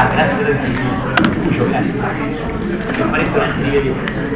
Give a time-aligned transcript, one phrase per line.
[0.00, 1.12] Ah, grazie tantissimo.
[1.42, 1.92] Lucio, grazie.
[2.98, 4.26] Non parecchio neanche di vedere.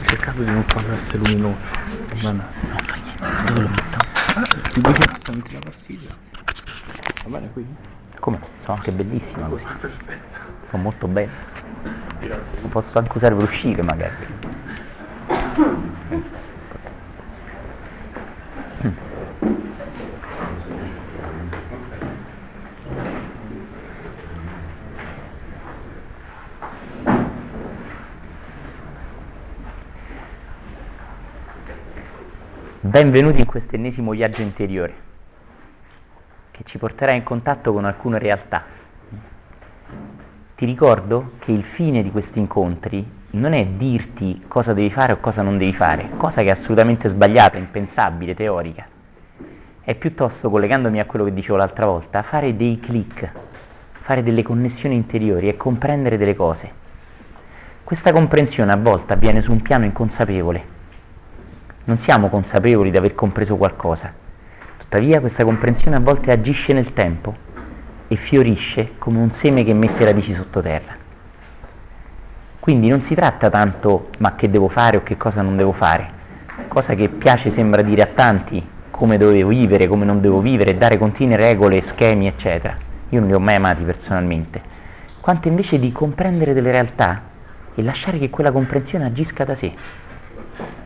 [0.00, 1.56] Cercato di non farlo essere luminoso.
[2.22, 2.44] Ma no.
[2.60, 3.98] Non fa niente, dove lo metto?
[4.72, 4.80] Ti
[5.38, 6.16] senti la pastiglia.
[7.24, 7.64] Va bene qui?
[8.18, 8.38] Come?
[8.62, 9.64] Sono anche bellissima così.
[10.62, 11.30] Sono molto belle.
[12.60, 14.14] Lo posso anche usare per uscire magari.
[32.80, 35.07] Benvenuti in questo ennesimo viaggio interiore
[36.58, 38.64] che ci porterà in contatto con alcune realtà.
[40.56, 45.20] Ti ricordo che il fine di questi incontri non è dirti cosa devi fare o
[45.20, 48.84] cosa non devi fare, cosa che è assolutamente sbagliata, impensabile, teorica.
[49.80, 53.30] È piuttosto, collegandomi a quello che dicevo l'altra volta, fare dei click,
[53.92, 56.72] fare delle connessioni interiori e comprendere delle cose.
[57.84, 60.76] Questa comprensione a volte avviene su un piano inconsapevole.
[61.84, 64.26] Non siamo consapevoli di aver compreso qualcosa.
[64.90, 67.36] Tuttavia questa comprensione a volte agisce nel tempo
[68.08, 70.96] e fiorisce come un seme che mette radici sottoterra.
[72.58, 76.10] Quindi non si tratta tanto ma che devo fare o che cosa non devo fare,
[76.68, 80.96] cosa che piace sembra dire a tanti come dovevo vivere, come non devo vivere, dare
[80.96, 82.74] continue regole, schemi, eccetera.
[83.10, 84.62] Io non li ho mai amati personalmente,
[85.20, 87.24] quanto invece di comprendere delle realtà
[87.74, 89.70] e lasciare che quella comprensione agisca da sé,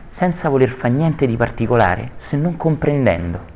[0.09, 3.52] senza voler fare niente di particolare, se non comprendendo.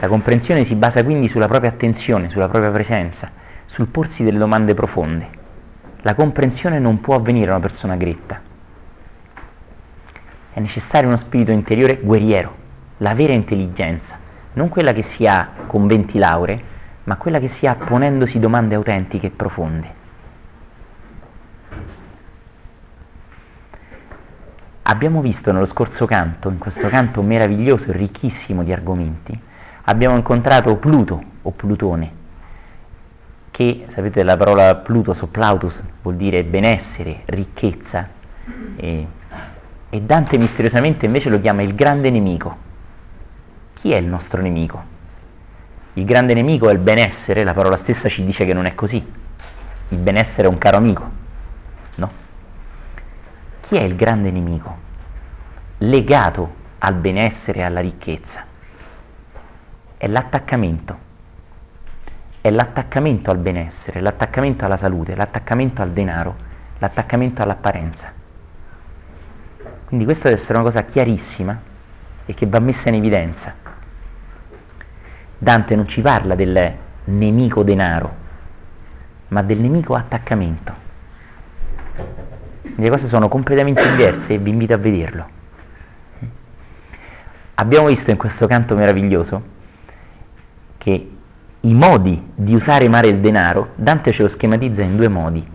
[0.00, 3.30] La comprensione si basa quindi sulla propria attenzione, sulla propria presenza,
[3.66, 5.28] sul porsi delle domande profonde.
[6.00, 8.40] La comprensione non può avvenire a una persona gretta.
[10.54, 12.56] È necessario uno spirito interiore guerriero,
[12.96, 14.18] la vera intelligenza,
[14.54, 16.62] non quella che si ha con 20 lauree,
[17.04, 19.94] ma quella che si ha ponendosi domande autentiche e profonde.
[24.84, 29.48] Abbiamo visto nello scorso canto, in questo canto meraviglioso e ricchissimo di argomenti,
[29.90, 32.12] abbiamo incontrato Pluto o Plutone,
[33.50, 38.08] che sapete la parola Plutos o Plautus vuol dire benessere, ricchezza,
[38.76, 39.06] e,
[39.90, 42.68] e Dante misteriosamente invece lo chiama il grande nemico.
[43.74, 44.98] Chi è il nostro nemico?
[45.94, 49.04] Il grande nemico è il benessere, la parola stessa ci dice che non è così.
[49.88, 51.10] Il benessere è un caro amico,
[51.96, 52.10] no?
[53.62, 54.88] Chi è il grande nemico?
[55.78, 58.44] Legato al benessere e alla ricchezza.
[60.00, 60.98] È l'attaccamento.
[62.40, 66.36] È l'attaccamento al benessere, l'attaccamento alla salute, l'attaccamento al denaro,
[66.78, 68.10] l'attaccamento all'apparenza.
[69.84, 71.60] Quindi questa deve essere una cosa chiarissima
[72.24, 73.54] e che va messa in evidenza.
[75.36, 76.74] Dante non ci parla del
[77.04, 78.14] nemico denaro,
[79.28, 80.74] ma del nemico attaccamento.
[82.74, 85.28] Le cose sono completamente diverse e vi invito a vederlo.
[87.56, 89.58] Abbiamo visto in questo canto meraviglioso
[90.80, 91.10] che
[91.60, 95.46] i modi di usare male il denaro, Dante ce lo schematizza in due modi.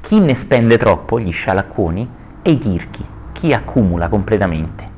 [0.00, 2.08] Chi ne spende troppo, gli scialacquoni,
[2.42, 4.90] e i tirchi, chi accumula completamente.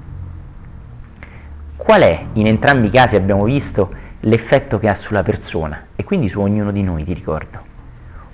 [1.76, 6.30] Qual è, in entrambi i casi abbiamo visto, l'effetto che ha sulla persona e quindi
[6.30, 7.60] su ognuno di noi, ti ricordo.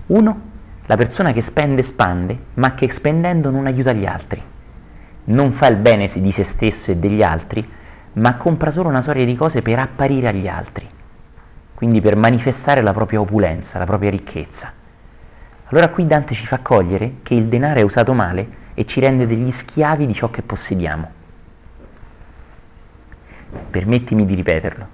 [0.07, 0.41] Uno,
[0.87, 4.41] la persona che spende spande, ma che spendendo non aiuta gli altri.
[5.25, 7.69] Non fa il bene di se stesso e degli altri,
[8.13, 10.89] ma compra solo una serie di cose per apparire agli altri,
[11.81, 14.71] quindi per manifestare la propria opulenza, la propria ricchezza.
[15.69, 19.27] Allora qui Dante ci fa cogliere che il denaro è usato male e ci rende
[19.27, 21.11] degli schiavi di ciò che possediamo.
[23.71, 24.89] Permettimi di ripeterlo.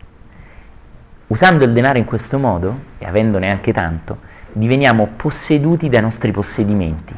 [1.26, 4.18] Usando il denaro in questo modo, e avendone anche tanto,
[4.52, 7.16] diveniamo posseduti dai nostri possedimenti.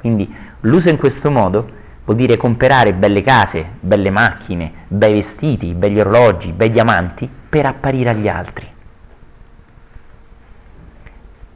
[0.00, 1.70] Quindi l'uso in questo modo
[2.04, 8.10] vuol dire comprare belle case, belle macchine, bei vestiti, begli orologi, bei diamanti per apparire
[8.10, 8.68] agli altri.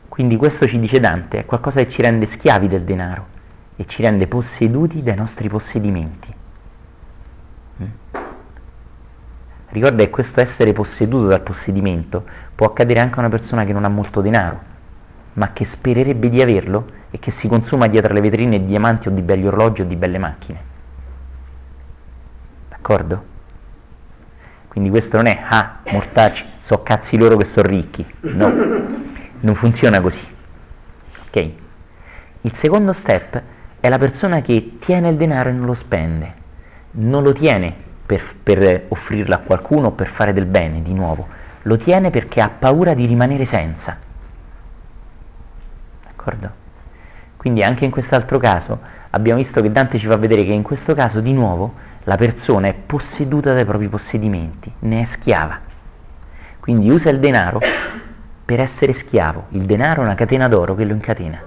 [0.08, 3.26] Quindi questo ci dice Dante, è qualcosa che ci rende schiavi del denaro
[3.76, 6.34] e ci rende posseduti dai nostri possedimenti.
[9.68, 12.24] Ricorda che questo essere posseduto dal possedimento
[12.54, 14.60] può accadere anche a una persona che non ha molto denaro,
[15.32, 19.10] ma che spererebbe di averlo e che si consuma dietro le vetrine di diamanti o
[19.10, 20.62] di belli orologi o di belle macchine.
[22.68, 23.33] D'accordo?
[24.74, 28.04] Quindi questo non è, ah, mortacci, so cazzi loro che sono ricchi.
[28.22, 28.52] No,
[29.38, 30.26] non funziona così.
[31.28, 31.50] Ok?
[32.40, 33.40] Il secondo step
[33.78, 36.34] è la persona che tiene il denaro e non lo spende.
[36.90, 37.72] Non lo tiene
[38.04, 41.28] per, per offrirlo a qualcuno o per fare del bene, di nuovo.
[41.62, 43.96] Lo tiene perché ha paura di rimanere senza.
[46.04, 46.50] D'accordo?
[47.36, 48.80] Quindi anche in quest'altro caso
[49.10, 52.68] abbiamo visto che Dante ci fa vedere che in questo caso di nuovo la persona
[52.68, 55.58] è posseduta dai propri possedimenti, ne è schiava.
[56.60, 57.60] Quindi usa il denaro
[58.44, 59.46] per essere schiavo.
[59.50, 61.42] Il denaro è una catena d'oro che lo incatena.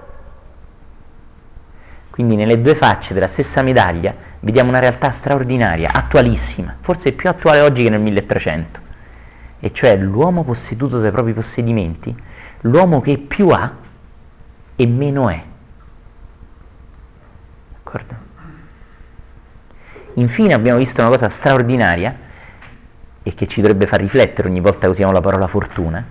[2.10, 7.60] Quindi nelle due facce della stessa medaglia vediamo una realtà straordinaria, attualissima, forse più attuale
[7.60, 8.80] oggi che nel 1300,
[9.60, 12.14] e cioè l'uomo posseduto dai propri possedimenti,
[12.62, 13.72] l'uomo che più ha
[14.74, 15.42] e meno è.
[17.74, 18.27] D'accordo?
[20.18, 22.16] Infine abbiamo visto una cosa straordinaria
[23.22, 26.04] e che ci dovrebbe far riflettere ogni volta che usiamo la parola fortuna,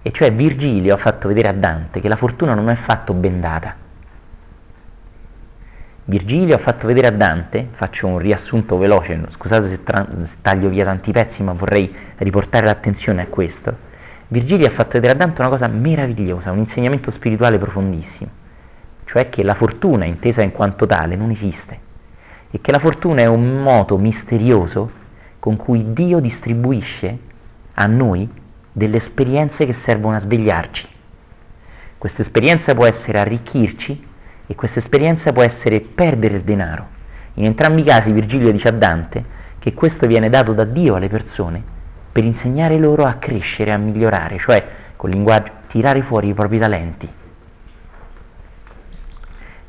[0.00, 3.74] e cioè Virgilio ha fatto vedere a Dante che la fortuna non è affatto bendata
[6.04, 10.70] Virgilio ha fatto vedere a Dante, faccio un riassunto veloce, scusate se, tra- se, taglio
[10.70, 13.76] via tanti pezzi, ma vorrei riportare l'attenzione a questo.
[14.28, 18.30] Virgilio ha fatto vedere a Dante una cosa meravigliosa, un insegnamento spirituale profondissimo,
[19.04, 21.87] cioè che la fortuna intesa in quanto tale non esiste
[22.50, 24.90] e che la fortuna è un moto misterioso
[25.38, 27.18] con cui Dio distribuisce
[27.74, 28.28] a noi
[28.72, 30.88] delle esperienze che servono a svegliarci.
[31.98, 34.06] Questa esperienza può essere arricchirci
[34.46, 36.96] e questa esperienza può essere perdere il denaro.
[37.34, 41.08] In entrambi i casi Virgilio dice a Dante che questo viene dato da Dio alle
[41.08, 41.62] persone
[42.10, 44.66] per insegnare loro a crescere, a migliorare, cioè
[44.96, 47.08] col linguaggio tirare fuori i propri talenti.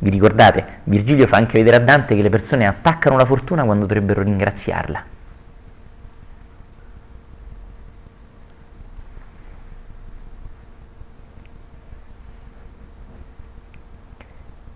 [0.01, 0.79] Vi ricordate?
[0.85, 5.03] Virgilio fa anche vedere a Dante che le persone attaccano la fortuna quando dovrebbero ringraziarla.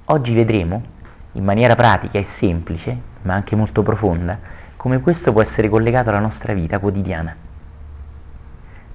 [0.08, 0.84] Oggi vedremo,
[1.32, 4.38] in maniera pratica e semplice, ma anche molto profonda,
[4.76, 7.34] come questo può essere collegato alla nostra vita quotidiana.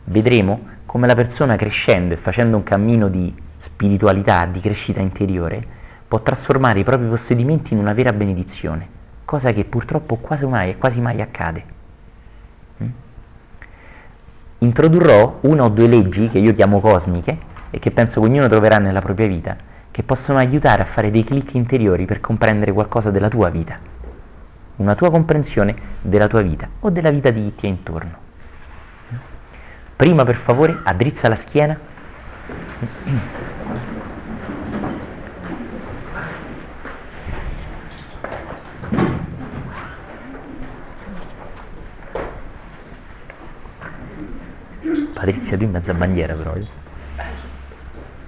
[0.04, 5.76] Vedremo come la persona crescendo e facendo un cammino di spiritualità, di crescita interiore,
[6.08, 8.88] può trasformare i propri possedimenti in una vera benedizione,
[9.26, 11.64] cosa che purtroppo quasi mai, quasi mai accade.
[12.82, 12.88] Mm?
[14.58, 17.38] Introdurrò una o due leggi che io chiamo cosmiche
[17.70, 19.54] e che penso che ognuno troverà nella propria vita,
[19.90, 23.78] che possono aiutare a fare dei clic interiori per comprendere qualcosa della tua vita,
[24.76, 28.26] una tua comprensione della tua vita o della vita di chi ti è intorno.
[29.94, 31.76] Prima per favore addrizza la schiena.
[45.18, 46.54] Patrizia tu in mezza bandiera però.
[46.54, 46.64] Eh.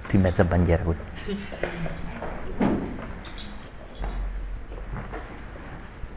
[0.09, 1.37] Tu in mezza bandiera così.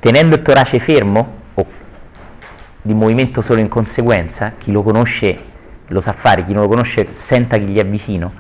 [0.01, 1.67] Tenendo il torace fermo o
[2.83, 5.39] di movimento solo in conseguenza, chi lo conosce
[5.87, 8.33] lo sa fare, chi non lo conosce senta che gli è vicino,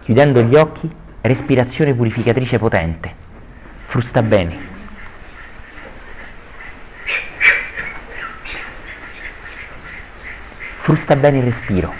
[0.00, 3.14] chiudendo gli occhi, respirazione purificatrice potente,
[3.86, 4.77] frusta bene.
[10.88, 11.92] Frusta bene il respiro.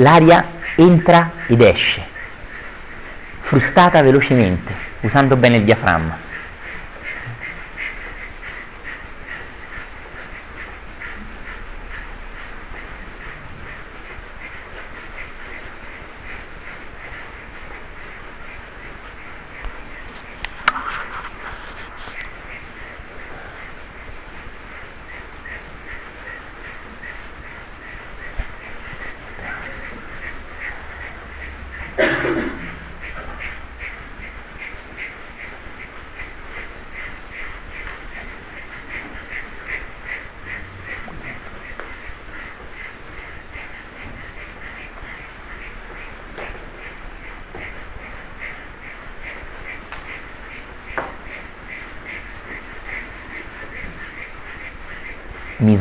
[0.00, 0.44] l'aria
[0.76, 2.02] entra ed esce,
[3.40, 6.29] frustata velocemente, usando bene il diaframma.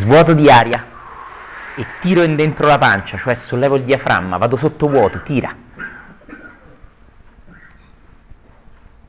[0.09, 0.83] Mi svuoto di aria
[1.75, 5.55] e tiro in dentro la pancia, cioè sollevo il diaframma, vado sotto vuoto, tira.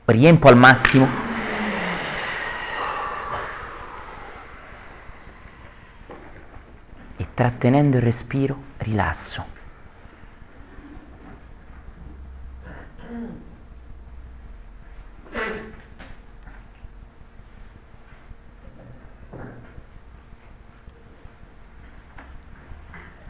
[0.04, 1.08] riempo al massimo.
[7.16, 9.59] E trattenendo il respiro rilasso.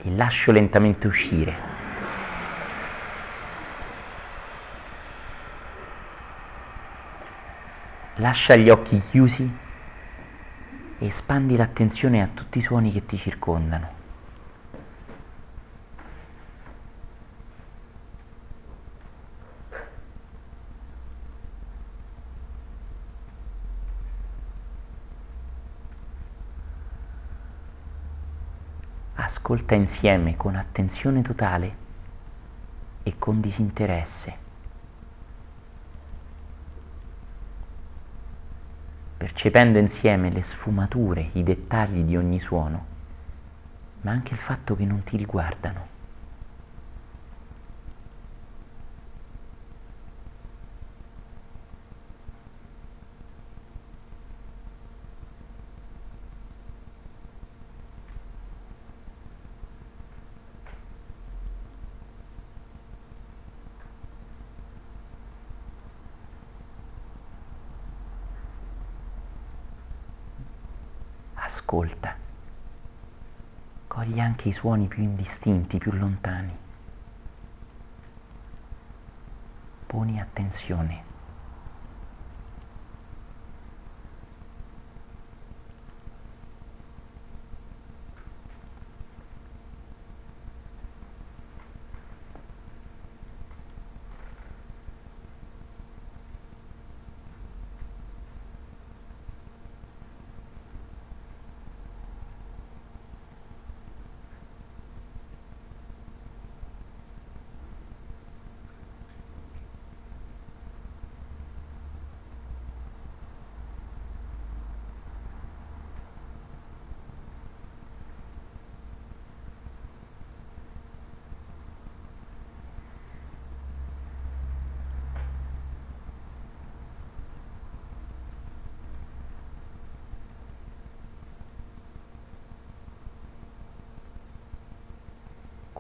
[0.02, 1.54] E lascio lentamente uscire.
[8.16, 9.50] Lascia gli occhi chiusi
[10.98, 13.99] e espandi l'attenzione a tutti i suoni che ti circondano.
[29.32, 31.76] Ascolta insieme con attenzione totale
[33.04, 34.48] e con disinteresse.
[39.16, 42.86] percependo insieme le sfumature, i dettagli di ogni suono,
[44.00, 45.89] ma anche il fatto che non ti riguardano.
[71.70, 72.16] Ascolta,
[73.86, 76.56] cogli anche i suoni più indistinti, più lontani.
[79.86, 81.09] Poni attenzione.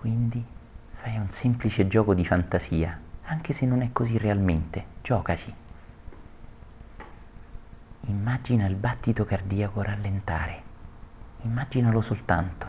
[0.00, 0.42] Quindi
[1.02, 5.54] fai un semplice gioco di fantasia, anche se non è così realmente, giocaci.
[8.06, 10.62] Immagina il battito cardiaco rallentare,
[11.42, 12.66] immaginalo soltanto.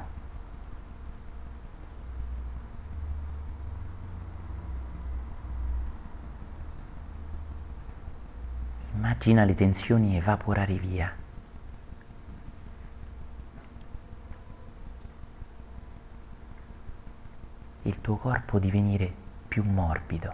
[8.93, 11.15] Immagina le tensioni evaporare via.
[17.83, 19.11] Il tuo corpo divenire
[19.47, 20.33] più morbido,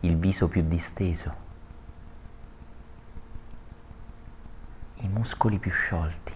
[0.00, 1.48] il viso più disteso,
[4.96, 6.34] i muscoli più sciolti.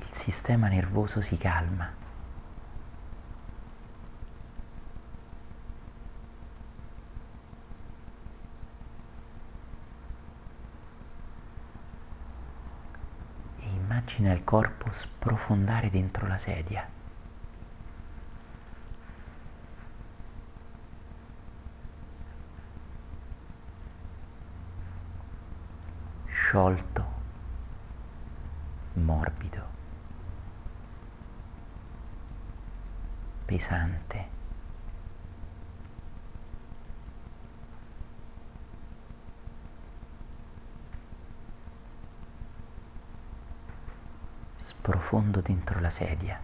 [0.00, 2.03] Il sistema nervoso si calma.
[14.14, 16.88] Immagina il corpo sprofondare dentro la sedia.
[26.26, 27.04] Sciolto,
[28.94, 29.62] morbido,
[33.46, 34.33] pesante.
[45.04, 46.40] Profondo dentro la sedia,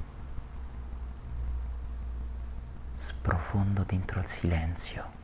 [2.97, 5.20] sprofondo dentro il silenzio.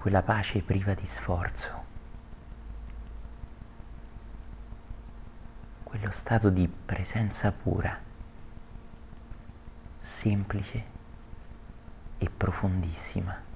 [0.00, 1.84] Quella pace priva di sforzo,
[5.82, 8.00] quello stato di presenza pura,
[9.98, 10.84] semplice
[12.16, 13.49] e profondissima.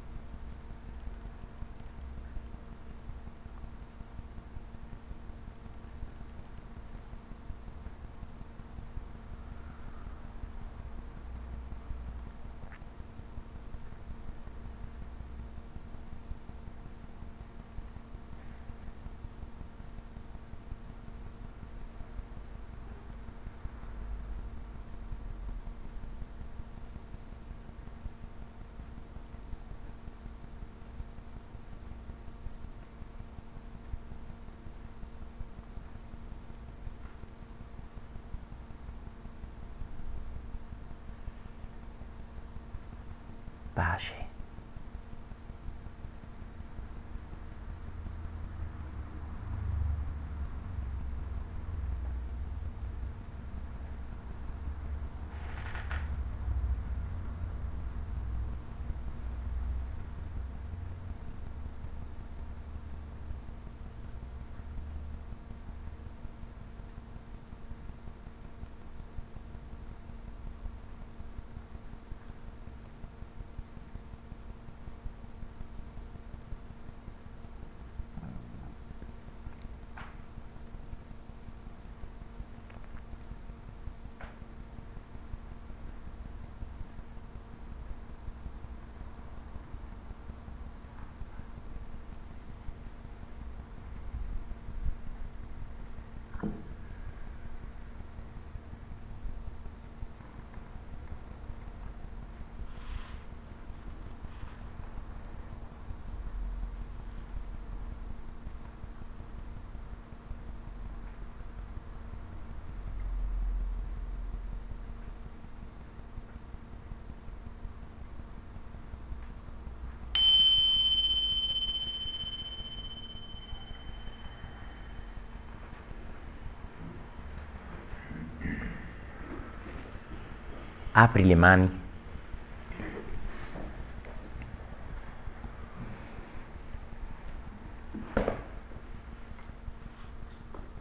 [130.97, 131.83] Apri le mani.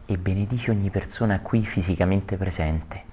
[0.06, 3.12] E benedici ogni persona qui fisicamente presente.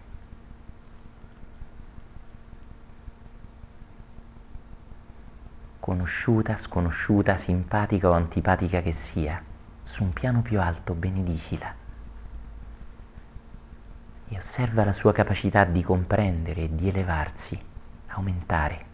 [5.81, 9.43] Conosciuta, sconosciuta, simpatica o antipatica che sia,
[9.83, 11.80] su un piano più alto benedicila
[14.33, 17.61] e osserva la sua capacità di comprendere di elevarsi,
[18.07, 18.87] aumentare.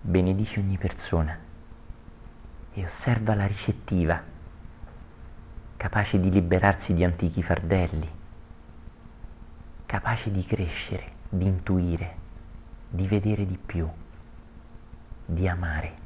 [0.00, 1.38] Benedici ogni persona
[2.72, 4.20] e osserva la ricettiva,
[5.76, 8.10] capace di liberarsi di antichi fardelli,
[9.86, 12.16] capace di crescere, di intuire,
[12.88, 13.88] di vedere di più,
[15.24, 16.01] di amare.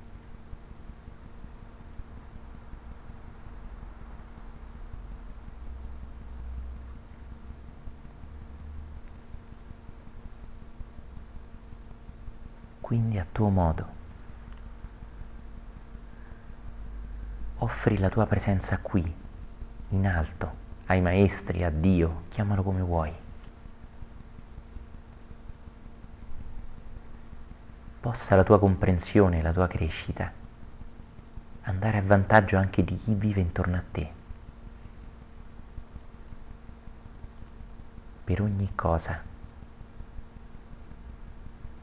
[12.96, 13.86] Quindi a tuo modo.
[17.58, 19.14] Offri la tua presenza qui,
[19.90, 20.50] in alto,
[20.86, 23.12] ai maestri, a Dio, chiamalo come vuoi.
[28.00, 30.44] Possa la tua comprensione, la tua crescita
[31.68, 34.10] andare a vantaggio anche di chi vive intorno a te.
[38.24, 39.34] Per ogni cosa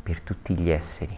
[0.04, 1.18] per tutti gli esseri.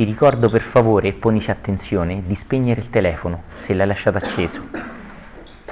[0.00, 4.66] Ti ricordo per favore, ponici attenzione, di spegnere il telefono se l'hai lasciato acceso.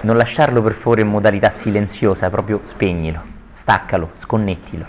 [0.03, 3.23] Non lasciarlo per favore in modalità silenziosa, proprio spegnilo,
[3.55, 4.87] staccalo, sconnettilo.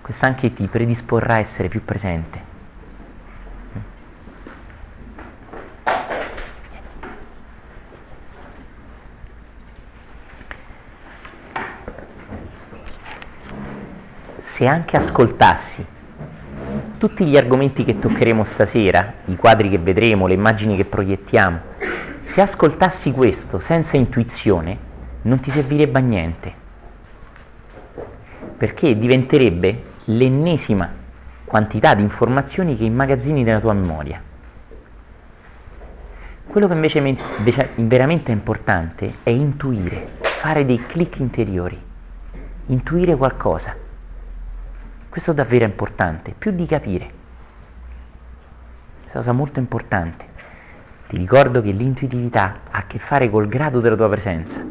[0.00, 2.40] questo anche ti predisporrà a essere più presente.
[14.38, 15.86] Se anche ascoltassi
[17.02, 21.58] tutti gli argomenti che toccheremo stasera, i quadri che vedremo, le immagini che proiettiamo,
[22.20, 24.78] se ascoltassi questo senza intuizione,
[25.22, 26.54] non ti servirebbe a niente,
[28.56, 30.88] perché diventerebbe l'ennesima
[31.44, 34.22] quantità di informazioni che immagazzini nella tua memoria.
[36.46, 41.82] Quello che invece, invece veramente è importante è intuire, fare dei clic interiori,
[42.66, 43.81] intuire qualcosa
[45.12, 47.04] questo davvero è importante, più di capire.
[49.02, 50.24] Una cosa molto importante.
[51.06, 54.64] Ti ricordo che l'intuitività ha a che fare col grado della tua presenza,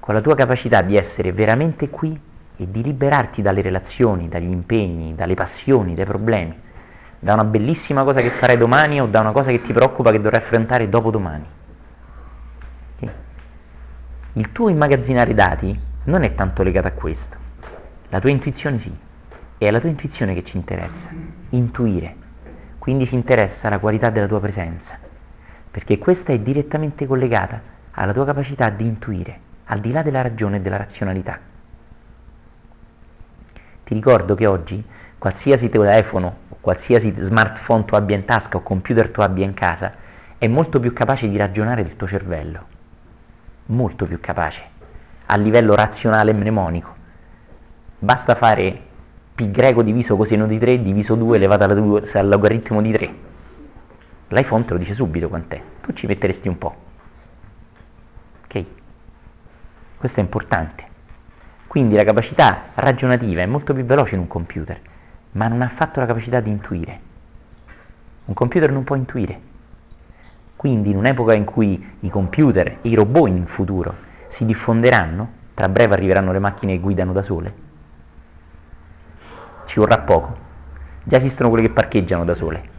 [0.00, 2.20] con la tua capacità di essere veramente qui
[2.56, 6.60] e di liberarti dalle relazioni, dagli impegni, dalle passioni, dai problemi,
[7.20, 10.20] da una bellissima cosa che farai domani o da una cosa che ti preoccupa che
[10.20, 11.46] dovrai affrontare dopodomani.
[14.32, 17.36] Il tuo immagazzinare dati non è tanto legato a questo,
[18.08, 19.06] la tua intuizione sì.
[19.58, 21.10] È la tua intuizione che ci interessa,
[21.48, 22.14] intuire.
[22.78, 24.96] Quindi ci interessa la qualità della tua presenza,
[25.68, 30.58] perché questa è direttamente collegata alla tua capacità di intuire, al di là della ragione
[30.58, 31.40] e della razionalità.
[33.82, 34.80] Ti ricordo che oggi
[35.18, 39.92] qualsiasi telefono o qualsiasi smartphone tu abbia in tasca o computer tu abbia in casa
[40.38, 42.64] è molto più capace di ragionare del tuo cervello,
[43.66, 44.62] molto più capace,
[45.26, 46.94] a livello razionale e mnemonico.
[47.98, 48.86] Basta fare
[49.38, 53.14] pi greco diviso coseno di 3 diviso 2 elevato al logaritmo di 3.
[54.30, 56.76] L'iPhone te lo dice subito quant'è, tu ci metteresti un po'.
[58.42, 58.64] Ok?
[59.96, 60.84] Questo è importante.
[61.68, 64.80] Quindi la capacità ragionativa è molto più veloce in un computer,
[65.30, 67.00] ma non ha affatto la capacità di intuire.
[68.24, 69.40] Un computer non può intuire.
[70.56, 73.94] Quindi in un'epoca in cui i computer e i robot in futuro
[74.26, 77.66] si diffonderanno, tra breve arriveranno le macchine che guidano da sole,
[79.68, 80.34] ci vorrà poco.
[81.04, 82.76] Già esistono quelle che parcheggiano da sole.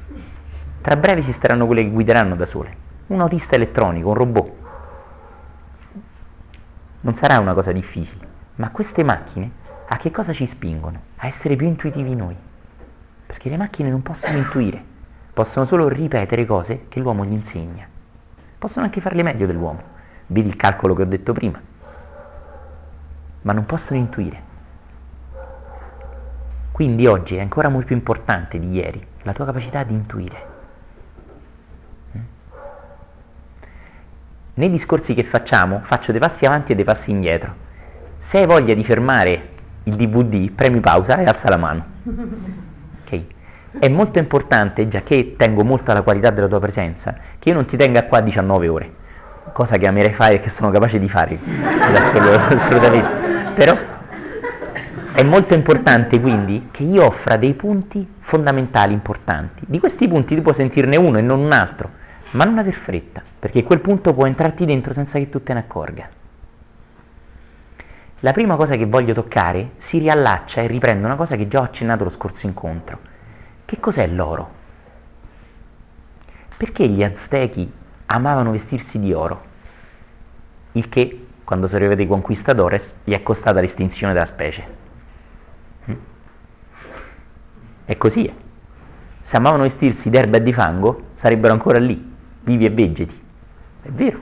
[0.82, 2.76] Tra breve esisteranno quelle che guideranno da sole.
[3.08, 4.52] Un autista elettronico, un robot.
[7.02, 9.52] Non sarà una cosa difficile, ma queste macchine
[9.88, 11.00] a che cosa ci spingono?
[11.18, 12.36] A essere più intuitivi noi.
[13.28, 14.84] Perché le macchine non possono intuire,
[15.32, 17.88] possono solo ripetere cose che l'uomo gli insegna.
[18.58, 19.82] Possono anche farle meglio dell'uomo.
[20.26, 21.62] Vedi il calcolo che ho detto prima.
[23.44, 24.49] Ma non possono intuire.
[26.80, 30.46] Quindi oggi è ancora molto più importante di ieri la tua capacità di intuire.
[32.16, 32.22] Mm?
[34.54, 37.54] Nei discorsi che facciamo faccio dei passi avanti e dei passi indietro.
[38.18, 39.50] Se hai voglia di fermare
[39.84, 41.86] il DVD, premi pausa e alza la mano.
[43.04, 43.28] Okay.
[43.78, 47.66] È molto importante, già che tengo molto alla qualità della tua presenza, che io non
[47.66, 48.94] ti tenga qua 19 ore,
[49.52, 51.40] cosa che amerei fare e che sono capace di fare,
[52.54, 53.54] assolutamente.
[53.56, 53.76] Però
[55.14, 59.64] è molto importante quindi che io offra dei punti fondamentali importanti.
[59.68, 61.90] Di questi punti tu puoi sentirne uno e non un altro,
[62.32, 65.60] ma non aver fretta, perché quel punto può entrarti dentro senza che tu te ne
[65.60, 66.10] accorga.
[68.22, 71.64] La prima cosa che voglio toccare si riallaccia e riprende una cosa che già ho
[71.64, 73.00] accennato lo scorso incontro.
[73.66, 74.58] Che cos'è l'oro?
[76.56, 77.72] Perché gli aztechi
[78.08, 79.46] amavano vestirsi di oro?
[80.74, 84.79] Il che, quando sono arrivati i conquistadores, gli è costata l'estinzione della specie.
[87.90, 88.32] È così.
[89.20, 92.00] Se amavano vestirsi d'erba e di fango, sarebbero ancora lì,
[92.42, 93.20] vivi e vegeti.
[93.82, 94.22] È vero.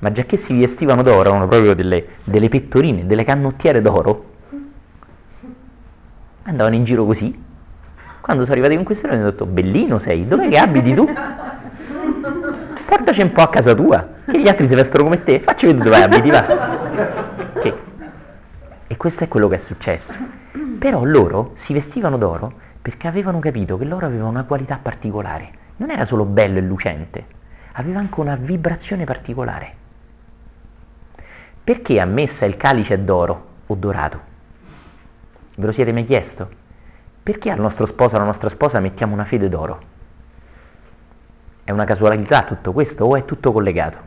[0.00, 4.32] Ma già che si vestivano d'oro, erano proprio delle, delle pettorine, delle canottiere d'oro,
[6.42, 7.34] andavano in giro così.
[8.20, 11.10] Quando sono arrivati con queste hanno detto, bellino sei, dove che abiti tu?
[12.84, 15.84] Portaci un po' a casa tua, che gli altri si vestono come te, facci vedere
[15.84, 16.44] dove abiti, va.
[17.54, 17.74] Okay.
[18.86, 20.42] E questo è quello che è successo.
[20.78, 25.62] Però loro si vestivano d'oro perché avevano capito che l'oro aveva una qualità particolare.
[25.76, 27.26] Non era solo bello e lucente,
[27.72, 29.74] aveva anche una vibrazione particolare.
[31.64, 34.20] Perché a messa il calice è d'oro o dorato?
[35.56, 36.62] Ve lo siete mai chiesto?
[37.22, 39.92] Perché al nostro sposo, alla nostra sposa mettiamo una fede d'oro?
[41.64, 43.98] È una casualità tutto questo o è tutto collegato?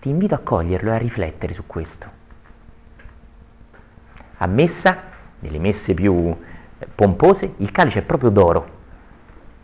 [0.00, 2.19] Ti invito a coglierlo e a riflettere su questo
[4.42, 5.02] a messa,
[5.40, 6.34] nelle messe più
[6.78, 8.78] eh, pompose, il calice è proprio d'oro.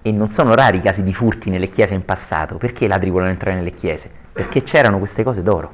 [0.03, 2.57] E non sono rari i casi di furti nelle chiese in passato.
[2.57, 4.11] Perché i ladri volevano entrare nelle chiese?
[4.33, 5.73] Perché c'erano queste cose d'oro.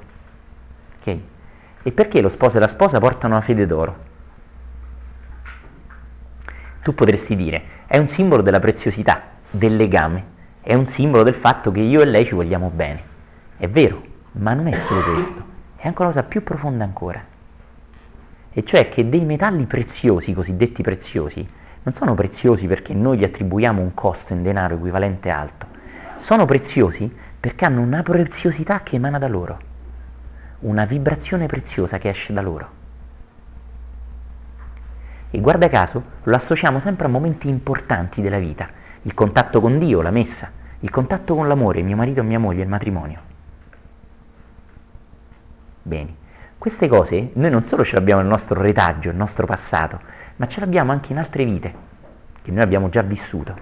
[1.00, 1.24] Okay?
[1.82, 4.10] E perché lo sposo e la sposa portano una fede d'oro?
[6.82, 10.24] Tu potresti dire, è un simbolo della preziosità, del legame,
[10.62, 13.10] è un simbolo del fatto che io e lei ci vogliamo bene.
[13.56, 15.44] È vero, ma non è solo questo,
[15.76, 17.31] è anche una cosa più profonda ancora.
[18.54, 21.46] E cioè che dei metalli preziosi, cosiddetti preziosi,
[21.84, 25.66] non sono preziosi perché noi gli attribuiamo un costo in denaro equivalente alto,
[26.16, 27.10] sono preziosi
[27.40, 29.58] perché hanno una preziosità che emana da loro,
[30.60, 32.80] una vibrazione preziosa che esce da loro.
[35.30, 38.68] E guarda caso lo associamo sempre a momenti importanti della vita,
[39.02, 42.62] il contatto con Dio, la messa, il contatto con l'amore, mio marito e mia moglie,
[42.62, 43.20] il matrimonio.
[45.82, 46.14] Bene,
[46.62, 49.98] queste cose noi non solo ce l'abbiamo nel nostro retaggio, nel nostro passato,
[50.36, 51.74] ma ce l'abbiamo anche in altre vite,
[52.40, 53.52] che noi abbiamo già vissuto.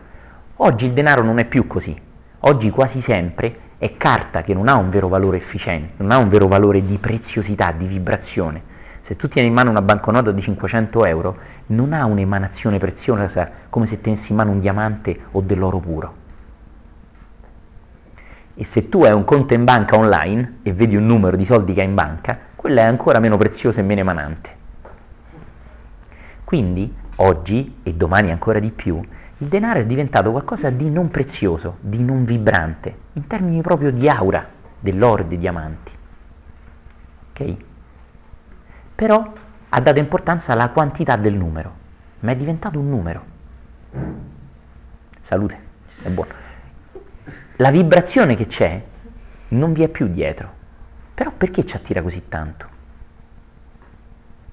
[0.57, 1.99] Oggi il denaro non è più così,
[2.41, 6.29] oggi quasi sempre è carta che non ha un vero valore efficiente, non ha un
[6.29, 8.63] vero valore di preziosità, di vibrazione.
[9.01, 13.87] Se tu tieni in mano una banconota di 500 euro, non ha un'emanazione preziosa come
[13.87, 16.15] se tenessi in mano un diamante o dell'oro puro.
[18.57, 21.73] E se tu hai un conto in banca online e vedi un numero di soldi
[21.73, 24.57] che hai in banca, quella è ancora meno preziosa e meno emanante.
[26.45, 29.01] Quindi oggi e domani ancora di più,
[29.39, 34.11] il denaro è diventato qualcosa di non prezioso, di non vibrante, in termini proprio di
[34.11, 34.47] aura
[34.79, 35.93] dell'oro e dei diamanti.
[37.31, 37.57] Ok?
[38.95, 39.33] Però
[39.71, 41.73] ha dato importanza alla quantità del numero,
[42.21, 43.25] ma è diventato un numero.
[45.23, 45.59] Salute,
[46.03, 46.33] è buono.
[47.57, 48.83] La vibrazione che c'è
[49.49, 50.59] non vi è più dietro,
[51.21, 52.67] però perché ci attira così tanto?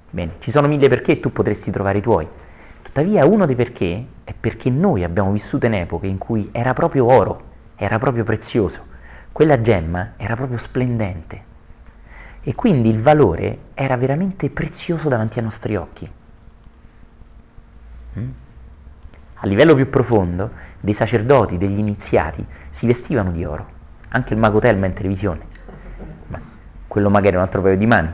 [0.10, 2.28] Bene, ci sono mille perché e tu potresti trovare i tuoi.
[2.82, 7.06] Tuttavia uno dei perché è perché noi abbiamo vissuto in epoche in cui era proprio
[7.06, 7.44] oro,
[7.78, 8.86] era proprio prezioso,
[9.32, 11.44] quella gemma era proprio splendente,
[12.42, 16.12] e quindi il valore era veramente prezioso davanti ai nostri occhi.
[18.20, 18.30] Mm?
[19.36, 20.52] A livello più profondo,
[20.82, 23.66] dei sacerdoti, degli iniziati, si vestivano di oro.
[24.10, 25.56] Anche il mago Telma in televisione.
[26.98, 28.10] Quello magari è un altro paio di mani.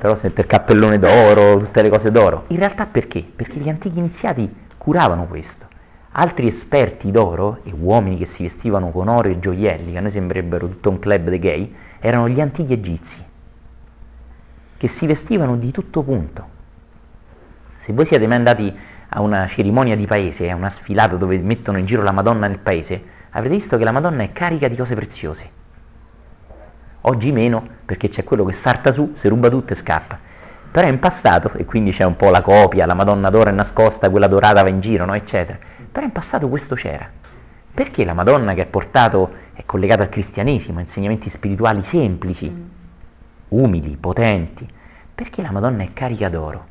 [0.00, 2.44] Però sente il cappellone d'oro, tutte le cose d'oro.
[2.46, 3.22] In realtà perché?
[3.22, 5.66] Perché gli antichi iniziati curavano questo.
[6.12, 10.10] Altri esperti d'oro, e uomini che si vestivano con oro e gioielli, che a noi
[10.10, 13.22] sembrerebbero tutto un club dei gay, erano gli antichi egizi
[14.78, 16.48] che si vestivano di tutto punto.
[17.80, 18.74] Se voi siete mai andati
[19.06, 22.58] a una cerimonia di paese, a una sfilata dove mettono in giro la Madonna nel
[22.58, 25.57] paese, avrete visto che la Madonna è carica di cose preziose.
[27.08, 30.18] Oggi meno, perché c'è quello che salta su, si ruba tutto e scappa.
[30.70, 34.10] Però in passato, e quindi c'è un po' la copia, la Madonna d'oro è nascosta,
[34.10, 35.14] quella dorata va in giro, no?
[35.14, 35.58] eccetera.
[35.90, 37.08] Però in passato questo c'era.
[37.72, 42.76] Perché la Madonna che ha portato, è collegata al cristianesimo, insegnamenti spirituali semplici, mm
[43.48, 44.68] umili, potenti,
[45.14, 46.66] perché la Madonna è carica d'oro.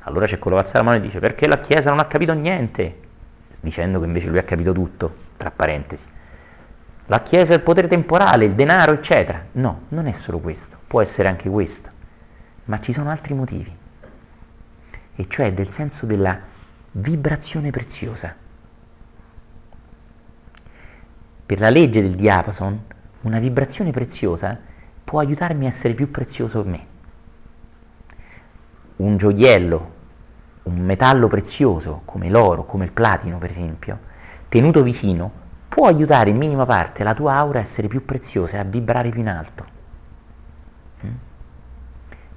[0.00, 2.32] Allora c'è quello che alza la mano e dice perché la Chiesa non ha capito
[2.32, 3.00] niente,
[3.58, 6.04] dicendo che invece lui ha capito tutto, tra parentesi.
[7.08, 9.44] La Chiesa è il potere temporale, il denaro, eccetera.
[9.52, 11.88] No, non è solo questo, può essere anche questo,
[12.64, 13.74] ma ci sono altri motivi,
[15.14, 16.36] e cioè del senso della
[16.90, 18.34] vibrazione preziosa.
[21.46, 22.82] Per la legge del diapason,
[23.20, 24.58] una vibrazione preziosa
[25.04, 26.86] può aiutarmi a essere più prezioso per me.
[28.96, 29.94] Un gioiello,
[30.64, 33.98] un metallo prezioso come l'oro, come il platino per esempio,
[34.48, 35.44] tenuto vicino,
[35.76, 39.20] può aiutare in minima parte la tua aura a essere più preziosa a vibrare più
[39.20, 39.64] in alto.
[41.04, 41.10] Mm?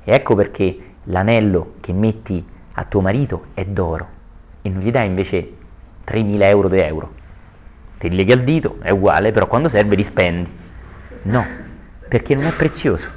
[0.04, 4.08] E ecco perché l'anello che metti a tuo marito è d'oro
[4.62, 5.54] e non gli dai invece
[6.06, 7.14] 3.000 euro di euro.
[7.98, 10.52] Te li leghi al dito, è uguale, però quando serve li spendi.
[11.22, 11.46] No,
[12.10, 13.08] perché non è prezioso,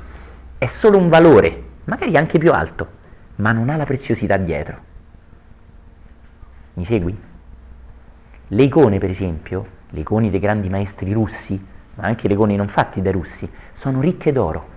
[0.56, 2.88] è solo un valore, magari anche più alto,
[3.36, 4.78] ma non ha la preziosità dietro.
[6.74, 7.20] Mi segui?
[8.46, 11.62] Le icone, per esempio, le icone dei grandi maestri russi,
[11.94, 14.68] ma anche le icone non fatti dai russi, sono ricche d'oro.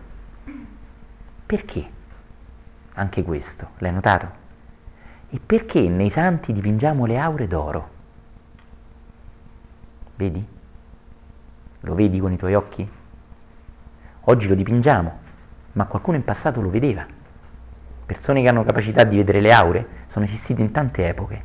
[1.45, 1.89] Perché?
[2.95, 4.43] Anche questo, l'hai notato?
[5.29, 7.89] E perché nei santi dipingiamo le aure d'oro?
[10.17, 10.45] Vedi?
[11.81, 12.89] Lo vedi con i tuoi occhi?
[14.21, 15.19] Oggi lo dipingiamo,
[15.73, 17.05] ma qualcuno in passato lo vedeva.
[18.05, 21.43] Persone che hanno capacità di vedere le aure sono esistite in tante epoche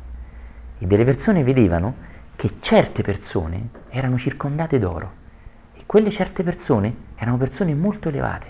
[0.77, 2.09] e delle persone vedevano
[2.41, 5.11] che certe persone erano circondate d'oro
[5.75, 8.47] e quelle certe persone erano persone molto elevate.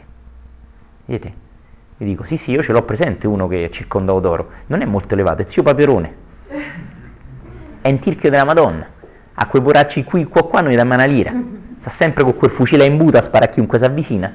[1.04, 1.34] Vedete?
[1.98, 4.86] Io dico, sì sì, io ce l'ho presente uno che è circondato d'oro, non è
[4.86, 6.16] molto elevato, è zio Paperone,
[7.82, 8.88] è in tirchio della Madonna,
[9.34, 11.34] ha quei poracci qui, qua qua non gli dà mai una lira
[11.80, 14.34] sta sempre con quel fucile in buta a sparare a chiunque si avvicina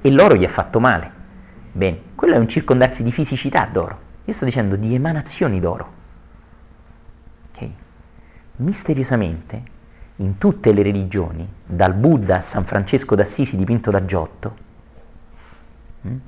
[0.00, 1.12] e l'oro gli ha fatto male.
[1.70, 4.00] Bene, quello è un circondarsi di fisicità d'oro.
[4.24, 5.95] Io sto dicendo di emanazioni d'oro.
[8.56, 9.62] Misteriosamente,
[10.16, 14.56] in tutte le religioni, dal Buddha a San Francesco d'Assisi dipinto da Giotto,
[16.00, 16.08] mh?
[16.08, 16.20] Hm,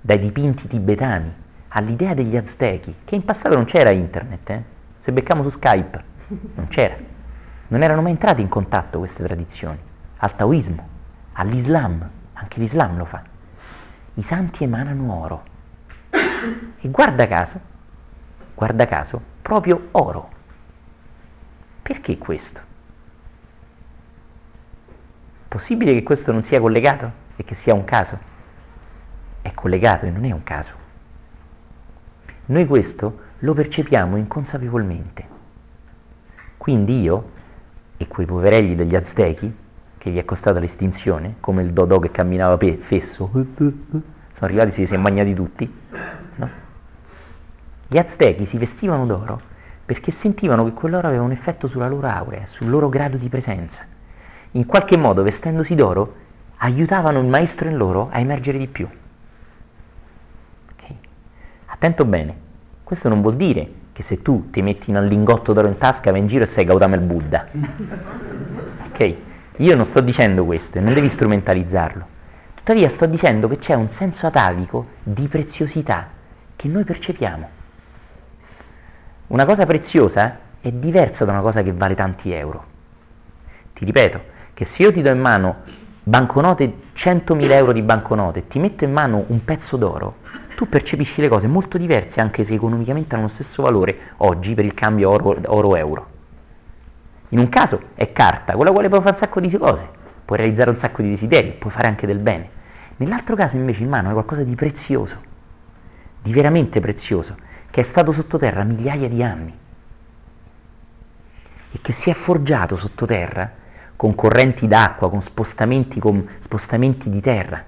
[0.00, 1.32] dai dipinti tibetani
[1.68, 4.62] all'idea degli aztechi, che in passato non c'era internet, eh?
[5.00, 6.04] se beccamo su Skype,
[6.54, 6.96] non c'era,
[7.68, 9.78] non erano mai entrati in contatto queste tradizioni,
[10.18, 10.88] al taoismo,
[11.32, 13.22] all'Islam, anche l'Islam lo fa.
[14.14, 15.44] I santi emanano oro.
[16.80, 17.60] E guarda caso,
[18.54, 20.30] guarda caso, proprio oro.
[21.86, 22.60] Perché questo?
[25.46, 28.18] Possibile che questo non sia collegato e che sia un caso?
[29.40, 30.72] È collegato e non è un caso.
[32.46, 35.28] Noi questo lo percepiamo inconsapevolmente.
[36.56, 37.30] Quindi io
[37.98, 39.56] e quei poverelli degli aztechi
[39.96, 43.72] che gli è costata l'estinzione, come il Dodò che camminava pe- fesso, sono
[44.40, 45.72] arrivati, si sono bagnati tutti.
[46.34, 46.50] No?
[47.86, 49.54] Gli aztechi si vestivano d'oro
[49.86, 53.84] perché sentivano che quell'oro aveva un effetto sulla loro aurea, sul loro grado di presenza.
[54.52, 56.14] In qualche modo, vestendosi d'oro,
[56.56, 58.88] aiutavano il maestro in loro a emergere di più.
[60.72, 60.96] Okay.
[61.66, 62.34] Attento bene,
[62.82, 66.20] questo non vuol dire che se tu ti metti un lingotto d'oro in tasca vai
[66.20, 67.46] in giro e sei Gautama il Buddha.
[68.88, 69.14] Ok?
[69.58, 72.14] Io non sto dicendo questo non devi strumentalizzarlo.
[72.54, 76.08] Tuttavia sto dicendo che c'è un senso atavico di preziosità
[76.56, 77.55] che noi percepiamo.
[79.28, 82.64] Una cosa preziosa è diversa da una cosa che vale tanti euro.
[83.72, 84.20] Ti ripeto
[84.54, 85.56] che se io ti do in mano
[86.04, 90.18] banconote, 100.000 euro di banconote e ti metto in mano un pezzo d'oro,
[90.54, 94.64] tu percepisci le cose molto diverse anche se economicamente hanno lo stesso valore oggi per
[94.64, 96.06] il cambio oro-euro.
[97.30, 99.88] In un caso è carta, con la quale puoi fare un sacco di cose,
[100.24, 102.48] puoi realizzare un sacco di desideri, puoi fare anche del bene.
[102.98, 105.16] Nell'altro caso invece in mano hai qualcosa di prezioso,
[106.22, 107.34] di veramente prezioso,
[107.76, 109.54] che è stato sottoterra migliaia di anni
[111.72, 113.52] e che si è forgiato sottoterra
[113.96, 117.62] con correnti d'acqua, con spostamenti, con spostamenti di terra,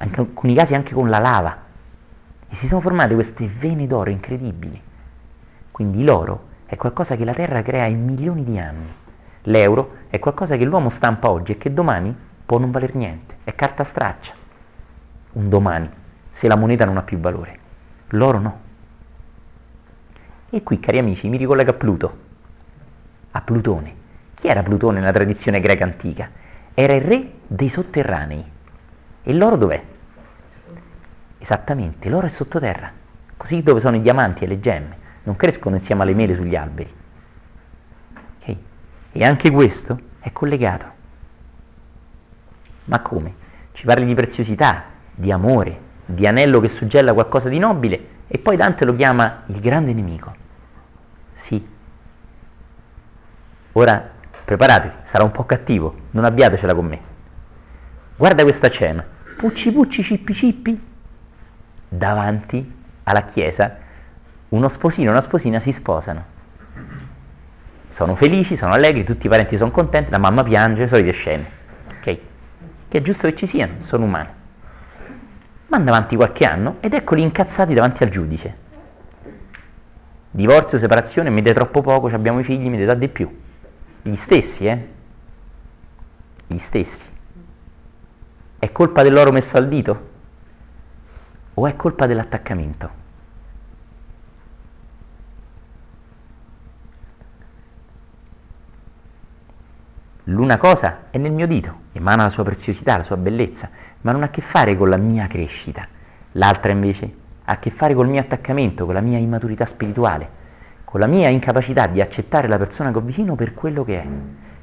[0.00, 1.56] in alcuni casi anche con la lava.
[2.48, 4.82] E si sono formate queste vene d'oro incredibili.
[5.70, 8.92] Quindi l'oro è qualcosa che la Terra crea in milioni di anni.
[9.42, 12.12] L'euro è qualcosa che l'uomo stampa oggi e che domani
[12.44, 14.34] può non valer niente, è carta straccia.
[15.34, 15.88] Un domani,
[16.30, 17.58] se la moneta non ha più valore.
[18.08, 18.63] L'oro no.
[20.54, 22.18] E qui, cari amici, mi ricollega a Pluto,
[23.32, 23.94] a Plutone.
[24.36, 26.30] Chi era Plutone nella tradizione greca antica?
[26.72, 28.44] Era il re dei sotterranei.
[29.24, 29.82] E l'oro dov'è?
[31.38, 32.92] Esattamente, l'oro è sottoterra,
[33.36, 36.94] così dove sono i diamanti e le gemme non crescono insieme alle mele sugli alberi.
[38.38, 38.64] Okay?
[39.10, 40.86] E anche questo è collegato.
[42.84, 43.34] Ma come?
[43.72, 48.56] Ci parli di preziosità, di amore, di anello che suggella qualcosa di nobile e poi
[48.56, 50.42] Dante lo chiama il grande nemico.
[51.44, 51.68] Sì.
[53.76, 54.08] Ora
[54.44, 57.00] preparatevi, sarà un po' cattivo, non abbiatecela con me.
[58.16, 59.04] Guarda questa cena,
[59.36, 60.80] pucci pucci cippi cippi,
[61.88, 63.76] davanti alla chiesa
[64.50, 66.32] uno sposino e una sposina si sposano.
[67.88, 71.44] Sono felici, sono allegri, tutti i parenti sono contenti, la mamma piange, solite scene.
[71.88, 72.02] Ok?
[72.02, 72.18] Che
[72.98, 74.28] è giusto che ci siano, sono umani.
[75.66, 78.56] Manda avanti qualche anno ed eccoli incazzati davanti al giudice.
[80.30, 83.42] Divorzio, separazione, mi dai troppo poco, abbiamo i figli, mi dai di più.
[84.06, 84.88] Gli stessi, eh?
[86.46, 87.04] Gli stessi.
[88.58, 90.10] È colpa dell'oro messo al dito?
[91.54, 92.90] O è colpa dell'attaccamento?
[100.24, 103.70] L'una cosa è nel mio dito, emana la sua preziosità, la sua bellezza,
[104.02, 105.88] ma non ha a che fare con la mia crescita.
[106.32, 110.42] L'altra invece ha a che fare col mio attaccamento, con la mia immaturità spirituale,
[110.94, 114.06] con la mia incapacità di accettare la persona che ho vicino per quello che è,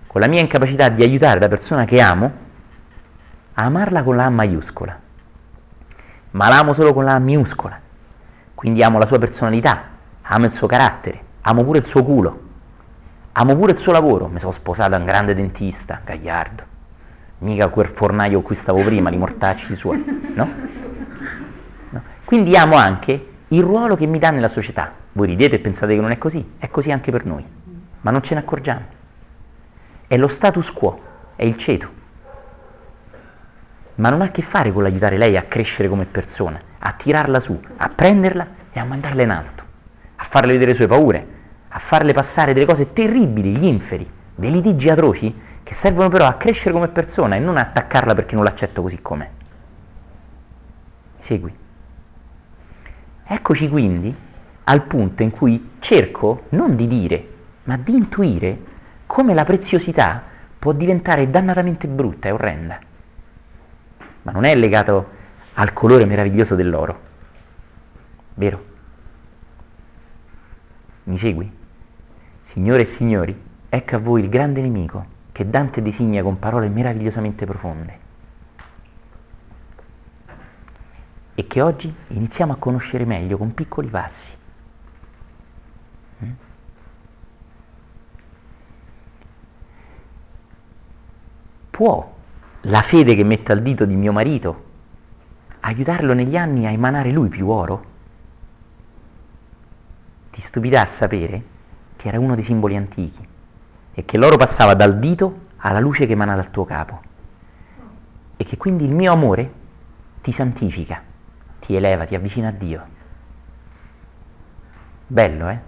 [0.08, 2.32] con la mia incapacità di aiutare la persona che amo
[3.52, 4.98] a amarla con la A maiuscola.
[6.32, 7.78] Ma l'amo solo con la A minuscola.
[8.56, 9.82] Quindi amo la sua personalità,
[10.22, 12.42] amo il suo carattere, amo pure il suo culo,
[13.34, 16.64] Amo pure il suo lavoro, mi sono sposato a un grande dentista, gagliardo.
[17.40, 20.02] Mica quel fornaio con cui stavo prima, li mortacci suoi,
[20.34, 20.50] no?
[21.90, 22.02] no?
[22.24, 25.00] Quindi amo anche il ruolo che mi dà nella società.
[25.14, 27.46] Voi ridete e pensate che non è così, è così anche per noi,
[28.02, 28.86] ma non ce ne accorgiamo.
[30.08, 31.02] È lo status quo,
[31.36, 32.00] è il ceto.
[33.96, 37.40] Ma non ha a che fare con l'aiutare lei a crescere come persona, a tirarla
[37.42, 39.64] su, a prenderla e a mandarla in alto,
[40.16, 41.28] a farle vedere le sue paure,
[41.68, 46.34] a farle passare delle cose terribili, gli inferi, dei litigi atroci che servono però a
[46.34, 49.30] crescere come persona e non a attaccarla perché non l'accetto così com'è.
[51.20, 51.56] Segui.
[53.24, 54.16] Eccoci quindi
[54.72, 57.28] al punto in cui cerco non di dire,
[57.66, 58.58] ma di intuire
[59.06, 60.24] come la preziosità
[60.58, 62.80] può diventare dannatamente brutta e orrenda.
[64.22, 65.10] Ma non è legato
[65.56, 67.00] al colore meraviglioso dell'oro,
[68.36, 68.66] vero?
[71.04, 71.52] Mi segui?
[72.44, 77.46] Signore e signori, ecco a voi il grande nemico che Dante designa con parole meravigliosamente
[77.46, 78.00] profonde
[81.36, 84.40] e che oggi iniziamo a conoscere meglio con piccoli passi.
[91.72, 92.14] Può
[92.66, 94.70] la fede che mette al dito di mio marito
[95.62, 97.86] aiutarlo negli anni a emanare lui più oro?
[100.32, 101.44] Ti stupirà sapere
[101.96, 103.26] che era uno dei simboli antichi
[103.94, 107.02] e che l'oro passava dal dito alla luce che emana dal tuo capo
[108.36, 109.54] e che quindi il mio amore
[110.22, 111.02] ti santifica,
[111.60, 112.88] ti eleva, ti avvicina a Dio.
[115.08, 115.60] Bello, eh?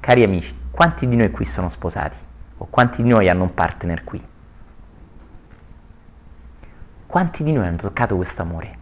[0.00, 2.25] Cari amici, quanti di noi qui sono sposati?
[2.58, 4.22] O quanti di noi hanno un partner qui?
[7.06, 8.78] Quanti di noi hanno toccato questo amore?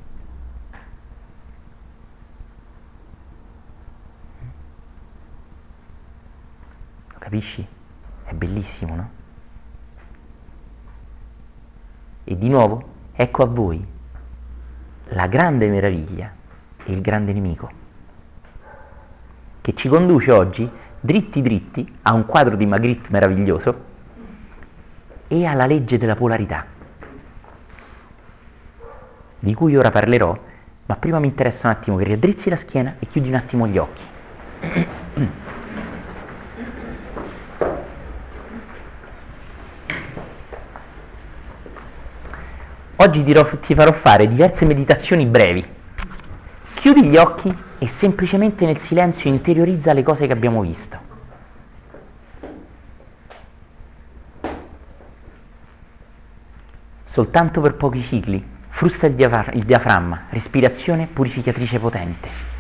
[7.13, 7.67] Lo capisci?
[8.25, 9.11] È bellissimo, no?
[12.25, 13.87] E di nuovo, ecco a voi
[15.09, 16.33] la grande meraviglia
[16.85, 17.71] e il grande nemico,
[19.61, 20.69] che ci conduce oggi
[21.05, 23.85] dritti dritti a un quadro di Magritte meraviglioso
[25.29, 26.65] e alla legge della polarità
[29.39, 30.35] di cui ora parlerò,
[30.87, 33.77] ma prima mi interessa un attimo che riaddrizzi la schiena e chiudi un attimo gli
[33.77, 34.03] occhi.
[42.97, 45.63] Oggi dirò, ti farò fare diverse meditazioni brevi.
[46.77, 47.55] Chiudi gli occhi
[47.85, 50.99] e semplicemente nel silenzio interiorizza le cose che abbiamo visto.
[57.05, 62.54] Soltanto per pochi cicli frusta il, diafra- il diaframma, respirazione purificatrice potente.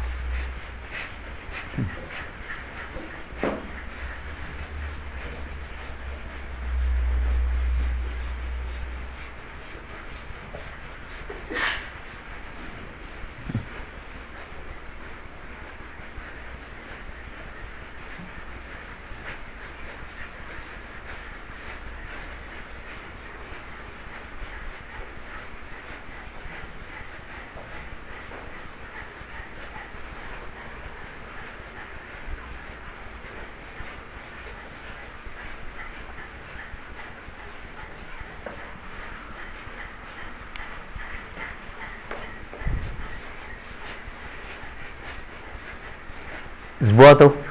[47.05, 47.42] Svuoto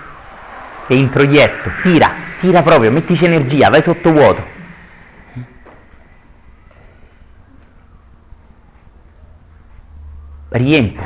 [0.87, 4.51] e introietto, tira, tira proprio, mettici energia, vai sotto vuoto.
[10.49, 11.03] Riempo.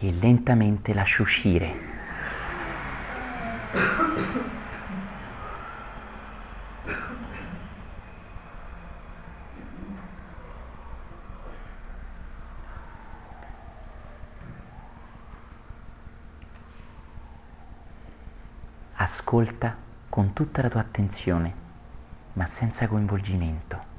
[0.00, 1.92] E lentamente lascio uscire.
[19.04, 19.76] Ascolta
[20.08, 21.54] con tutta la tua attenzione,
[22.32, 23.93] ma senza coinvolgimento.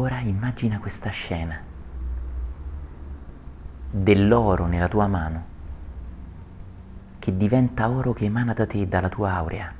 [0.00, 1.60] Ora immagina questa scena
[3.90, 5.44] dell'oro nella tua mano
[7.18, 9.74] che diventa oro che emana da te, dalla tua aurea.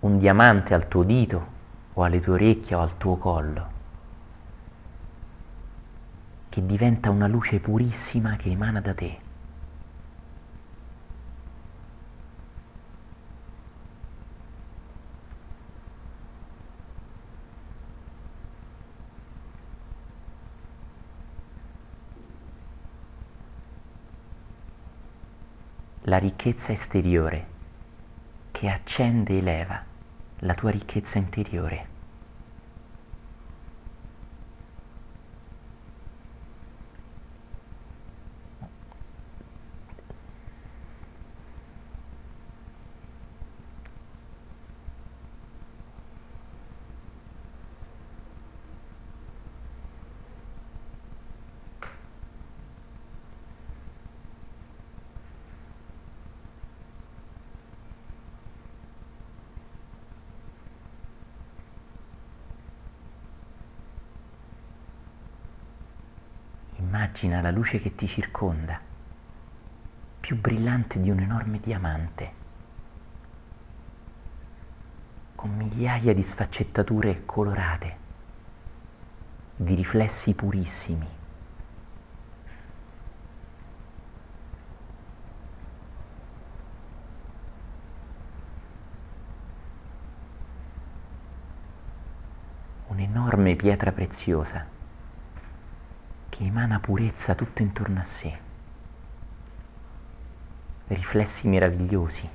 [0.00, 1.46] Un diamante al tuo dito
[1.92, 3.68] o alle tue orecchie o al tuo collo
[6.48, 9.23] che diventa una luce purissima che emana da te.
[26.06, 27.46] La ricchezza esteriore
[28.50, 29.82] che accende e eleva
[30.40, 31.93] la tua ricchezza interiore.
[67.04, 68.80] Immagina la luce che ti circonda,
[70.20, 72.32] più brillante di un enorme diamante,
[75.34, 77.96] con migliaia di sfaccettature colorate,
[79.54, 81.06] di riflessi purissimi.
[92.86, 94.73] Un'enorme pietra preziosa
[96.34, 98.36] che emana purezza tutto intorno a sé,
[100.88, 102.28] riflessi meravigliosi.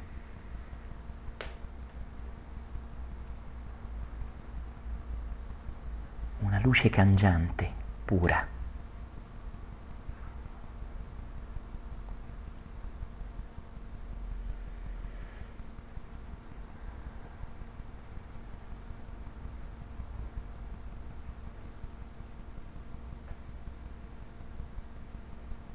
[6.39, 7.69] Una luce cangiante,
[8.05, 8.58] pura.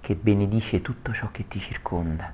[0.05, 2.30] Che benedice tutto ciò che ti circonda.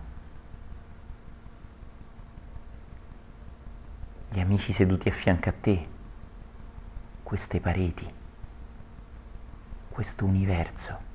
[4.28, 5.86] Gli amici seduti a fianco a te,
[7.22, 8.12] queste pareti,
[9.88, 11.09] questo universo.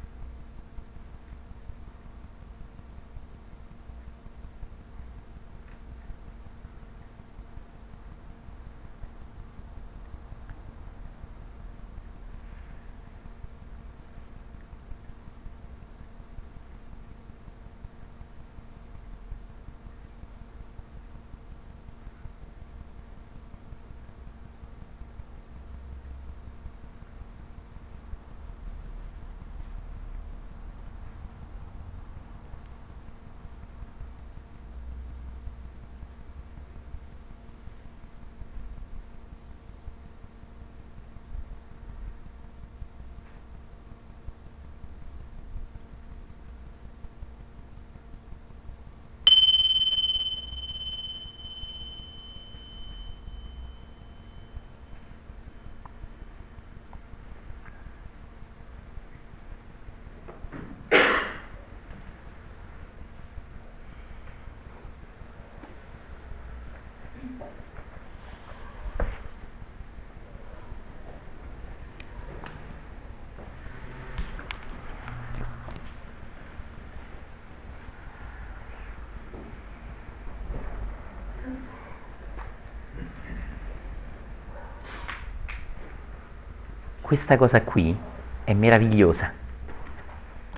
[87.06, 87.96] Questa cosa qui
[88.44, 89.32] è meravigliosa.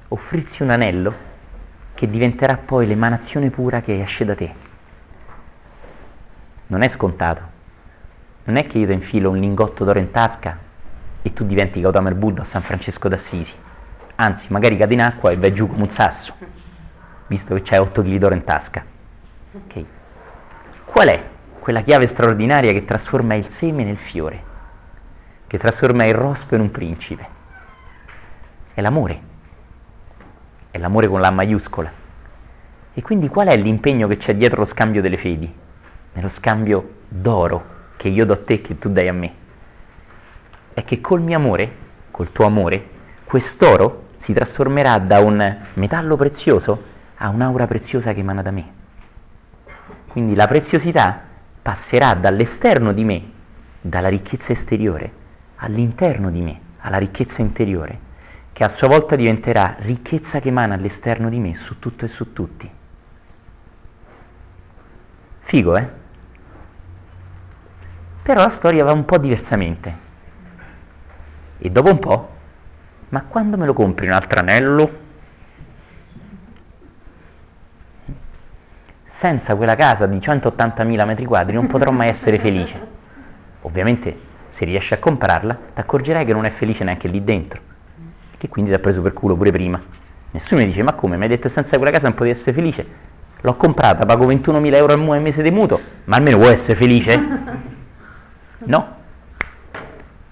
[0.08, 1.14] Offrirsi un anello
[1.94, 4.54] che diventerà poi l'emanazione pura che esce da te.
[6.68, 7.42] Non è scontato.
[8.46, 10.58] Non è che io ti infilo un lingotto d'oro in tasca
[11.22, 13.54] e tu diventi Gautama Buddha o San Francesco d'Assisi.
[14.16, 16.34] Anzi, magari cadi in acqua e vai giù come un sasso,
[17.28, 18.86] visto che c'hai 8 kg d'oro in tasca.
[19.66, 19.86] Okay.
[20.86, 21.22] Qual è
[21.60, 24.47] quella chiave straordinaria che trasforma il seme nel fiore?
[25.48, 27.28] Che trasforma il rospo in un principe.
[28.74, 29.22] È l'amore,
[30.70, 31.92] è l'amore con la maiuscola.
[32.94, 35.52] E quindi qual è l'impegno che c'è dietro lo scambio delle fedi?
[36.14, 39.34] Nello scambio d'oro che io do a te e che tu dai a me.
[40.74, 41.72] È che col mio amore,
[42.12, 42.90] col tuo amore,
[43.24, 46.84] quest'oro si trasformerà da un metallo prezioso
[47.18, 48.74] a un'aura preziosa che emana da me.
[50.08, 51.22] Quindi la preziosità
[51.62, 53.32] passerà dall'esterno di me,
[53.82, 55.12] dalla ricchezza esteriore,
[55.58, 58.06] all'interno di me, alla ricchezza interiore,
[58.52, 62.34] che a sua volta diventerà ricchezza che emana all'esterno di me, su tutto e su
[62.34, 62.70] tutti.
[65.40, 65.90] Figo, eh?
[68.24, 70.06] Però la storia va un po' diversamente.
[71.60, 72.36] E dopo un po',
[73.10, 75.06] ma quando me lo compri un altro anello?
[79.06, 82.96] Senza quella casa di 180.000 metri quadri non potrò mai essere felice.
[83.62, 84.27] Ovviamente
[84.58, 87.62] se riesci a comprarla ti accorgerai che non è felice neanche lì dentro,
[88.40, 89.80] che quindi ti ha preso per culo pure prima.
[90.32, 92.88] Nessuno mi dice ma come, mi hai detto senza quella casa non potevi essere felice?
[93.42, 97.66] L'ho comprata, pago 21.000 euro al mese di mutuo, ma almeno vuoi essere felice?
[98.60, 98.96] No,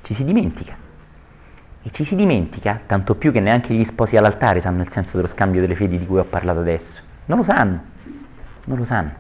[0.01, 0.75] ci si dimentica.
[1.83, 5.29] E ci si dimentica, tanto più che neanche gli sposi all'altare sanno il senso dello
[5.29, 6.99] scambio delle fedi di cui ho parlato adesso.
[7.25, 7.81] Non lo sanno,
[8.65, 9.11] non lo sanno.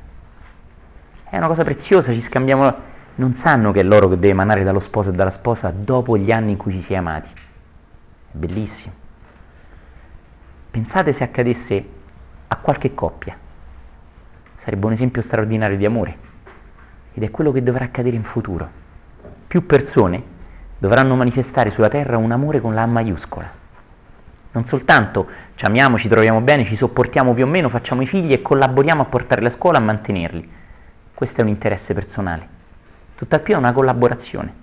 [1.29, 2.93] È una cosa preziosa, ci scambiamo...
[3.17, 6.33] Non sanno che è l'oro che deve emanare dallo sposo e dalla sposa dopo gli
[6.33, 7.29] anni in cui ci si è amati.
[7.31, 8.93] È bellissimo.
[10.71, 11.85] Pensate se accadesse
[12.47, 13.37] a qualche coppia.
[14.57, 16.17] Sarebbe un esempio straordinario di amore.
[17.13, 18.69] Ed è quello che dovrà accadere in futuro.
[19.47, 20.21] Più persone
[20.77, 23.49] dovranno manifestare sulla terra un amore con la A maiuscola.
[24.51, 28.33] Non soltanto ci amiamo, ci troviamo bene, ci sopportiamo più o meno, facciamo i figli
[28.33, 30.51] e collaboriamo a portarli a scuola a mantenerli.
[31.13, 32.54] Questo è un interesse personale.
[33.15, 34.53] Tutt'al più è una collaborazione.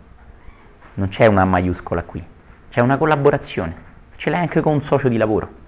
[0.95, 2.23] Non c'è una maiuscola qui,
[2.69, 3.91] c'è una collaborazione.
[4.17, 5.61] Ce l'hai anche con un socio di lavoro.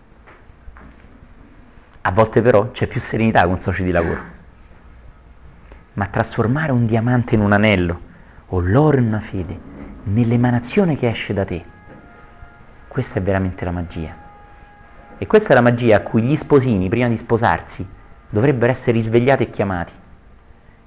[2.03, 4.21] A volte però c'è più serenità con un socio di lavoro.
[5.95, 8.01] Ma trasformare un diamante in un anello
[8.49, 9.59] o l'oro in una fede
[10.05, 11.65] nell'emanazione che esce da te.
[12.87, 14.15] Questa è veramente la magia.
[15.17, 17.87] E questa è la magia a cui gli sposini, prima di sposarsi,
[18.29, 19.93] dovrebbero essere risvegliati e chiamati.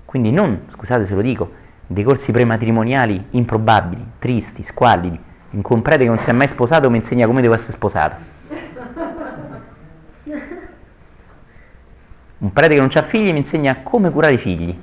[0.06, 5.20] Quindi non, scusate se lo dico, dei corsi prematrimoniali improbabili, tristi, squallidi,
[5.52, 7.72] in cui un prete che non si è mai sposato mi insegna come devo essere
[7.72, 8.36] sposato.
[12.40, 14.80] Un prete che non ha figli mi insegna come curare i figli.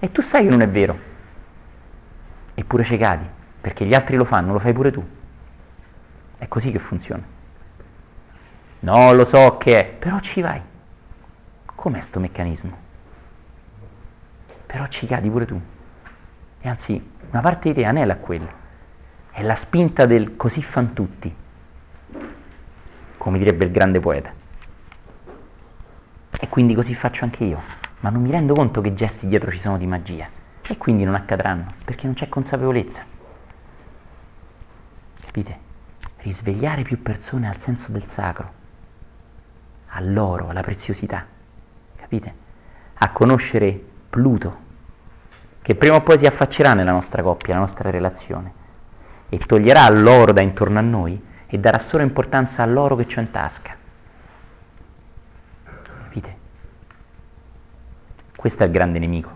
[0.00, 0.98] E tu sai che non è vero.
[2.54, 3.26] Eppure ci cadi
[3.60, 5.06] perché gli altri lo fanno, lo fai pure tu.
[6.36, 7.22] È così che funziona.
[8.80, 10.60] No, lo so che è, però ci vai.
[11.64, 12.76] Com'è sto meccanismo?
[14.66, 15.60] Però ci cadi pure tu.
[16.60, 18.48] E anzi, una parte di te anela a quello.
[19.30, 21.34] È la spinta del così fan tutti,
[23.16, 24.32] come direbbe il grande poeta.
[26.40, 27.60] E quindi così faccio anche io.
[28.00, 30.28] Ma non mi rendo conto che gesti dietro ci sono di magia.
[30.62, 33.04] E quindi non accadranno, perché non c'è consapevolezza.
[35.24, 35.58] Capite?
[36.18, 38.52] Risvegliare più persone al senso del sacro,
[39.88, 41.24] all'oro, alla preziosità.
[41.96, 42.34] Capite?
[42.94, 43.80] A conoscere
[44.10, 44.66] Pluto,
[45.68, 48.52] che prima o poi si affaccerà nella nostra coppia, nella nostra relazione,
[49.28, 53.30] e toglierà l'oro da intorno a noi e darà solo importanza all'oro che c'è in
[53.30, 53.76] tasca.
[56.04, 56.36] Capite?
[58.34, 59.30] Questo è il grande nemico.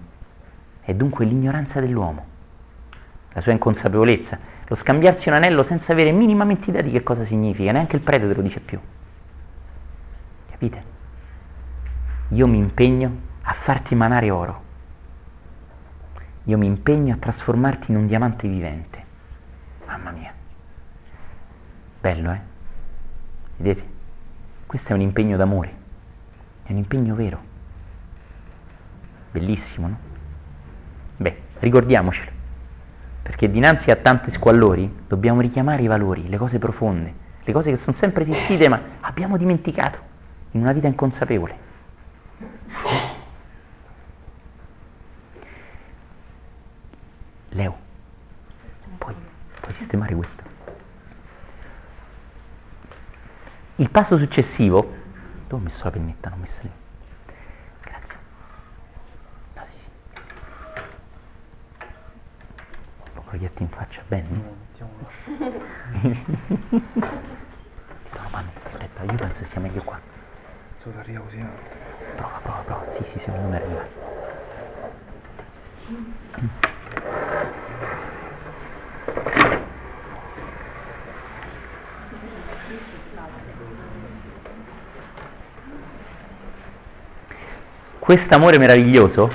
[0.81, 2.25] È dunque l'ignoranza dell'uomo,
[3.35, 7.73] la sua inconsapevolezza lo scambiarsi un anello senza avere minimamente idea di che cosa significa,
[7.73, 8.81] neanche il prete te lo dice più.
[10.51, 10.83] Capite?
[12.29, 14.62] Io mi impegno a farti emanare oro.
[16.45, 19.05] Io mi impegno a trasformarti in un diamante vivente.
[19.87, 20.33] Mamma mia.
[22.01, 22.41] Bello, eh?
[23.57, 23.89] Vedete?
[24.67, 25.75] Questo è un impegno d'amore.
[26.63, 27.41] È un impegno vero.
[29.31, 29.99] Bellissimo, no?
[31.17, 32.41] Beh, ricordiamocelo
[33.23, 37.77] perché dinanzi a tanti squallori dobbiamo richiamare i valori, le cose profonde, le cose che
[37.77, 39.99] sono sempre esistite ma abbiamo dimenticato
[40.53, 41.71] in una vita inconsapevole.
[47.55, 47.79] Leo,
[48.99, 49.15] puoi,
[49.61, 50.43] puoi sistemare questo.
[53.77, 54.81] Il passo successivo,
[55.49, 56.29] dove ho messo la pennetta?
[56.29, 56.71] Non ho messa lì.
[63.33, 64.29] proietti in faccia bene?
[64.29, 64.89] No,
[65.33, 65.41] Ti
[66.93, 69.99] do la mano, aspetta, io penso sia meglio qua.
[70.83, 71.39] Solo arriva così.
[71.39, 71.49] No?
[72.17, 72.93] Prova, prova, prova.
[72.93, 73.87] Sì, sì, secondo me arriva.
[76.31, 76.82] Questo
[88.43, 89.31] amore meraviglioso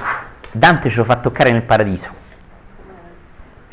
[0.51, 2.07] Dante ce lo fa toccare nel paradiso.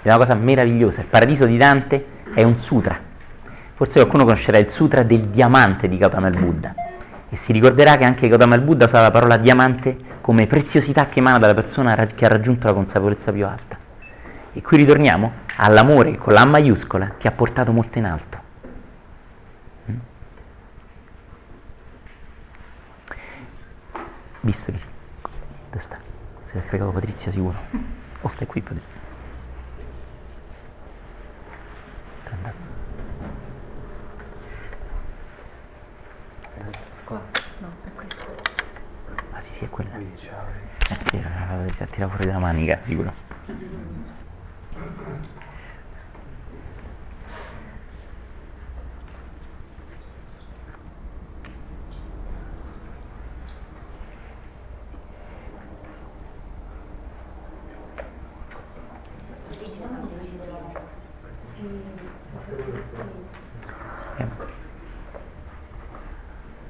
[0.03, 1.01] È una cosa meravigliosa.
[1.01, 2.99] Il paradiso di Dante è un sutra.
[3.75, 6.75] Forse qualcuno conoscerà il sutra del diamante di Gautama il Buddha.
[7.31, 11.19] E si ricorderà che anche Gautama il Buddha usa la parola diamante come preziosità che
[11.19, 13.77] emana dalla persona che ha raggiunto la consapevolezza più alta.
[14.55, 18.39] E qui ritorniamo all'amore che con la maiuscola ti ha portato molto in alto.
[19.91, 19.97] Mm?
[24.41, 24.87] Visto che sì.
[25.69, 25.99] Dove sta?
[26.47, 27.59] Si è fregato Patrizia sicuro.
[28.23, 29.03] O stai qui Patrizia?
[37.05, 37.21] Qua.
[37.59, 38.25] No, è questo.
[39.33, 40.04] Ah sì, sì, è quella.
[41.15, 43.13] Vero, si è tirato fuori dalla manica, sicuro.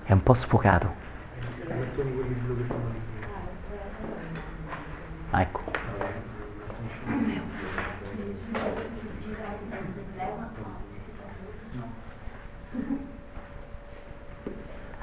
[0.06, 0.92] È un po' sfocato.
[1.68, 1.74] Ah,
[5.40, 5.62] ecco.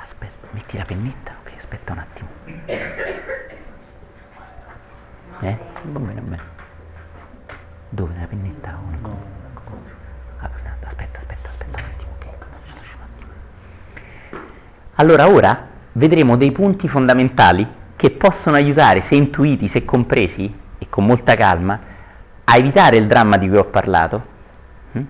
[0.02, 1.36] Aspetta, metti la pennetta?
[1.44, 2.30] Ok, aspetta un attimo.
[5.40, 5.58] Eh?
[5.84, 6.44] Va bene, va bene.
[7.90, 8.78] Dove la pennetta?
[8.78, 9.18] o no?
[10.40, 10.50] Ah,
[10.86, 12.12] Aspetta, aspetta, un attimo.
[14.96, 17.68] Allora, ora vedremo dei punti fondamentali
[18.02, 21.80] che possono aiutare, se intuiti, se compresi, e con molta calma,
[22.44, 24.26] a evitare il dramma di cui ho parlato
[24.94, 25.02] hm?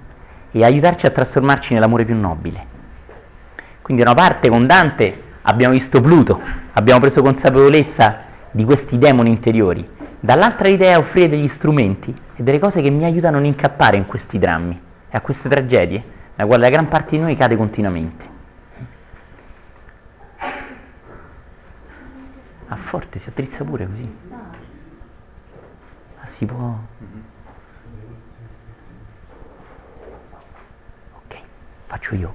[0.52, 2.66] e aiutarci a trasformarci nell'amore più nobile.
[3.82, 6.38] Quindi da una parte con Dante abbiamo visto Pluto,
[6.74, 9.88] abbiamo preso consapevolezza di questi demoni interiori,
[10.20, 13.96] dall'altra l'idea è offrire degli strumenti e delle cose che mi aiutano a non incappare
[13.96, 14.78] in questi drammi
[15.10, 16.04] e a queste tragedie,
[16.36, 18.30] nella quale la gran parte di noi cade continuamente.
[22.72, 24.09] Ah, forte, si attrizza pure così.
[26.15, 26.78] Ah, si può...
[31.13, 31.38] Ok,
[31.88, 32.34] faccio io.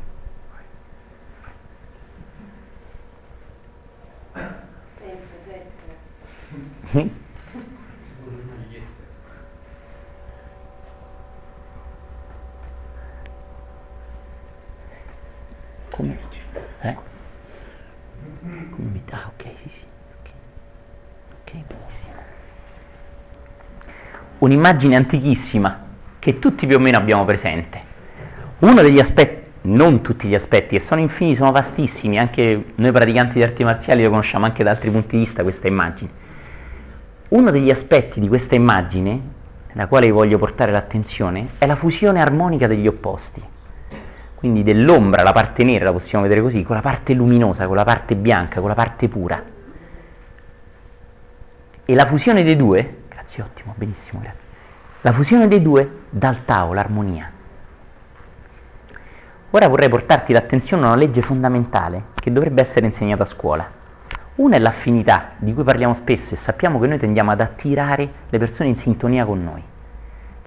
[15.91, 16.19] Come?
[16.83, 16.97] Eh?
[18.71, 19.03] Come mi...
[19.11, 19.85] Ah, ok, sì, sì.
[20.21, 20.31] Ok,
[21.33, 22.15] Ok, benissimo.
[24.39, 25.85] Un'immagine antichissima
[26.19, 27.81] che tutti più o meno abbiamo presente.
[28.59, 33.35] Uno degli aspetti, non tutti gli aspetti, che sono infiniti, sono vastissimi, anche noi praticanti
[33.35, 36.11] di arti marziali lo conosciamo anche da altri punti di vista questa immagine.
[37.29, 39.21] Uno degli aspetti di questa immagine,
[39.73, 43.43] nella quale voglio portare l'attenzione, è la fusione armonica degli opposti.
[44.35, 47.85] Quindi dell'ombra, la parte nera, la possiamo vedere così, con la parte luminosa, con la
[47.85, 49.43] parte bianca, con la parte pura.
[51.85, 52.97] E la fusione dei due,
[53.37, 54.49] grazie, ottimo, benissimo, grazie.
[55.03, 57.31] La fusione dei due dà al Tao l'armonia.
[59.51, 63.71] Ora vorrei portarti l'attenzione a una legge fondamentale che dovrebbe essere insegnata a scuola.
[64.37, 68.39] Una è l'affinità, di cui parliamo spesso e sappiamo che noi tendiamo ad attirare le
[68.39, 69.63] persone in sintonia con noi.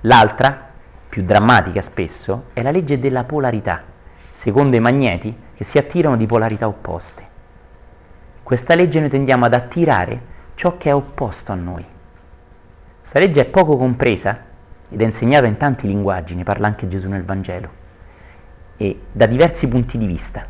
[0.01, 0.67] L'altra,
[1.09, 3.81] più drammatica spesso, è la legge della polarità,
[4.29, 7.27] secondo i magneti che si attirano di polarità opposte.
[8.43, 10.21] Questa legge noi tendiamo ad attirare
[10.53, 11.85] ciò che è opposto a noi.
[13.11, 14.37] Questa legge è poco compresa
[14.87, 17.69] ed è insegnata in tanti linguaggi, ne parla anche Gesù nel Vangelo,
[18.77, 20.45] e da diversi punti di vista.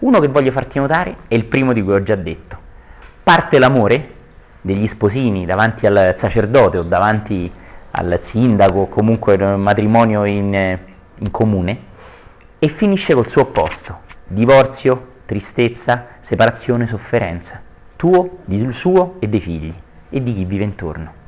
[0.00, 2.58] Uno che voglio farti notare è il primo di cui ho già detto.
[3.22, 4.14] Parte l'amore
[4.60, 7.48] degli sposini davanti al sacerdote o davanti
[7.92, 10.78] al sindaco o comunque il matrimonio in,
[11.14, 11.78] in comune
[12.58, 17.60] e finisce col suo opposto, divorzio, tristezza, separazione, sofferenza,
[17.94, 19.72] tuo, di suo e dei figli
[20.08, 21.18] e di chi vive intorno.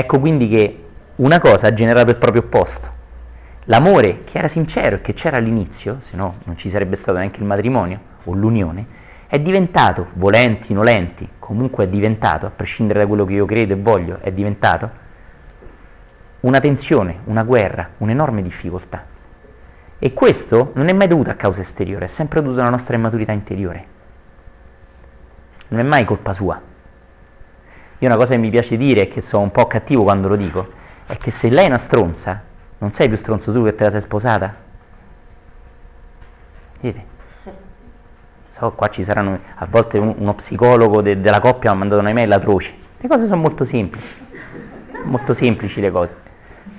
[0.00, 0.84] Ecco quindi che
[1.16, 2.88] una cosa ha generato il proprio opposto.
[3.64, 7.40] L'amore che era sincero e che c'era all'inizio, se no non ci sarebbe stato neanche
[7.40, 8.86] il matrimonio o l'unione,
[9.26, 13.76] è diventato, volenti, nolenti, comunque è diventato, a prescindere da quello che io credo e
[13.76, 14.90] voglio, è diventato
[16.40, 19.04] una tensione, una guerra, un'enorme difficoltà.
[19.98, 23.32] E questo non è mai dovuto a causa esteriore, è sempre dovuto alla nostra immaturità
[23.32, 23.84] interiore.
[25.68, 26.69] Non è mai colpa sua.
[28.02, 30.36] Io una cosa che mi piace dire, e che sono un po' cattivo quando lo
[30.36, 30.70] dico,
[31.06, 32.42] è che se lei è una stronza,
[32.78, 34.54] non sei più stronzo tu che te la sei sposata?
[36.80, 37.04] Vedete?
[38.56, 42.00] So, qua ci saranno, a volte un- uno psicologo de- della coppia mi ha mandato
[42.00, 42.72] un'email atroce.
[42.96, 44.14] Le cose sono molto semplici,
[45.04, 46.14] molto semplici le cose.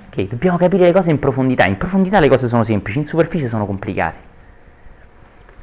[0.08, 1.66] Ok, dobbiamo capire le cose in profondità.
[1.66, 4.18] In profondità le cose sono semplici, in superficie sono complicate.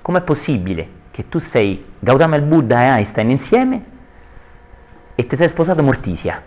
[0.01, 3.84] Com'è possibile che tu sei Gautama il Buddha e Einstein insieme
[5.20, 6.41] e ti sei sposato Mortisia?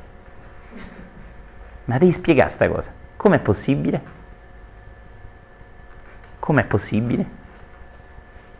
[1.84, 2.90] Ma devi spiegare sta cosa.
[3.18, 4.00] Com'è possibile?
[6.38, 7.26] Com'è possibile?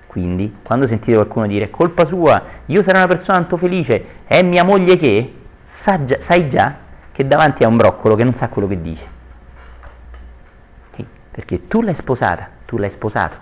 [0.07, 4.65] Quindi, quando sentite qualcuno dire colpa sua, io sarò una persona tanto felice, è mia
[4.65, 5.35] moglie che,
[5.65, 6.77] sa già- sai già
[7.11, 9.07] che davanti a un broccolo che non sa quello che dice.
[11.31, 13.39] Perché tu l'hai sposata, tu l'hai sposato.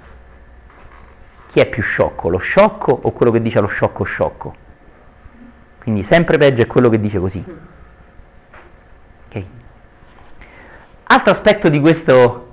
[1.48, 4.59] chi è più sciocco, lo sciocco o quello che dice allo sciocco sciocco?
[5.80, 7.42] Quindi sempre peggio è quello che dice così.
[9.26, 9.46] Okay.
[11.04, 12.52] Altro aspetto di, questo,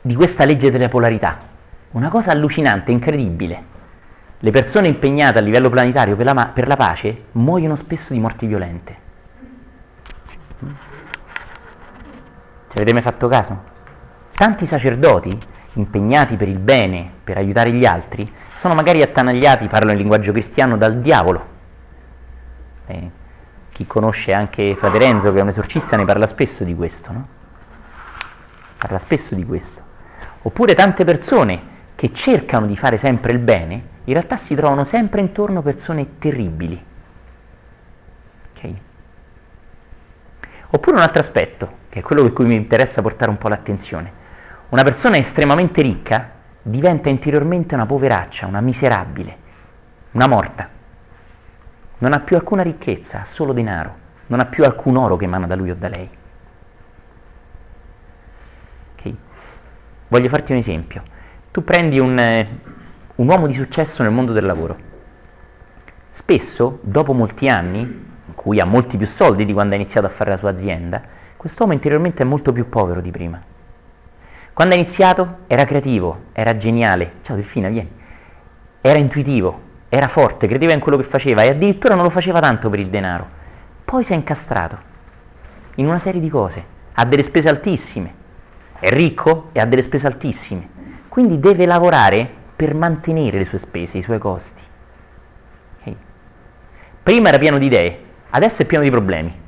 [0.00, 1.38] di questa legge delle polarità,
[1.92, 3.64] una cosa allucinante, incredibile.
[4.38, 8.46] Le persone impegnate a livello planetario per la, per la pace muoiono spesso di morti
[8.46, 8.96] violente.
[12.70, 13.68] Ci avete mai fatto caso?
[14.34, 15.38] Tanti sacerdoti
[15.74, 20.76] impegnati per il bene, per aiutare gli altri, sono magari attanagliati, parlo in linguaggio cristiano,
[20.76, 21.49] dal diavolo.
[22.90, 23.10] Eh,
[23.70, 27.28] chi conosce anche Frate Renzo, che è un esorcista, ne parla spesso di questo, no?
[28.76, 29.80] Parla spesso di questo.
[30.42, 31.62] Oppure tante persone
[31.94, 36.84] che cercano di fare sempre il bene, in realtà si trovano sempre intorno persone terribili.
[38.54, 38.80] Okay?
[40.70, 44.12] Oppure un altro aspetto, che è quello per cui mi interessa portare un po' l'attenzione.
[44.70, 46.30] Una persona estremamente ricca
[46.62, 49.36] diventa interiormente una poveraccia, una miserabile,
[50.12, 50.79] una morta.
[52.00, 53.94] Non ha più alcuna ricchezza, ha solo denaro,
[54.28, 56.08] non ha più alcun oro che emana da lui o da lei.
[58.94, 59.16] Okay.
[60.08, 61.02] Voglio farti un esempio.
[61.50, 62.58] Tu prendi un, eh,
[63.16, 64.78] un uomo di successo nel mondo del lavoro.
[66.08, 70.10] Spesso, dopo molti anni, in cui ha molti più soldi di quando ha iniziato a
[70.10, 71.02] fare la sua azienda,
[71.36, 73.42] quest'uomo interiormente è molto più povero di prima.
[74.54, 77.90] Quando ha iniziato era creativo, era geniale, ciao Delfina, vieni,
[78.80, 82.70] era intuitivo, era forte, credeva in quello che faceva e addirittura non lo faceva tanto
[82.70, 83.28] per il denaro.
[83.84, 84.78] Poi si è incastrato
[85.74, 86.64] in una serie di cose,
[86.94, 88.14] ha delle spese altissime,
[88.78, 90.68] è ricco e ha delle spese altissime,
[91.08, 94.62] quindi deve lavorare per mantenere le sue spese, i suoi costi.
[95.80, 95.96] Okay.
[97.02, 97.98] Prima era pieno di idee,
[98.30, 99.38] adesso è pieno di problemi.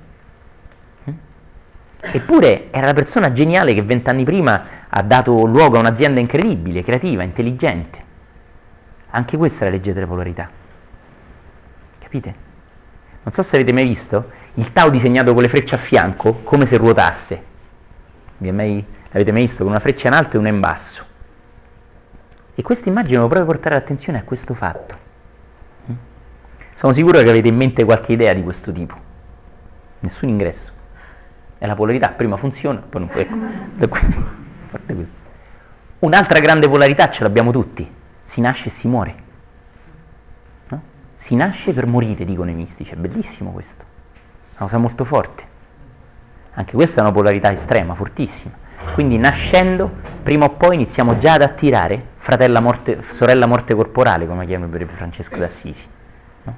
[2.04, 7.22] Eppure era la persona geniale che vent'anni prima ha dato luogo a un'azienda incredibile, creativa,
[7.22, 8.10] intelligente.
[9.14, 10.48] Anche questa è la legge delle polarità.
[11.98, 12.34] Capite?
[13.22, 16.66] Non so se avete mai visto il Tau disegnato con le frecce a fianco come
[16.66, 17.50] se ruotasse.
[18.38, 19.62] Mai, l'avete mai visto?
[19.62, 21.04] Con una freccia in alto e una in basso.
[22.54, 24.98] E questa immagine vuole proprio portare l'attenzione a questo fatto.
[25.90, 25.94] Mm?
[26.74, 28.96] Sono sicuro che avete in mente qualche idea di questo tipo.
[30.00, 30.70] Nessun ingresso.
[31.58, 33.20] È la polarità, prima funziona, poi non può.
[33.20, 33.98] Ecco.
[36.00, 37.88] Un'altra grande polarità ce l'abbiamo tutti,
[38.32, 39.14] si nasce e si muore.
[40.68, 40.82] No?
[41.18, 43.84] Si nasce per morire, dicono i mistici, è bellissimo questo,
[44.52, 45.44] una cosa molto forte.
[46.54, 48.54] Anche questa è una polarità estrema, fortissima.
[48.94, 49.90] Quindi nascendo,
[50.22, 55.36] prima o poi iniziamo già ad attirare fratella morte, sorella morte corporale, come chiamerebbe Francesco
[55.36, 55.86] d'Assisi.
[56.44, 56.56] No?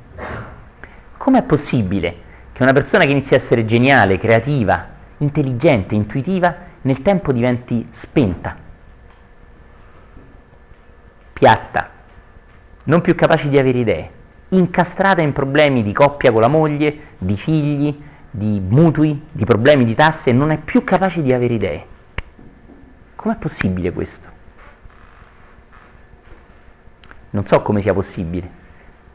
[1.16, 2.16] Com'è possibile
[2.53, 4.87] che una persona che inizia a essere geniale, creativa,
[5.18, 8.62] intelligente, intuitiva, nel tempo diventi spenta,
[11.35, 11.91] piatta,
[12.85, 14.11] non più capace di avere idee,
[14.51, 19.95] incastrata in problemi di coppia con la moglie, di figli, di mutui, di problemi di
[19.95, 21.87] tasse non è più capace di avere idee.
[23.16, 24.28] Com'è possibile questo?
[27.30, 28.49] Non so come sia possibile,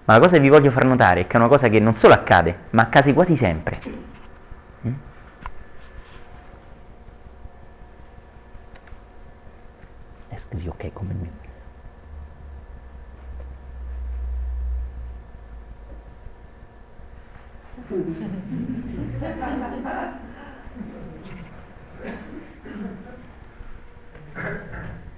[0.06, 1.96] ma la cosa che vi voglio far notare è che è una cosa che non
[1.96, 3.80] solo accade, ma accade quasi sempre.
[4.86, 4.94] Mm?
[10.50, 11.39] Così ok come me.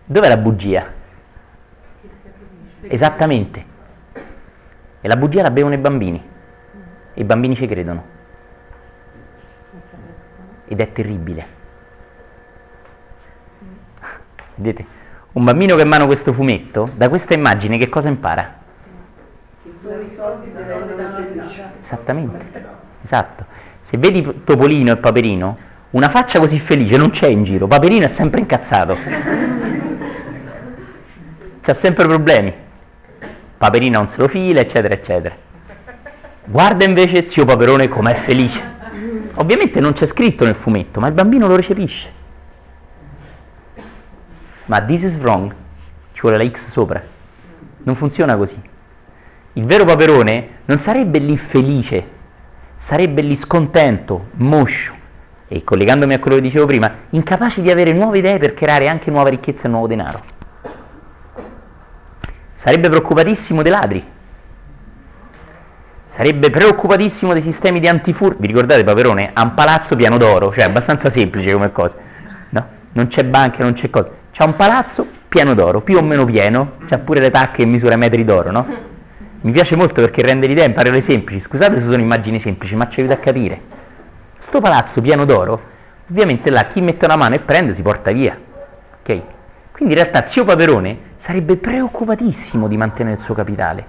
[0.05, 0.85] Dov'è la bugia?
[2.81, 3.65] Esattamente.
[5.01, 6.29] E la bugia la bevono i bambini.
[7.13, 8.05] E i bambini ci credono.
[10.67, 11.45] Ed è terribile.
[14.55, 14.85] Vedete?
[15.33, 18.59] Un bambino che mano questo fumetto, da questa immagine che cosa impara?
[21.91, 22.45] Esattamente,
[23.03, 23.45] esatto.
[23.81, 25.57] Se vedi Topolino e Paperino,
[25.89, 28.97] una faccia così felice non c'è in giro, Paperino è sempre incazzato.
[31.61, 32.53] C'ha sempre problemi.
[33.57, 35.35] Paperino non se lo fila, eccetera, eccetera.
[36.45, 38.61] Guarda invece zio Paperone com'è felice.
[39.33, 42.09] Ovviamente non c'è scritto nel fumetto, ma il bambino lo recepisce.
[44.65, 45.53] Ma this is wrong,
[46.13, 47.03] ci vuole la X sopra.
[47.83, 48.69] Non funziona così.
[49.53, 52.07] Il vero Paperone non sarebbe lì felice,
[52.77, 54.93] sarebbe lì scontento, moscio
[55.49, 59.11] e collegandomi a quello che dicevo prima, incapace di avere nuove idee per creare anche
[59.11, 60.23] nuova ricchezza e nuovo denaro.
[62.55, 64.05] Sarebbe preoccupatissimo dei ladri,
[66.05, 68.37] sarebbe preoccupatissimo dei sistemi di antifurto.
[68.39, 69.31] Vi ricordate Paperone?
[69.33, 71.97] Ha un palazzo piano d'oro, cioè abbastanza semplice come cosa.
[72.51, 72.67] No?
[72.93, 74.09] Non c'è banca, non c'è cosa.
[74.31, 77.97] C'ha un palazzo pieno d'oro, più o meno pieno, c'ha pure le tacche in misura
[77.97, 78.89] metri d'oro, no?
[79.41, 82.87] Mi piace molto perché rende l'idea in parole semplici, scusate se sono immagini semplici, ma
[82.87, 83.59] ci aiuta a capire.
[84.37, 85.61] Sto palazzo pieno d'oro,
[86.09, 88.37] ovviamente là chi mette una mano e prende si porta via,
[88.99, 89.21] ok?
[89.71, 93.85] Quindi in realtà zio Paperone sarebbe preoccupatissimo di mantenere il suo capitale,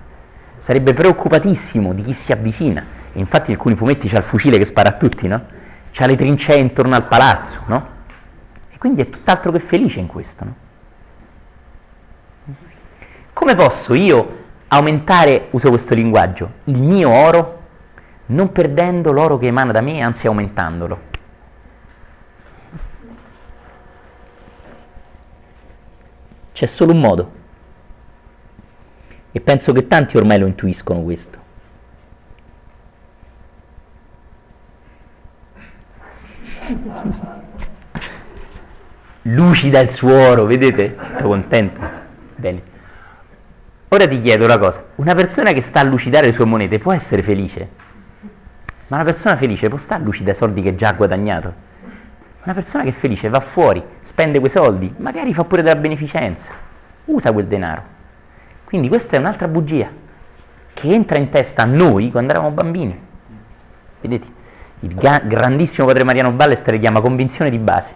[0.56, 4.64] sarebbe preoccupatissimo di chi si avvicina, e infatti in alcuni fumetti c'ha il fucile che
[4.64, 5.44] spara a tutti, no?
[5.90, 7.88] C'ha le trincee intorno al palazzo, no?
[8.70, 10.54] E quindi è tutt'altro che felice in questo, no?
[13.34, 14.40] Come posso io
[14.74, 17.60] aumentare, uso questo linguaggio, il mio oro
[18.26, 21.10] non perdendo l'oro che emana da me, anzi aumentandolo?
[26.52, 27.32] C'è solo un modo.
[29.32, 31.40] E penso che tanti ormai lo intuiscono questo.
[39.22, 40.96] Lucida il suoro, vedete?
[41.16, 41.80] Sono contento.
[42.36, 42.71] Bene.
[43.92, 46.94] Ora ti chiedo una cosa, una persona che sta a lucidare le sue monete può
[46.94, 47.68] essere felice?
[48.86, 51.52] Ma una persona felice può stare a lucidare soldi che già ha guadagnato?
[52.42, 56.54] Una persona che è felice va fuori, spende quei soldi, magari fa pure della beneficenza,
[57.04, 57.82] usa quel denaro.
[58.64, 59.90] Quindi questa è un'altra bugia
[60.72, 62.98] che entra in testa a noi quando eravamo bambini.
[64.00, 64.26] Vedete?
[64.80, 67.94] Il ga- grandissimo padre Mariano Ballester chiama convinzione di base.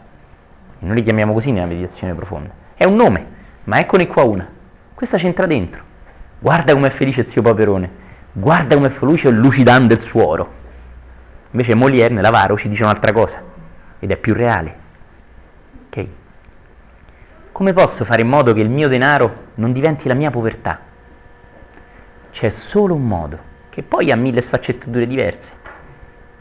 [0.81, 2.51] Noi li chiamiamo così nella meditazione profonda.
[2.75, 3.27] È un nome,
[3.65, 4.47] ma eccone qua una.
[4.93, 5.86] Questa c'entra dentro.
[6.39, 8.05] Guarda com'è felice zio Paperone.
[8.33, 10.53] Guarda com'è felice lucidando il suo oro.
[11.53, 13.43] Invece Molière nell'avaro ci dice un'altra cosa
[13.99, 14.77] ed è più reale.
[15.87, 16.07] Ok?
[17.53, 20.79] Come posso fare in modo che il mio denaro non diventi la mia povertà?
[22.31, 23.39] C'è solo un modo,
[23.71, 25.55] che poi ha mille sfaccettature diverse.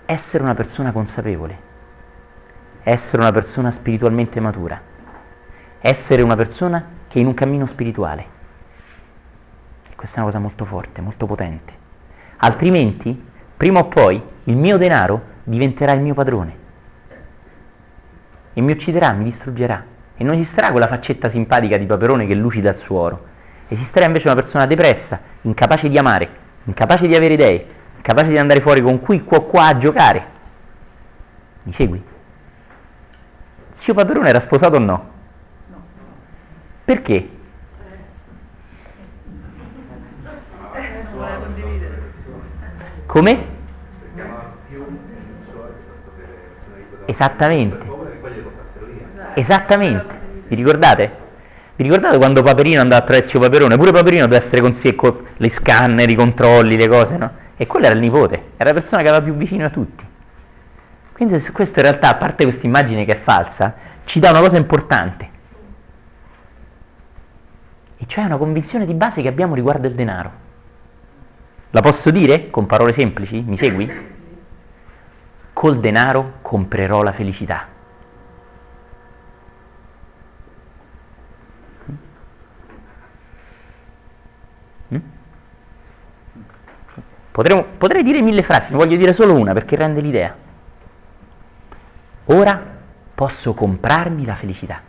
[0.06, 1.58] Essere una persona consapevole,
[2.84, 4.80] essere una persona spiritualmente matura,
[5.80, 8.35] essere una persona che è in un cammino spirituale.
[9.96, 11.74] Questa è una cosa molto forte, molto potente.
[12.38, 13.20] Altrimenti,
[13.56, 16.64] prima o poi, il mio denaro diventerà il mio padrone
[18.58, 19.84] e mi ucciderà, mi distruggerà.
[20.16, 23.26] E non esisterà quella faccetta simpatica di Paperone che lucida il suo oro.
[23.68, 26.30] Esisterà invece una persona depressa, incapace di amare,
[26.64, 27.68] incapace di avere idee,
[27.98, 30.26] incapace di andare fuori con qui, qua, qua a giocare.
[31.64, 32.02] Mi segui?
[33.72, 35.10] Zio Paperone era sposato o no?
[36.86, 37.30] Perché?
[43.16, 43.46] Come?
[47.06, 47.88] Esattamente.
[49.36, 50.20] Esattamente.
[50.50, 51.12] Vi ricordate?
[51.78, 53.78] Vi ricordate quando Paperino andava attraverso Paperone?
[53.78, 57.32] Pure Paperino doveva essere con sé con le scanner, i controlli, le cose, no?
[57.56, 60.06] E quello era il nipote, era la persona che aveva più vicino a tutti.
[61.14, 64.58] Quindi questo in realtà, a parte questa immagine che è falsa, ci dà una cosa
[64.58, 65.30] importante.
[67.96, 70.44] E cioè una convinzione di base che abbiamo riguardo il denaro.
[71.76, 73.42] La posso dire con parole semplici?
[73.42, 73.92] Mi segui?
[75.52, 77.68] Col denaro comprerò la felicità.
[84.94, 84.98] Mm?
[87.30, 90.34] Potremmo, potrei dire mille frasi, ne voglio dire solo una perché rende l'idea.
[92.28, 92.64] Ora
[93.14, 94.82] posso comprarmi la felicità.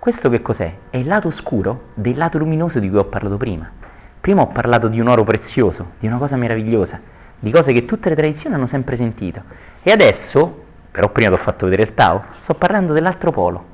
[0.00, 0.74] Questo che cos'è?
[0.88, 3.70] È il lato oscuro del lato luminoso di cui ho parlato prima.
[4.18, 6.98] Prima ho parlato di un oro prezioso, di una cosa meravigliosa,
[7.38, 9.42] di cose che tutte le tradizioni hanno sempre sentito.
[9.82, 13.64] E adesso, però prima ti ho fatto vedere il Tao, sto parlando dell'altro polo,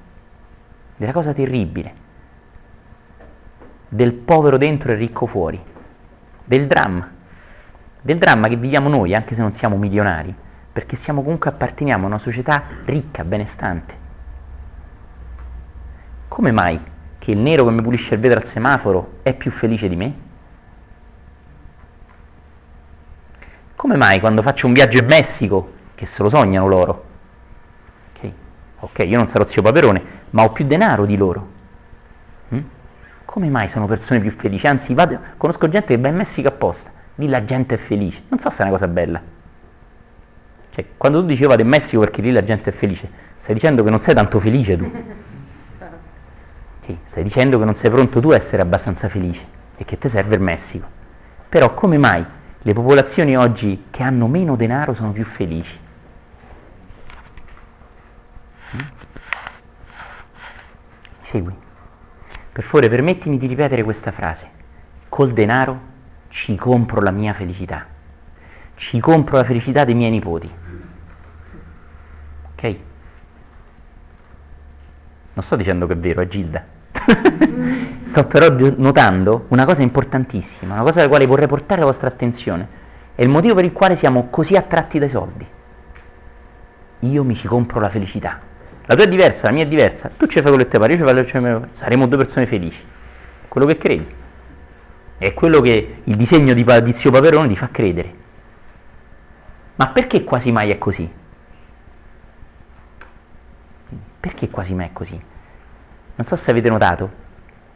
[0.96, 1.94] della cosa terribile,
[3.88, 5.62] del povero dentro e ricco fuori,
[6.42, 7.08] del dramma,
[8.02, 10.34] del dramma che viviamo noi, anche se non siamo milionari,
[10.72, 14.05] perché siamo comunque apparteniamo a una società ricca, benestante
[16.36, 16.78] come mai
[17.16, 20.14] che il nero che mi pulisce il vetro al semaforo è più felice di me?
[23.74, 27.04] Come mai quando faccio un viaggio in Messico, che se lo sognano loro,
[28.80, 31.48] ok, io non sarò zio Paperone, ma ho più denaro di loro.
[32.54, 32.60] Mm?
[33.24, 34.66] Come mai sono persone più felici?
[34.66, 38.24] Anzi, vado, conosco gente che va in Messico apposta, lì la gente è felice.
[38.28, 39.22] Non so se è una cosa bella.
[40.74, 43.08] Cioè, quando tu dici vado in Messico perché lì la gente è felice,
[43.38, 45.24] stai dicendo che non sei tanto felice tu.
[46.86, 49.44] Sì, stai dicendo che non sei pronto tu a essere abbastanza felice
[49.76, 50.86] e che ti serve il Messico.
[51.48, 52.24] Però come mai
[52.62, 55.76] le popolazioni oggi che hanno meno denaro sono più felici?
[58.76, 58.78] Mm?
[61.22, 61.56] Segui.
[62.52, 64.48] Per favore permettimi di ripetere questa frase.
[65.08, 65.80] Col denaro
[66.28, 67.84] ci compro la mia felicità.
[68.76, 70.54] Ci compro la felicità dei miei nipoti.
[72.52, 72.76] Ok?
[75.32, 76.74] Non sto dicendo che è vero, è Gilda.
[78.04, 82.84] Sto però notando una cosa importantissima, una cosa alla quale vorrei portare la vostra attenzione.
[83.14, 85.46] È il motivo per il quale siamo così attratti dai soldi.
[87.00, 88.40] Io mi ci compro la felicità.
[88.86, 90.10] La tua è diversa, la mia è diversa.
[90.16, 91.68] Tu ci fai quello che ti pare, io ci fai quello che ti pare.
[91.74, 92.84] Saremo due persone felici.
[93.48, 94.14] Quello che credi.
[95.18, 98.14] È quello che il disegno di, di Paperone ti fa credere.
[99.76, 101.10] Ma perché quasi mai è così?
[104.20, 105.20] Perché quasi mai è così?
[106.16, 107.24] Non so se avete notato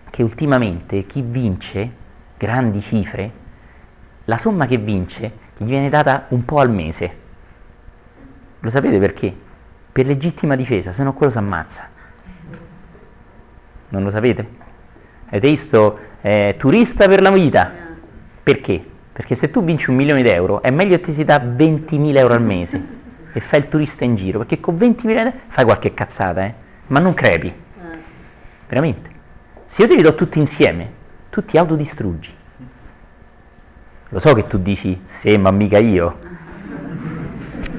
[0.08, 1.92] che ultimamente chi vince
[2.38, 3.30] grandi cifre,
[4.24, 7.16] la somma che vince gli viene data un po' al mese.
[8.60, 9.34] Lo sapete perché?
[9.92, 11.88] Per legittima difesa, se no quello si ammazza.
[13.88, 14.48] Non lo sapete?
[15.26, 17.70] Avete visto eh, turista per la vita?
[18.42, 18.82] Perché?
[19.12, 22.16] Perché se tu vinci un milione di euro è meglio che ti si dà 20.000
[22.16, 22.98] euro al mese
[23.34, 26.54] e fai il turista in giro, perché con 20 milioni fai qualche cazzata, eh?
[26.86, 27.52] ma non crepi.
[28.70, 28.74] Eh.
[28.74, 29.10] Veramente.
[29.66, 30.92] Se io te li do tutti insieme,
[31.30, 32.34] tu ti autodistruggi.
[34.08, 36.18] Lo so che tu dici, sì, ma mica io.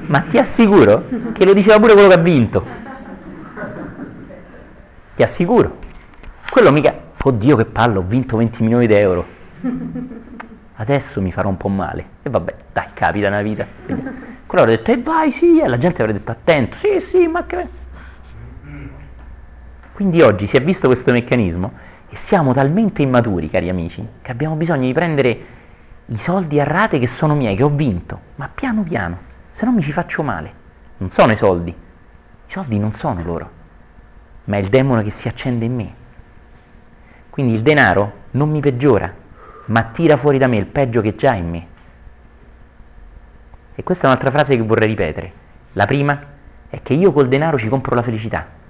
[0.06, 2.64] Ma ti assicuro che lo diceva pure quello che ha vinto.
[5.14, 5.78] Ti assicuro.
[6.48, 9.26] Quello mica, oddio che pallo, ho vinto 20 milioni di euro.
[10.76, 12.04] Adesso mi farò un po' male.
[12.22, 13.66] E vabbè, dai, capita nella vita.
[13.84, 17.26] Quello avrebbe detto, e eh, vai, sì, e la gente avrebbe detto, attento, sì, sì,
[17.26, 17.80] ma che...
[20.02, 21.72] Quindi oggi si è visto questo meccanismo
[22.10, 25.46] e siamo talmente immaturi, cari amici, che abbiamo bisogno di prendere
[26.06, 29.16] i soldi a rate che sono miei, che ho vinto, ma piano piano,
[29.52, 30.52] se no mi ci faccio male.
[30.96, 33.50] Non sono i soldi, i soldi non sono loro,
[34.46, 35.94] ma è il demone che si accende in me.
[37.30, 39.14] Quindi il denaro non mi peggiora,
[39.66, 41.66] ma tira fuori da me il peggio che già è in me.
[43.76, 45.32] E questa è un'altra frase che vorrei ripetere.
[45.74, 46.20] La prima
[46.68, 48.60] è che io col denaro ci compro la felicità.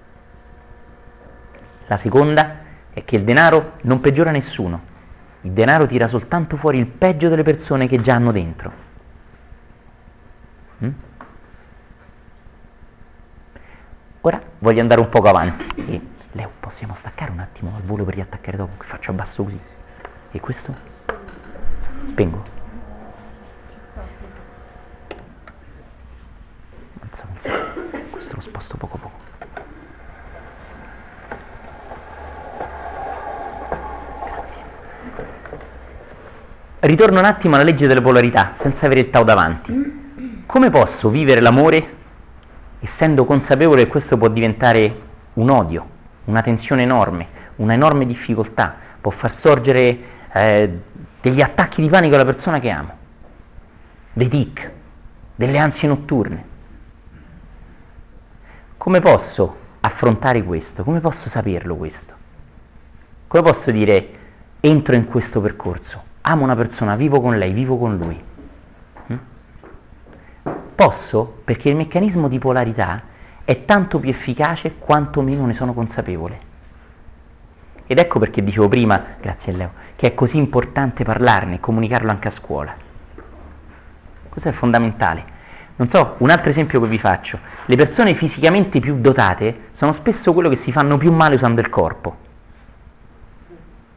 [1.86, 2.60] La seconda
[2.90, 4.90] è che il denaro non peggiora nessuno.
[5.42, 8.72] Il denaro tira soltanto fuori il peggio delle persone che già hanno dentro.
[10.84, 10.90] Mm?
[14.20, 15.66] Ora voglio andare un poco avanti.
[15.90, 16.00] E,
[16.32, 18.82] Leo, possiamo staccare un attimo al volo per riattaccare dopo?
[18.84, 19.60] Faccio abbasso così.
[20.30, 20.74] E questo?
[22.08, 22.60] Spengo.
[28.22, 29.21] questo lo sposto poco poco.
[36.84, 40.42] Ritorno un attimo alla legge delle polarità, senza avere il Tao davanti.
[40.44, 41.94] Come posso vivere l'amore
[42.80, 45.00] essendo consapevole che questo può diventare
[45.34, 45.88] un odio,
[46.24, 49.98] una tensione enorme, una enorme difficoltà, può far sorgere
[50.32, 50.78] eh,
[51.20, 52.96] degli attacchi di panico alla persona che amo,
[54.12, 54.70] dei tic,
[55.36, 56.44] delle ansie notturne.
[58.76, 60.82] Come posso affrontare questo?
[60.82, 62.14] Come posso saperlo questo?
[63.28, 64.08] Come posso dire
[64.58, 66.10] entro in questo percorso?
[66.22, 68.22] Amo una persona, vivo con lei, vivo con lui.
[69.12, 69.16] Mm?
[70.76, 73.02] Posso perché il meccanismo di polarità
[73.44, 76.50] è tanto più efficace quanto meno ne sono consapevole.
[77.86, 82.10] Ed ecco perché dicevo prima, grazie a Leo, che è così importante parlarne e comunicarlo
[82.10, 82.72] anche a scuola.
[84.28, 85.24] Questo è fondamentale.
[85.74, 87.40] Non so, un altro esempio che vi faccio.
[87.66, 91.68] Le persone fisicamente più dotate sono spesso quello che si fanno più male usando il
[91.68, 92.16] corpo.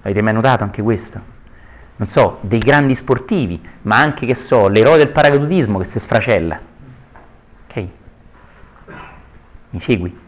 [0.01, 1.33] Avete mai notato anche questo?
[1.97, 6.59] Non so, dei grandi sportivi, ma anche, che so, l'eroe del paracadutismo che si sfracella.
[7.67, 7.87] Ok?
[9.69, 10.19] Mi segui?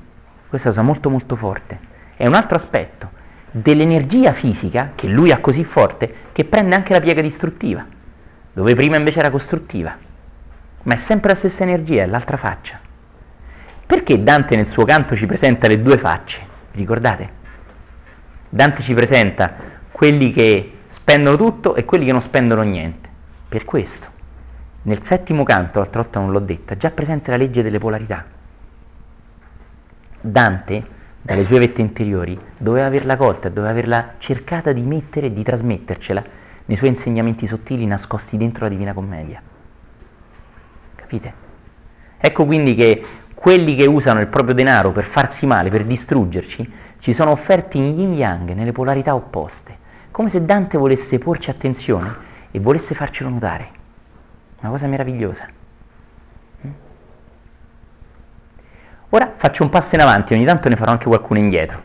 [0.47, 1.79] Questa cosa molto molto forte.
[2.15, 3.11] È un altro aspetto
[3.51, 7.85] dell'energia fisica, che lui ha così forte, che prende anche la piega distruttiva,
[8.53, 10.05] dove prima invece era costruttiva
[10.87, 12.79] ma è sempre la stessa energia, è l'altra faccia.
[13.85, 16.39] Perché Dante nel suo canto ci presenta le due facce?
[16.71, 17.29] Vi ricordate?
[18.47, 19.53] Dante ci presenta
[19.91, 20.76] quelli che
[21.07, 23.07] spendono tutto e quelli che non spendono niente.
[23.47, 24.07] Per questo,
[24.81, 28.25] nel settimo canto, l'altra volta non l'ho detta, già presente la legge delle polarità.
[30.19, 30.85] Dante,
[31.21, 36.21] dalle sue vette interiori, doveva averla colta, doveva averla cercata di mettere e di trasmettercela
[36.65, 39.41] nei suoi insegnamenti sottili nascosti dentro la Divina Commedia.
[40.93, 41.33] Capite?
[42.17, 46.69] Ecco quindi che quelli che usano il proprio denaro per farsi male, per distruggerci,
[46.99, 49.85] ci sono offerti in yin yang, nelle polarità opposte,
[50.17, 52.11] come se Dante volesse porci attenzione
[52.49, 53.69] e volesse farcelo notare.
[54.61, 55.47] Una cosa meravigliosa.
[56.65, 56.71] Mm?
[59.09, 61.83] Ora faccio un passo in avanti, ogni tanto ne farò anche qualcuno indietro.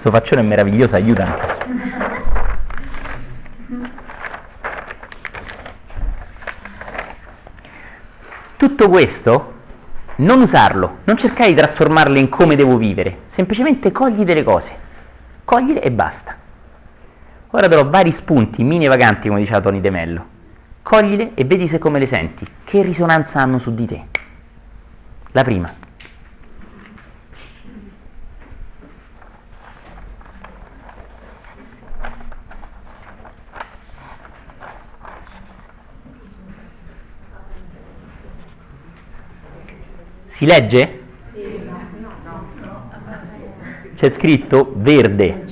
[0.00, 1.58] Questo faccione è meraviglioso, aiuta nel caso.
[8.56, 9.54] Tutto questo,
[10.18, 14.70] non usarlo, non cercare di trasformarle in come devo vivere, semplicemente cogli delle cose,
[15.44, 16.36] coglile e basta.
[17.50, 20.26] Ora darò vari spunti, mini vaganti, come diceva Tony De Mello.
[20.80, 24.04] Coglile e vedi se come le senti, che risonanza hanno su di te.
[25.32, 25.86] La prima.
[40.38, 41.00] Si legge?
[43.96, 45.44] C'è scritto verde.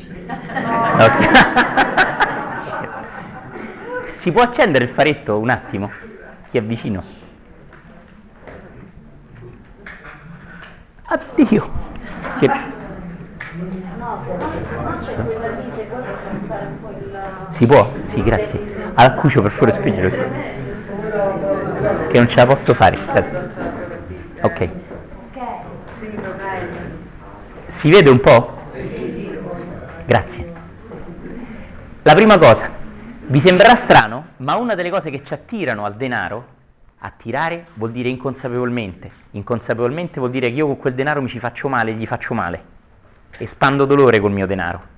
[0.96, 1.08] No,
[4.12, 5.90] si può accendere il faretto un attimo?
[6.48, 7.02] Chi è vicino?
[11.02, 11.70] Addio!
[12.38, 12.50] Che...
[17.48, 17.92] Si può?
[18.04, 18.92] Sì, grazie.
[18.94, 20.10] Al cucio per favore spegnilo.
[20.10, 22.96] Che non ce la posso fare.
[23.04, 23.85] Grazie.
[24.42, 24.68] Ok.
[27.66, 28.58] Si vede un po'?
[30.04, 30.52] Grazie.
[32.02, 32.70] La prima cosa,
[33.26, 36.54] vi sembrerà strano, ma una delle cose che ci attirano al denaro,
[36.98, 41.68] attirare vuol dire inconsapevolmente, inconsapevolmente vuol dire che io con quel denaro mi ci faccio
[41.68, 42.62] male, gli faccio male,
[43.38, 44.94] espando dolore col mio denaro.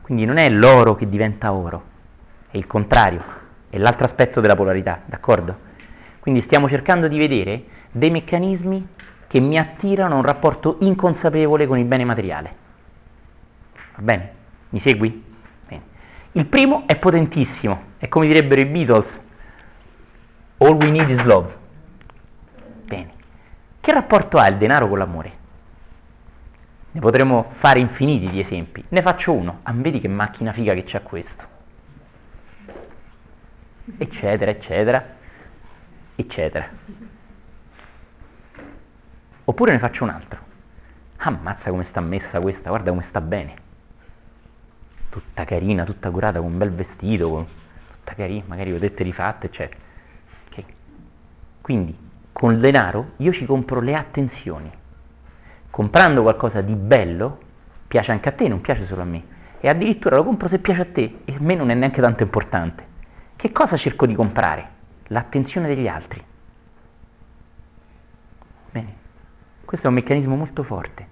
[0.00, 1.84] Quindi non è l'oro che diventa oro,
[2.50, 3.22] è il contrario,
[3.68, 5.68] è l'altro aspetto della polarità, d'accordo?
[6.20, 8.88] Quindi stiamo cercando di vedere dei meccanismi
[9.26, 12.54] che mi attirano a un rapporto inconsapevole con il bene materiale.
[13.94, 14.32] Va bene?
[14.70, 15.24] Mi segui?
[15.66, 15.82] Bene.
[16.32, 19.20] Il primo è potentissimo, è come direbbero i Beatles,
[20.58, 21.56] all we need is love.
[22.84, 23.12] Bene.
[23.80, 25.38] Che rapporto ha il denaro con l'amore?
[26.92, 28.84] Ne potremmo fare infiniti di esempi.
[28.88, 29.60] Ne faccio uno.
[29.62, 31.44] Ah, vedi che macchina figa che c'ha questo.
[33.96, 35.06] Eccetera, eccetera,
[36.16, 36.68] eccetera.
[39.50, 40.38] Oppure ne faccio un altro.
[41.16, 43.54] Ammazza come sta messa questa, guarda come sta bene.
[45.08, 47.46] Tutta carina, tutta curata, con un bel vestito, con...
[47.96, 49.80] tutta carina, magari vedete rifatte, eccetera.
[50.50, 50.64] Okay.
[51.60, 51.98] Quindi,
[52.30, 54.70] con il denaro io ci compro le attenzioni.
[55.68, 57.40] Comprando qualcosa di bello,
[57.88, 59.24] piace anche a te, non piace solo a me.
[59.58, 62.22] E addirittura lo compro se piace a te e a me non è neanche tanto
[62.22, 62.86] importante.
[63.34, 64.68] Che cosa cerco di comprare?
[65.08, 66.24] L'attenzione degli altri.
[68.70, 68.98] Bene.
[69.70, 71.06] Questo è un meccanismo molto forte.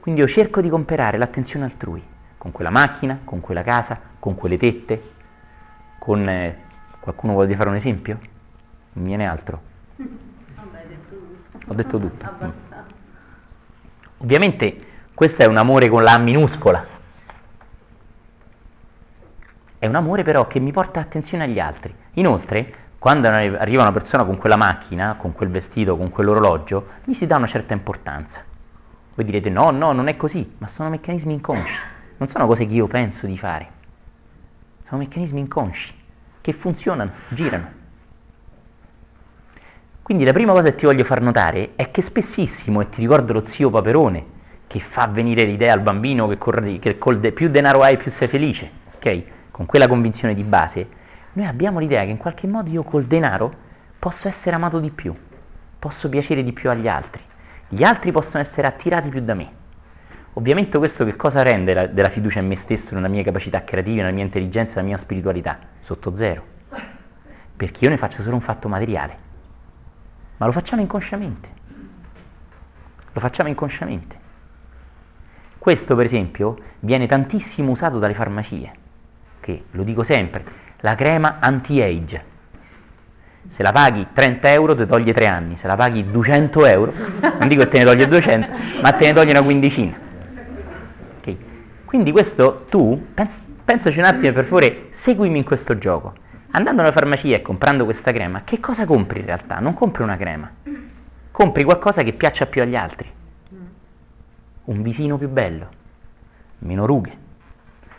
[0.00, 2.02] Quindi io cerco di comprare l'attenzione altrui,
[2.38, 5.02] con quella macchina, con quella casa, con quelle tette,
[5.98, 6.26] con...
[6.26, 6.56] Eh,
[6.98, 8.18] qualcuno vuole fare un esempio?
[8.94, 9.60] Non viene altro.
[11.66, 12.32] Ho detto tutto.
[12.42, 12.48] Mm.
[14.16, 16.86] Ovviamente questo è un amore con la A minuscola.
[19.78, 21.94] È un amore però che mi porta attenzione agli altri.
[22.12, 27.26] Inoltre, quando arriva una persona con quella macchina, con quel vestito, con quell'orologio, gli si
[27.26, 28.44] dà una certa importanza.
[29.14, 31.80] Voi direte no, no, non è così, ma sono meccanismi inconsci,
[32.18, 33.68] non sono cose che io penso di fare,
[34.86, 35.94] sono meccanismi inconsci
[36.42, 37.68] che funzionano, girano.
[40.02, 43.32] Quindi la prima cosa che ti voglio far notare è che spessissimo, e ti ricordo
[43.32, 44.26] lo zio Paperone,
[44.66, 48.28] che fa venire l'idea al bambino che, corri, che de- più denaro hai più sei
[48.28, 49.22] felice, ok?
[49.50, 50.98] Con quella convinzione di base,
[51.32, 55.14] noi abbiamo l'idea che in qualche modo io col denaro posso essere amato di più,
[55.78, 57.22] posso piacere di più agli altri,
[57.68, 59.58] gli altri possono essere attirati più da me.
[60.34, 64.02] Ovviamente questo che cosa rende la, della fiducia in me stesso, nella mia capacità creativa,
[64.02, 65.58] nella mia intelligenza, nella mia spiritualità?
[65.82, 66.44] Sotto zero.
[67.56, 69.16] Perché io ne faccio solo un fatto materiale.
[70.36, 71.48] Ma lo facciamo inconsciamente.
[73.12, 74.18] Lo facciamo inconsciamente.
[75.58, 78.72] Questo per esempio viene tantissimo usato dalle farmacie,
[79.40, 80.44] che lo dico sempre,
[80.80, 82.28] la crema anti-age.
[83.48, 86.92] Se la paghi 30 euro ti toglie 3 anni, se la paghi 200 euro,
[87.38, 88.48] non dico che te ne toglie 200,
[88.80, 89.98] ma te ne toglie una quindicina.
[91.18, 91.38] Okay.
[91.84, 96.14] Quindi questo tu, pens- pensaci un attimo per favore, seguimi in questo gioco.
[96.52, 99.58] Andando alla farmacia e comprando questa crema, che cosa compri in realtà?
[99.58, 100.50] Non compri una crema,
[101.30, 103.10] compri qualcosa che piaccia più agli altri.
[104.64, 105.68] Un visino più bello,
[106.58, 107.16] meno rughe.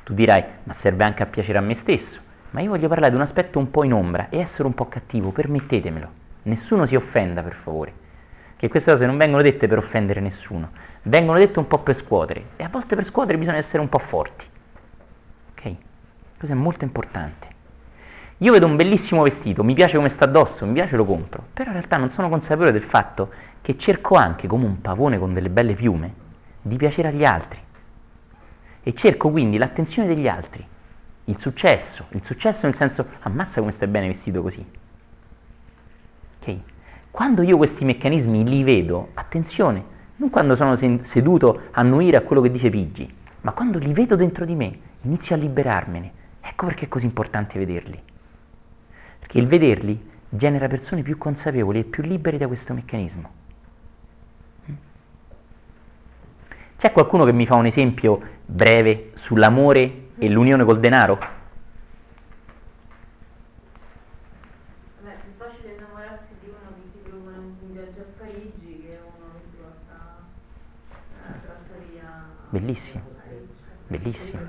[0.04, 3.18] Tu dirai, ma serve anche a piacere a me stesso ma io voglio parlare di
[3.18, 6.10] un aspetto un po' in ombra e essere un po' cattivo, permettetemelo.
[6.44, 7.94] Nessuno si offenda, per favore.
[8.58, 10.70] Che queste cose non vengono dette per offendere nessuno,
[11.04, 14.00] vengono dette un po' per scuotere e a volte per scuotere bisogna essere un po'
[14.00, 14.46] forti.
[15.52, 15.76] Ok?
[16.38, 17.48] Questo è molto importante.
[18.40, 21.70] Io vedo un bellissimo vestito, mi piace come sta addosso, mi piace lo compro, però
[21.70, 25.50] in realtà non sono consapevole del fatto che cerco anche, come un pavone con delle
[25.50, 26.14] belle piume,
[26.62, 27.60] di piacere agli altri.
[28.84, 30.66] e cerco quindi l'attenzione degli altri,
[31.32, 34.66] il successo, il successo nel senso ammazza come stai bene vestito così.
[36.40, 36.58] Ok?
[37.10, 39.84] Quando io questi meccanismi li vedo, attenzione,
[40.18, 44.16] non quando sono seduto a nuire a quello che dice Pigi, ma quando li vedo
[44.16, 46.20] dentro di me, inizio a liberarmene.
[46.42, 48.00] Ecco perché è così importante vederli.
[49.20, 53.40] Perché il vederli genera persone più consapevoli e più libere da questo meccanismo.
[56.78, 61.18] C'è qualcuno che mi fa un esempio breve sull'amore e l'unione col denaro?
[65.02, 69.32] Beh, più facile innamorarsi di uno che ti trova in viaggio a Parigi che uno
[69.34, 70.28] che ti porta
[71.26, 72.26] una trattoria.
[72.50, 73.04] Bellissimo,
[73.88, 74.42] bellissimo.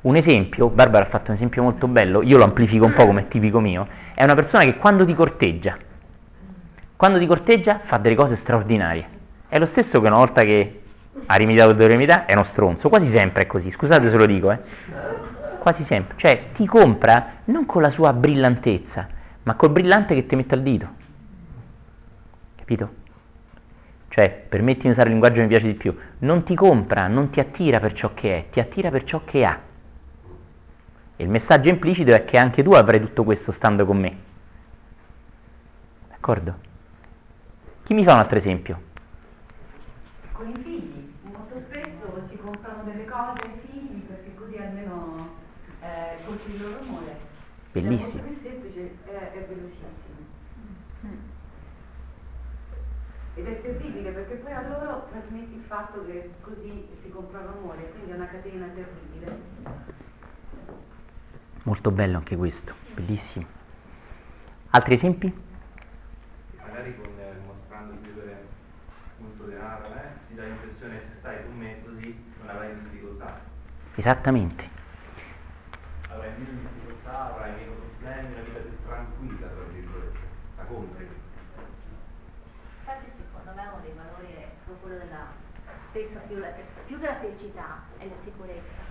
[0.00, 3.20] Un esempio, Barbara ha fatto un esempio molto bello, io lo amplifico un po' come
[3.20, 5.76] è tipico mio, è una persona che quando ti corteggia,
[6.96, 9.16] quando ti corteggia fa delle cose straordinarie.
[9.46, 10.84] È lo stesso che una volta che
[11.26, 14.50] ha rimediato dove rimediare è uno stronzo, quasi sempre è così, scusate se lo dico,
[14.50, 14.58] eh.
[15.58, 19.06] Quasi sempre, cioè ti compra non con la sua brillantezza,
[19.42, 20.88] ma col brillante che ti mette al dito.
[22.56, 22.94] Capito?
[24.08, 27.30] Cioè, permettimi di usare il linguaggio che mi piace di più, non ti compra, non
[27.30, 29.60] ti attira per ciò che è, ti attira per ciò che ha.
[31.16, 34.16] E il messaggio implicito è che anche tu avrai tutto questo stando con me.
[36.08, 36.56] D'accordo?
[37.84, 38.80] Chi mi fa un altro esempio?
[40.32, 45.28] Con i figli, molto spesso si comprano delle cose ai figli perché così almeno
[45.80, 47.16] eh, colti il loro amore.
[47.72, 48.10] Bellissimo.
[48.10, 50.16] È molto più semplice, è, è velocissimo.
[53.34, 57.90] Ed è terribile perché poi a loro trasmetti il fatto che così si compra l'amore,
[57.90, 59.40] quindi è una catena terribile.
[61.62, 63.46] Molto bello anche questo, bellissimo.
[64.70, 65.32] Altri esempi?
[66.56, 68.46] Magari con, eh, mostrando di avere
[69.18, 73.40] molto denaro, eh, si dà l'impressione che se stai con me così non avrai difficoltà.
[73.98, 74.62] Esattamente.
[76.08, 80.18] Avrai meno difficoltà, avrai meno problemi, una vita più tranquilla, tra virgolette.
[80.56, 81.08] La compri.
[82.78, 85.26] Infatti secondo me uno dei valori è proprio quello della,
[85.90, 86.40] spesso più,
[86.86, 88.86] più della felicità è la sicurezza.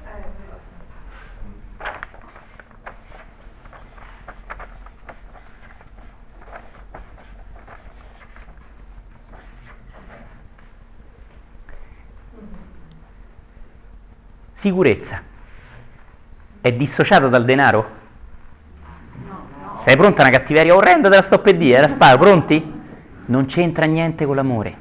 [14.67, 15.21] Sicurezza.
[16.59, 17.89] È dissociata dal denaro?
[19.77, 21.07] Sei pronta una cattiveria orrenda?
[21.07, 22.73] Te la sto per dire, la sparo, pronti?
[23.27, 24.77] Non c'entra niente con l'amore.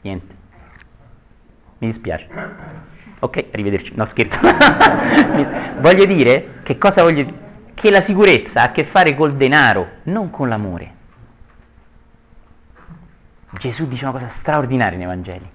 [0.00, 0.34] Niente.
[1.78, 2.26] Mi dispiace.
[3.20, 3.92] Ok, arrivederci.
[3.94, 4.40] No, scherzo.
[5.78, 7.38] voglio dire, che cosa voglio dire?
[7.72, 10.94] Che la sicurezza ha a che fare col denaro, non con l'amore.
[13.52, 15.54] Gesù dice una cosa straordinaria nei Vangeli.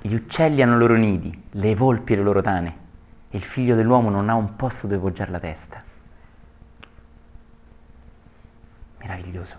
[0.00, 2.76] Gli uccelli hanno i loro nidi, le volpi le loro tane,
[3.30, 5.82] e il figlio dell'uomo non ha un posto dove poggiare la testa.
[8.98, 9.56] Meraviglioso.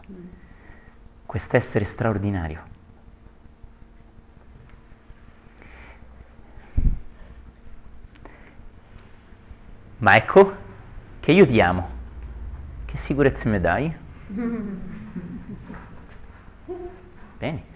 [1.26, 2.78] Quest'essere straordinario.
[9.98, 10.56] Ma ecco
[11.20, 11.98] che io ti amo.
[12.86, 13.94] Che sicurezza mi dai?
[17.38, 17.69] Bene.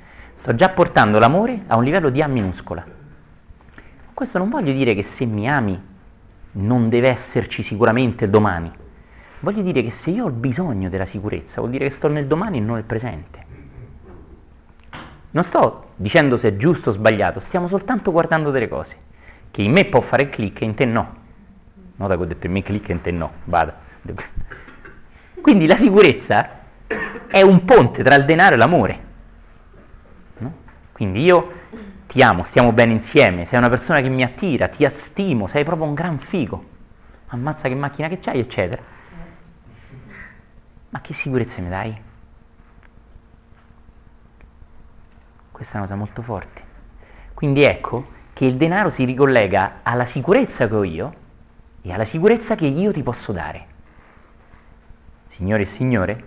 [0.43, 2.83] Sto già portando l'amore a un livello di A minuscola.
[4.13, 5.81] Questo non voglio dire che se mi ami
[6.51, 8.69] non deve esserci sicuramente domani.
[9.39, 12.57] Voglio dire che se io ho bisogno della sicurezza, vuol dire che sto nel domani
[12.57, 13.45] e non nel presente.
[15.31, 18.97] Non sto dicendo se è giusto o sbagliato, stiamo soltanto guardando delle cose.
[19.49, 21.15] Che in me può fare click e in te no.
[21.95, 23.77] Nota che ho detto in me click e in te no, vada.
[25.39, 26.49] Quindi la sicurezza
[27.27, 29.11] è un ponte tra il denaro e l'amore.
[30.93, 31.51] Quindi io
[32.07, 35.87] ti amo, stiamo bene insieme, sei una persona che mi attira, ti stimo, sei proprio
[35.87, 36.71] un gran figo.
[37.27, 38.81] Ammazza che macchina che c'hai, eccetera.
[40.89, 42.01] Ma che sicurezza mi dai?
[45.51, 46.61] Questa è una cosa molto forte.
[47.33, 51.13] Quindi ecco che il denaro si ricollega alla sicurezza che ho io
[51.81, 53.65] e alla sicurezza che io ti posso dare.
[55.29, 56.23] Signore e Signore,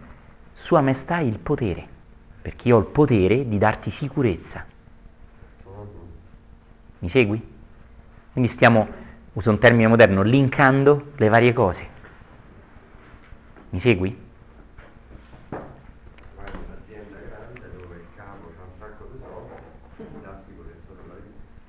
[0.53, 1.89] Sua Maestà il potere,
[2.47, 4.65] perché io ho il potere di darti sicurezza.
[7.01, 7.45] Mi segui?
[8.31, 8.87] Quindi stiamo,
[9.33, 11.89] uso un termine moderno, linkando le varie cose.
[13.71, 14.17] Mi segui?
[15.51, 15.57] Il
[18.15, 18.53] capo.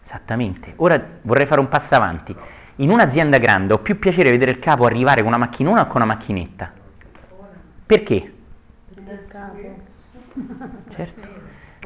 [0.05, 0.73] Esattamente.
[0.75, 2.35] Ora vorrei fare un passo avanti.
[2.75, 6.03] In un'azienda grande ho più piacere vedere il capo arrivare con una macchinona o con
[6.03, 6.71] una macchinetta.
[7.83, 8.33] Perché?
[10.93, 11.27] Certo.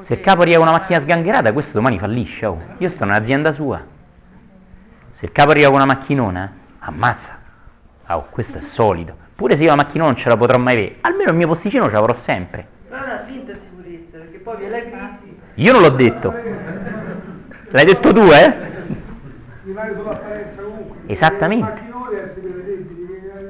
[0.01, 2.45] Se il capo arriva con una macchina sgangherata, questo domani fallisce.
[2.45, 2.59] Oh.
[2.77, 3.83] Io sto nell'azienda sua.
[5.09, 7.39] Se il capo arriva con una macchinona, ammazza.
[8.07, 9.15] Oh, questo è solido.
[9.35, 11.85] Pure se io la macchinona non ce la potrò mai avere, almeno il mio posticino
[11.85, 12.67] ce l'avrò sempre.
[12.87, 15.39] Però è una finta sicurezza, perché poi viene la crisi.
[15.55, 16.33] Io non l'ho detto.
[17.69, 18.69] L'hai detto tu, eh?
[19.63, 20.97] rimane sull'apparenza comunque.
[21.07, 21.69] Esattamente.
[21.69, 21.91] È che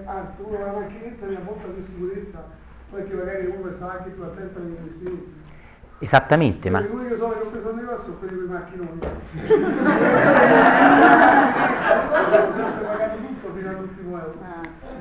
[0.06, 2.31] anzi uno la macchinetta mi ha molta più sicurezza,
[2.92, 5.40] perché magari uno sta anche più attento agli investimenti.
[6.00, 9.00] Esattamente, ma Quelli che sono che ho preso nei negozi sono quelli con i macchinoni.
[12.82, 14.34] Pagato tutto fino all'ultimo euro.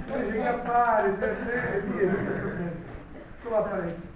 [0.06, 2.72] Invece appare, sempre, e tutto bene.
[3.42, 4.08] Sull'apparenza.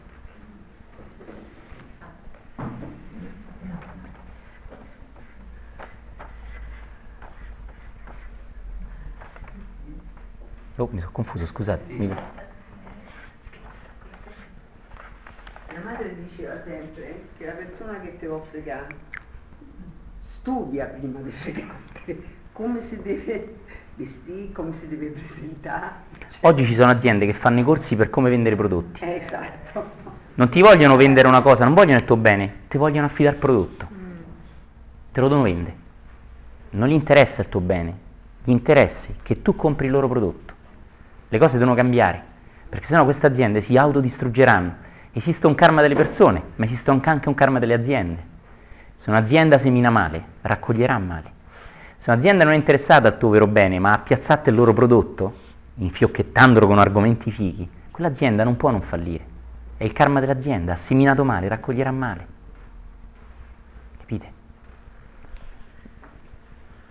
[10.77, 11.93] Oh, mi sono confuso, scusate.
[11.93, 12.15] mi-
[15.75, 18.87] Mia madre diceva sempre che la persona che ti vuole fregare
[20.21, 23.57] studia prima di fregarti come si deve
[23.97, 25.91] vestire, come si deve presentare.
[26.29, 29.03] Cioè, Oggi ci sono aziende che fanno i corsi per come vendere prodotti.
[29.03, 29.85] eh, esatto.
[30.35, 33.41] Non ti vogliono vendere una cosa, non vogliono il tuo bene, ti vogliono affidare il
[33.41, 33.89] prodotto.
[35.11, 35.77] Te lo devono vendere.
[36.71, 37.99] Non gli interessa il tuo bene,
[38.45, 40.55] gli interessa che tu compri il loro prodotto.
[41.29, 42.23] Le cose devono cambiare,
[42.69, 44.83] perché sennò queste aziende si autodistruggeranno.
[45.17, 48.33] Esiste un karma delle persone, ma esiste anche un karma delle aziende.
[48.97, 51.33] Se un'azienda semina male, raccoglierà male.
[51.97, 55.35] Se un'azienda non è interessata al tuo vero bene, ma ha piazzato il loro prodotto,
[55.77, 59.25] infiocchettandolo con argomenti fighi, quell'azienda non può non fallire.
[59.77, 62.27] È il karma dell'azienda, ha seminato male, raccoglierà male.
[63.99, 64.33] Capite?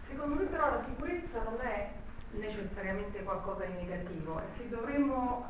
[0.08, 1.90] Secondo me però la sicurezza non è
[2.32, 5.46] necessariamente qualcosa di negativo, è che dovremmo,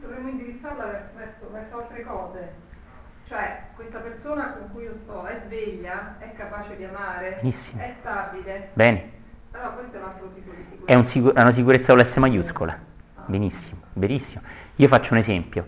[0.00, 2.52] dovremmo indirizzarla ver- verso, verso altre cose.
[3.26, 7.80] Cioè, questa persona con cui io sto è sveglia, è capace di amare, Benissimo.
[7.82, 8.68] è stabile.
[8.74, 9.10] Bene,
[9.52, 10.92] Allora questo è un altro tipo di sicurezza.
[10.92, 12.78] è, un sicu- è una sicurezza con l'S maiuscola.
[13.26, 14.42] Benissimo, benissimo.
[14.76, 15.66] Io faccio un esempio.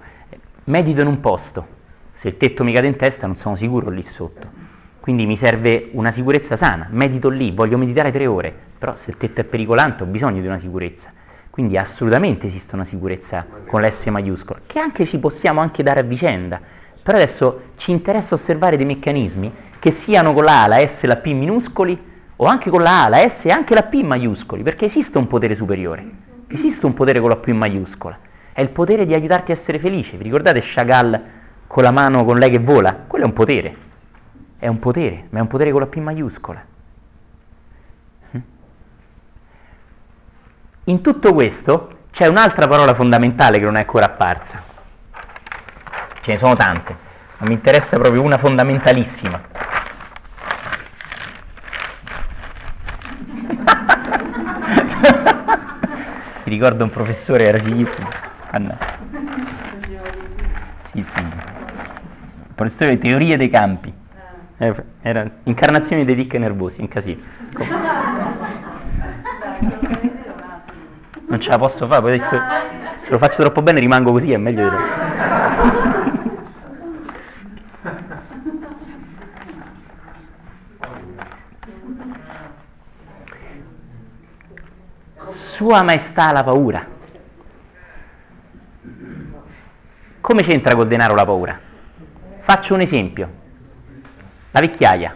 [0.64, 1.66] Medito in un posto,
[2.12, 4.66] se il tetto mi cade in testa non sono sicuro lì sotto.
[5.00, 6.86] Quindi mi serve una sicurezza sana.
[6.90, 10.46] Medito lì, voglio meditare tre ore, però se il tetto è pericolante ho bisogno di
[10.46, 11.10] una sicurezza.
[11.58, 16.02] Quindi assolutamente esiste una sicurezza con l'S maiuscola, che anche ci possiamo anche dare a
[16.04, 16.60] vicenda.
[17.02, 21.08] Però adesso ci interessa osservare dei meccanismi che siano con la A, la S e
[21.08, 22.00] la P minuscoli
[22.36, 25.26] o anche con la A, la S e anche la P maiuscoli, perché esiste un
[25.26, 26.08] potere superiore,
[26.46, 28.16] esiste un potere con la P maiuscola,
[28.52, 30.16] è il potere di aiutarti a essere felice.
[30.16, 31.20] Vi ricordate Chagall
[31.66, 32.94] con la mano con lei che vola?
[33.04, 33.76] Quello è un potere,
[34.60, 36.64] è un potere, ma è un potere con la P maiuscola.
[40.88, 44.62] In tutto questo c'è un'altra parola fondamentale che non è ancora apparsa.
[46.22, 46.96] Ce ne sono tante,
[47.36, 49.38] ma mi interessa proprio una fondamentalissima.
[56.44, 58.08] Mi ricordo un professore, era fighissimo.
[58.52, 58.78] Anna.
[60.90, 61.22] Sì, sì.
[62.54, 63.92] Professore di teoria dei campi.
[64.56, 67.20] Eh, Era incarnazioni dei tic nervosi, in casino.
[71.28, 72.42] Non ce la posso fare, poi adesso
[73.02, 75.06] se lo faccio troppo bene rimango così, è meglio di troppo.
[85.26, 86.86] Sua Maestà la paura.
[90.20, 91.58] Come c'entra col denaro la paura?
[92.40, 93.30] Faccio un esempio.
[94.52, 95.14] La vecchiaia.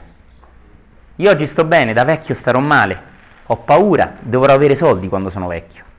[1.17, 3.01] Io oggi sto bene, da vecchio starò male,
[3.47, 5.91] ho paura, dovrò avere soldi quando sono vecchio.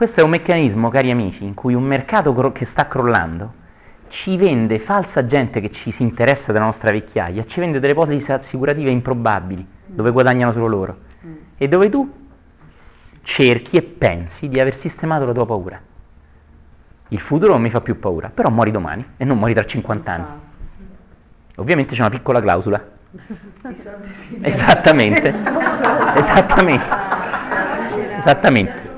[0.00, 3.52] Questo è un meccanismo, cari amici, in cui un mercato cro- che sta crollando
[4.08, 8.32] ci vende falsa gente che ci si interessa della nostra vecchiaia, ci vende delle polizze
[8.32, 10.98] assicurative improbabili, dove guadagnano solo loro,
[11.58, 12.10] e dove tu
[13.20, 15.78] cerchi e pensi di aver sistemato la tua paura.
[17.08, 20.12] Il futuro non mi fa più paura, però muori domani e non muori tra 50
[20.12, 20.40] anni.
[21.56, 22.82] Ovviamente c'è una piccola clausola.
[24.40, 25.34] Esattamente.
[26.16, 26.88] Esattamente.
[28.16, 28.89] Esattamente.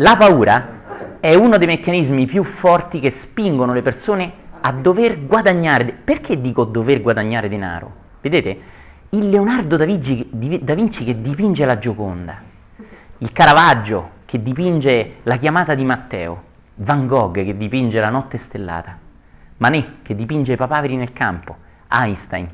[0.00, 4.32] La paura è uno dei meccanismi più forti che spingono le persone
[4.62, 5.92] a dover guadagnare.
[5.92, 7.92] Perché dico dover guadagnare denaro?
[8.22, 8.60] Vedete,
[9.10, 10.26] il Leonardo da Vinci,
[10.62, 12.40] da Vinci che dipinge la Gioconda,
[13.18, 16.44] il Caravaggio che dipinge la chiamata di Matteo,
[16.76, 18.96] Van Gogh che dipinge la notte stellata,
[19.58, 21.56] Manet che dipinge i papaveri nel campo,
[21.90, 22.48] Einstein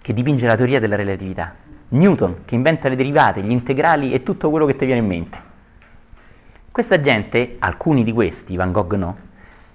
[0.00, 1.54] che dipinge la teoria della relatività,
[1.88, 5.47] Newton che inventa le derivate, gli integrali e tutto quello che ti viene in mente.
[6.78, 9.16] Questa gente, alcuni di questi, Van Gogh no,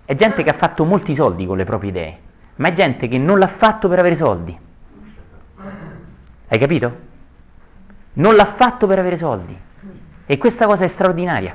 [0.06, 2.20] è gente che ha fatto molti soldi con le proprie idee,
[2.56, 4.58] ma è gente che non l'ha fatto per avere soldi.
[6.48, 6.98] Hai capito?
[8.14, 9.54] Non l'ha fatto per avere soldi.
[10.26, 11.54] E questa cosa è straordinaria.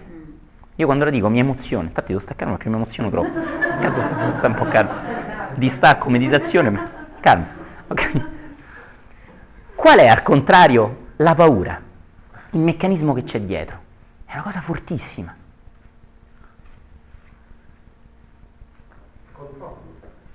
[0.75, 3.41] Io quando la dico mi emoziono, infatti devo staccare perché mi emoziono troppo.
[3.81, 4.93] Cazzo sta, sta un po' calmo.
[5.55, 7.47] Distacco, meditazione, ma calmo.
[7.87, 8.23] Ok?
[9.75, 11.81] Qual è al contrario la paura?
[12.51, 13.87] Il meccanismo che c'è dietro.
[14.29, 15.35] È una cosa fortissima.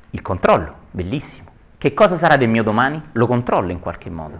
[0.10, 1.52] Il controllo, bellissimo.
[1.78, 2.99] Che cosa sarà del mio domani?
[3.11, 4.40] Lo controllo in qualche modo.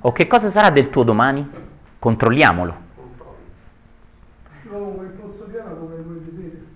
[0.00, 1.46] O che cosa sarà del tuo domani?
[1.98, 2.86] Controlliamolo.
[5.50, 6.66] Piano come voi vi siete.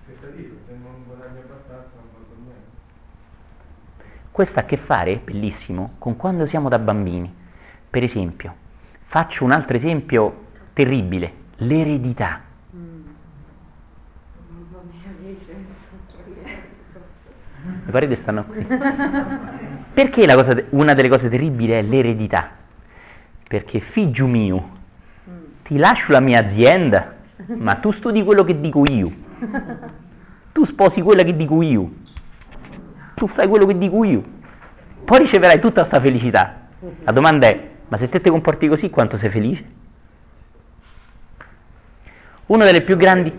[0.00, 2.70] Aspettative, se non guadagni abbastanza non porto niente.
[4.30, 7.34] Questo ha a che fare, bellissimo, con quando siamo da bambini.
[7.90, 8.64] Per esempio,
[9.08, 12.42] faccio un altro esempio terribile, l'eredità.
[17.84, 18.66] Le pareti stanno così.
[19.94, 22.50] Perché cosa, una delle cose terribili è l'eredità?
[23.48, 24.70] Perché figlio mio,
[25.62, 27.14] ti lascio la mia azienda,
[27.46, 29.10] ma tu studi quello che dico io.
[30.52, 31.90] Tu sposi quello che dico io.
[33.14, 34.22] Tu fai quello che dico io.
[35.04, 36.68] Poi riceverai tutta questa felicità.
[37.04, 39.64] La domanda è, ma se te ti comporti così, quanto sei felice?
[42.46, 43.32] Una delle più grandi...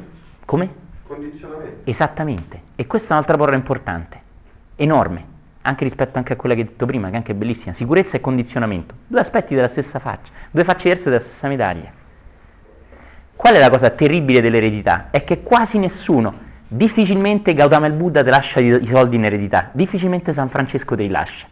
[0.45, 0.69] Come?
[1.05, 1.89] Condizionamento.
[1.89, 2.61] Esattamente.
[2.75, 4.21] E questa è un'altra parola importante,
[4.75, 5.25] enorme,
[5.61, 7.73] anche rispetto anche a quella che hai detto prima, che anche è bellissima.
[7.73, 8.93] Sicurezza e condizionamento.
[9.07, 11.91] Due aspetti della stessa faccia, due facce diverse della stessa medaglia.
[13.35, 15.07] Qual è la cosa terribile dell'eredità?
[15.11, 16.33] È che quasi nessuno,
[16.67, 21.03] difficilmente Gautama il Buddha ti lascia i i soldi in eredità, difficilmente San Francesco te
[21.03, 21.47] li lascia.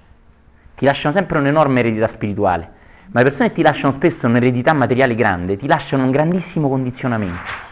[0.76, 2.70] Ti lasciano sempre un'enorme eredità spirituale,
[3.12, 7.64] ma le persone che ti lasciano spesso un'eredità materiale grande, ti lasciano un grandissimo condizionamento.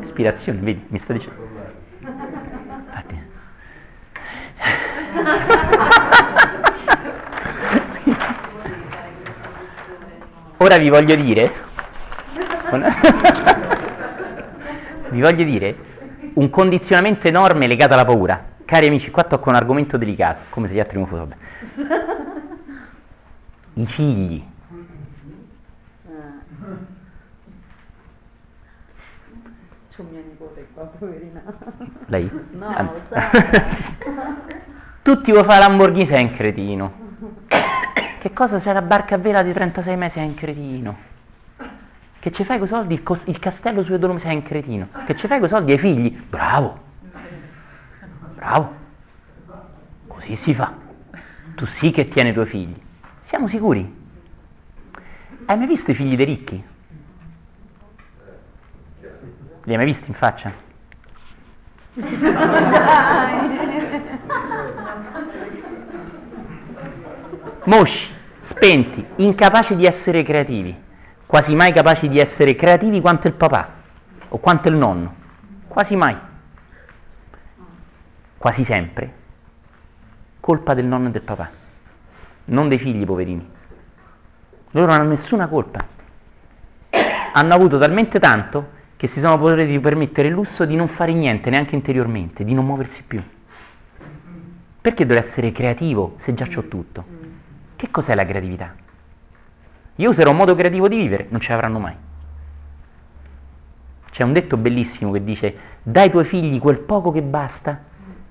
[0.00, 1.48] Ispirazione, vedi, mi sta dicendo.
[2.00, 3.22] Infatti.
[10.56, 11.52] Ora vi voglio dire,
[15.10, 15.88] vi voglio dire
[16.34, 18.48] un condizionamento enorme legato alla paura.
[18.64, 22.19] Cari amici, qua tocco un argomento delicato, come se gli altri non fossero.
[23.74, 24.44] I figli.
[29.94, 31.42] C'ho mia nipote qua, poverina.
[32.06, 32.30] Lei?
[32.52, 32.82] No, Ah.
[32.82, 33.00] lo.
[35.02, 36.92] Tutti vuoi fare Lamborghini, sei un cretino.
[38.18, 40.96] Che cosa c'è la barca a vela di 36 mesi, sei un cretino.
[42.18, 44.88] Che ci fai con i soldi, il, cos- il castello sulle Dolomiti, sei un cretino.
[45.06, 46.78] Che ci fai con i soldi ai figli, bravo.
[48.34, 48.74] Bravo.
[50.06, 50.72] Così si fa.
[51.54, 52.80] Tu sì che tieni i tuoi figli.
[53.30, 53.96] Siamo sicuri?
[55.44, 56.64] Hai mai visto i figli dei ricchi?
[59.62, 60.52] Li hai mai visti in faccia?
[67.66, 70.76] Mosci, spenti, incapaci di essere creativi,
[71.24, 73.74] quasi mai capaci di essere creativi quanto il papà
[74.30, 75.14] o quanto il nonno,
[75.68, 76.18] quasi mai,
[78.36, 79.14] quasi sempre,
[80.40, 81.58] colpa del nonno e del papà,
[82.50, 83.48] non dei figli poverini.
[84.72, 85.84] Loro non hanno nessuna colpa,
[87.32, 91.50] hanno avuto talmente tanto che si sono potuti permettere il lusso di non fare niente
[91.50, 93.22] neanche interiormente, di non muoversi più.
[94.80, 97.04] Perché dovrei essere creativo se già c'ho tutto?
[97.76, 98.74] Che cos'è la creatività?
[99.96, 101.94] Io userò un modo creativo di vivere, non ce l'avranno mai.
[104.10, 107.78] C'è un detto bellissimo che dice dai ai tuoi figli quel poco che basta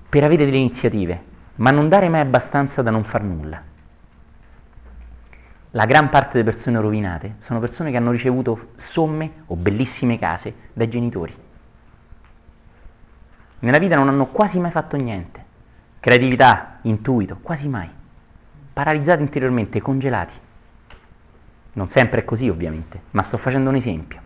[0.08, 1.22] per avere delle iniziative,
[1.56, 3.69] ma non dare mai abbastanza da non far nulla.
[5.72, 10.52] La gran parte delle persone rovinate sono persone che hanno ricevuto somme o bellissime case
[10.72, 11.32] dai genitori.
[13.60, 15.44] Nella vita non hanno quasi mai fatto niente.
[16.00, 17.88] Creatività, intuito, quasi mai.
[18.72, 20.34] Paralizzati interiormente, congelati.
[21.74, 24.20] Non sempre è così ovviamente, ma sto facendo un esempio.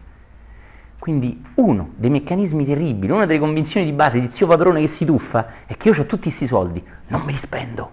[0.99, 5.05] Quindi uno dei meccanismi terribili, una delle convinzioni di base di zio padrone che si
[5.05, 7.91] tuffa è che io ho tutti questi soldi, non me li spendo,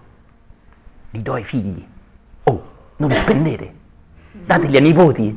[1.10, 1.86] li do ai figli.
[3.02, 3.72] Non spendete,
[4.46, 5.36] dateli ai nipoti.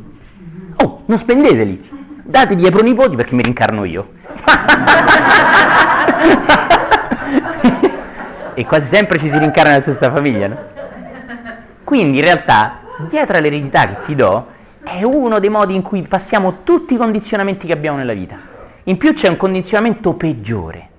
[0.83, 1.89] Oh, non spendeteli,
[2.21, 4.11] dateli ai pronipoti perché mi rincarno io.
[8.53, 10.57] e quasi sempre ci si rincarna nella stessa famiglia, no?
[11.83, 14.45] Quindi in realtà, dietro all'eredità che ti do,
[14.83, 18.35] è uno dei modi in cui passiamo tutti i condizionamenti che abbiamo nella vita.
[18.83, 20.89] In più c'è un condizionamento peggiore.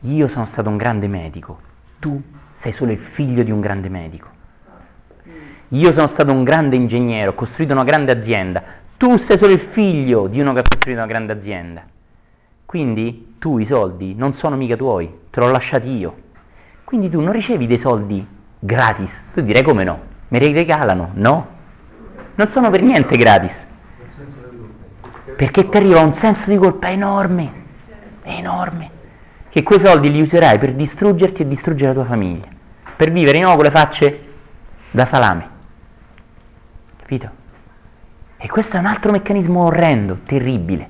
[0.00, 1.58] Io sono stato un grande medico,
[1.98, 2.20] tu
[2.54, 4.31] sei solo il figlio di un grande medico.
[5.74, 8.62] Io sono stato un grande ingegnere, ho costruito una grande azienda,
[8.98, 11.82] tu sei solo il figlio di uno che ha costruito una grande azienda.
[12.66, 16.14] Quindi tu i soldi non sono mica tuoi, te l'ho lasciati io.
[16.84, 18.26] Quindi tu non ricevi dei soldi
[18.58, 19.24] gratis.
[19.32, 20.00] Tu direi come no?
[20.28, 21.10] Me li regalano?
[21.14, 21.48] No.
[22.34, 23.66] Non sono per niente gratis.
[25.34, 27.52] Perché ti arriva un senso di colpa enorme,
[28.24, 28.90] enorme,
[29.48, 32.46] che quei soldi li userai per distruggerti e distruggere la tua famiglia,
[32.94, 34.20] per vivere di nuovo con le facce
[34.90, 35.51] da salame.
[37.12, 37.30] Capito?
[38.38, 40.88] E questo è un altro meccanismo orrendo, terribile.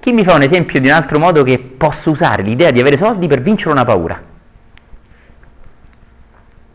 [0.00, 2.98] Chi mi fa un esempio di un altro modo che posso usare l'idea di avere
[2.98, 4.14] soldi per vincere una paura?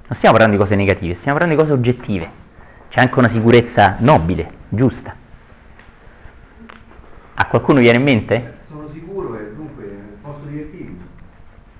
[0.05, 2.31] Non stiamo parlando di cose negative, stiamo parlando di cose oggettive.
[2.89, 5.15] C'è anche una sicurezza nobile, giusta.
[7.35, 8.57] A qualcuno viene in mente?
[8.67, 9.83] Sono sicuro e dunque
[10.21, 11.01] posso divertirmi.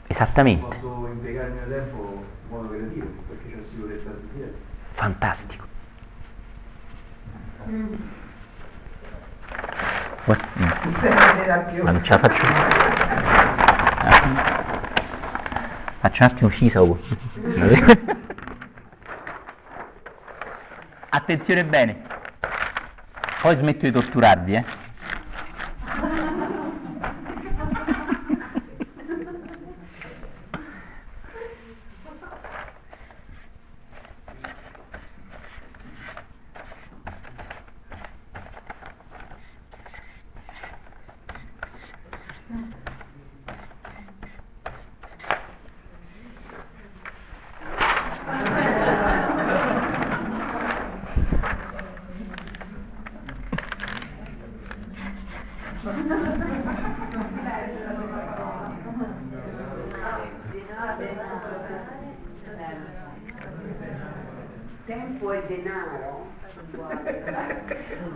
[0.06, 0.78] Esattamente.
[0.80, 4.62] Posso impiegare il mio tempo in modo creativo perché c'è sicurezza di.
[4.94, 5.63] Fantastico.
[11.82, 12.42] Ma non ce la faccio.
[14.06, 14.62] Ah.
[16.00, 17.00] Faccio un attimo Cisago.
[21.10, 22.02] Attenzione bene.
[23.42, 24.83] Poi smetto di torturarvi, eh.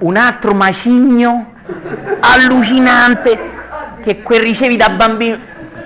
[0.08, 1.52] Un altro macigno
[2.22, 3.38] allucinante
[4.04, 5.38] che quel ricevi da bambino.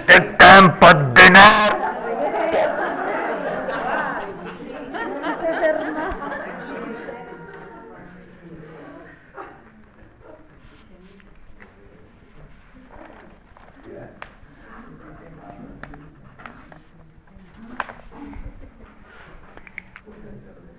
[0.05, 1.79] Del tempo e denaro.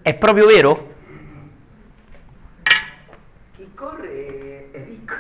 [0.02, 0.90] È proprio vero?
[3.54, 5.14] Chi corre è ricco.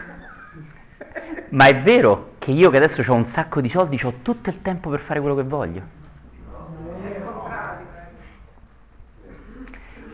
[1.52, 4.62] Ma è vero che io che adesso ho un sacco di soldi, ho tutto il
[4.62, 5.82] tempo per fare quello che voglio?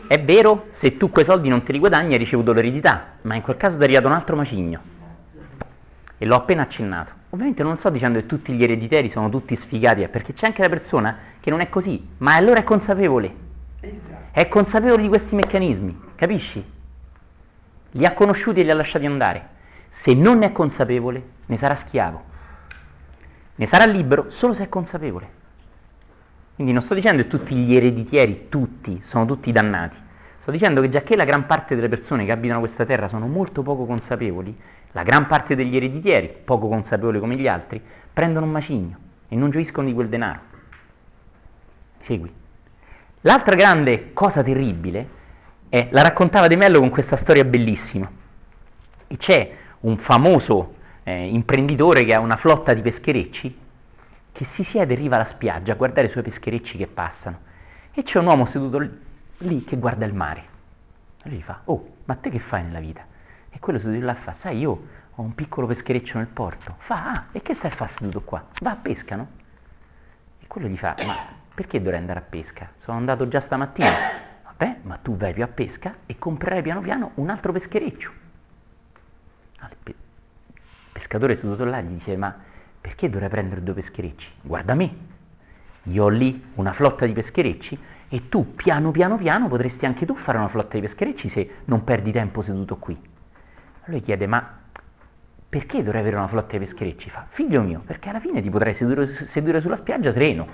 [0.09, 3.43] È vero se tu quei soldi non te li guadagni hai ricevuto l'eredità, ma in
[3.43, 4.81] quel caso ti è arrivato un altro macigno.
[6.19, 7.12] E l'ho appena accennato.
[7.31, 10.62] Ovviamente non sto dicendo che tutti gli erediteri sono tutti sfigati, eh, perché c'è anche
[10.62, 13.32] la persona che non è così, ma allora è consapevole.
[14.32, 16.65] È consapevole di questi meccanismi, capisci?
[17.93, 19.56] Li ha conosciuti e li ha lasciati andare.
[19.89, 22.24] Se non ne è consapevole, ne sarà schiavo.
[23.55, 25.36] Ne sarà libero solo se è consapevole.
[26.55, 29.97] Quindi non sto dicendo che tutti gli ereditieri, tutti, sono tutti dannati.
[30.40, 33.27] Sto dicendo che già che la gran parte delle persone che abitano questa terra sono
[33.27, 34.56] molto poco consapevoli,
[34.93, 37.81] la gran parte degli ereditieri, poco consapevoli come gli altri,
[38.12, 38.98] prendono un macigno
[39.28, 40.40] e non gioiscono di quel denaro.
[42.01, 42.32] Segui.
[43.23, 45.09] L'altra grande cosa terribile
[45.69, 48.10] è, la raccontava De Mello con questa storia bellissima.
[49.06, 50.75] E c'è un famoso
[51.05, 53.59] eh, imprenditore che ha una flotta di pescherecci
[54.33, 57.41] che si siede in riva alla spiaggia a guardare i suoi pescherecci che passano.
[57.93, 58.79] E c'è un uomo seduto
[59.39, 60.45] lì, che guarda il mare.
[61.25, 63.05] E gli fa, oh, ma te che fai nella vita?
[63.51, 66.77] E quello seduto là fa, sai, io ho un piccolo peschereccio nel porto.
[66.79, 68.47] Fa, ah, e che stai a fare seduto qua?
[68.61, 69.29] Va a pesca, no?
[70.39, 71.17] E quello gli fa, ma
[71.53, 72.71] perché dovrei andare a pesca?
[72.79, 73.91] Sono andato già stamattina.
[74.45, 78.13] Vabbè, ma tu vai più a pesca e comprerai piano piano un altro peschereccio.
[79.61, 79.95] Il pe-
[80.93, 82.35] pescatore seduto là gli dice, ma
[82.81, 84.31] perché dovrei prendere due pescherecci?
[84.41, 84.95] Guarda me,
[85.85, 87.79] io ho lì una flotta di pescherecci
[88.09, 91.85] e tu piano piano piano potresti anche tu fare una flotta di pescherecci se non
[91.85, 92.97] perdi tempo seduto qui.
[93.87, 94.57] Lui chiede, ma
[95.49, 97.11] perché dovrei avere una flotta di pescherecci?
[97.11, 100.47] Fa, figlio mio, perché alla fine ti potrai sedere, sedere sulla spiaggia sereno.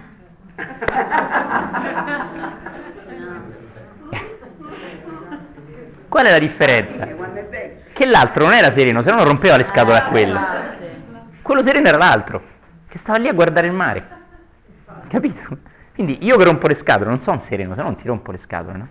[6.09, 7.07] Qual è la differenza?
[7.95, 10.41] Che l'altro non era sereno, se no non rompeva le scatole a quello.
[11.43, 12.43] Quello sereno era l'altro,
[12.89, 14.09] che stava lì a guardare il mare.
[15.07, 15.57] Capito?
[15.95, 18.39] Quindi io che rompo le scatole non sono sereno, se no non ti rompo le
[18.39, 18.89] scatole, no?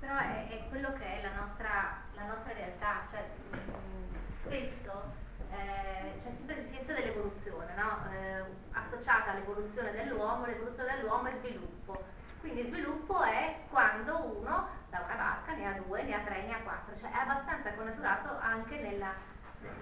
[0.00, 3.22] Però è, è quello che è la nostra, la nostra realtà, cioè
[3.52, 5.12] mh, spesso
[5.52, 8.10] eh, c'è sempre il senso dell'evoluzione, no?
[8.10, 12.02] Eh, associata all'evoluzione dell'uomo, l'evoluzione dell'uomo è sviluppo.
[12.40, 16.52] Quindi sviluppo è quando uno da una barca ne ha due, ne ha tre, ne
[16.54, 19.14] ha quattro, cioè è abbastanza connaturato anche nella,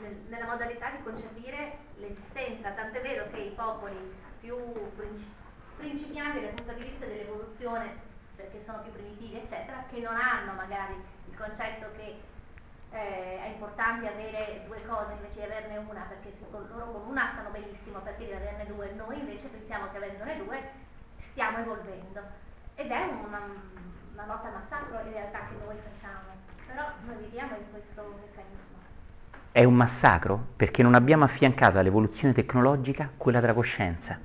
[0.02, 3.96] nel, nella modalità di concepire l'esistenza, tant'è vero che i popoli
[4.40, 4.56] più
[4.96, 5.32] princi-
[5.76, 10.94] principianti dal punto di vista dell'evoluzione, perché sono più primitivi, eccetera, che non hanno magari
[11.28, 12.20] il concetto che
[12.92, 17.02] eh, è importante avere due cose invece di averne una, perché se con loro con
[17.08, 20.70] una stanno benissimo perché di averne due, noi invece pensiamo che avendone due
[21.18, 22.22] stiamo evolvendo.
[22.74, 23.42] Ed è una,
[24.12, 26.34] una nota massacro in realtà che noi facciamo,
[26.66, 28.79] però noi viviamo in questo meccanismo.
[29.52, 34.16] È un massacro perché non abbiamo affiancato all'evoluzione tecnologica quella della coscienza.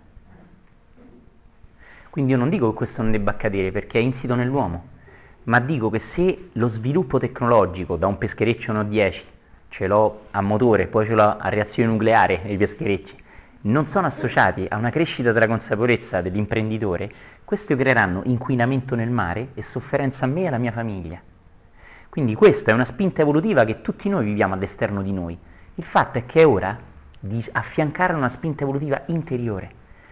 [2.12, 4.86] Quindi io non dico che questo non debba accadere perché è insito nell'uomo,
[5.46, 9.26] ma dico che se lo sviluppo tecnologico da un peschereccio no 10
[9.70, 13.16] ce l'ho a motore, poi ce l'ho a reazione nucleare nei pescherecci,
[13.62, 17.12] non sono associati a una crescita della consapevolezza dell'imprenditore,
[17.44, 21.20] questi creeranno inquinamento nel mare e sofferenza a me e alla mia famiglia.
[22.16, 25.38] Quindi questa è una spinta evolutiva che tutti noi viviamo all'esterno di noi.
[25.76, 26.80] Il fatto è che è ora
[27.20, 29.70] di affiancare una spinta evolutiva interiore,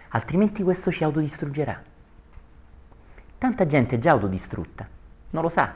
[0.08, 1.82] altrimenti questo ci autodistruggerà.
[3.38, 4.86] Tanta gente è già autodistrutta,
[5.30, 5.72] non lo sa,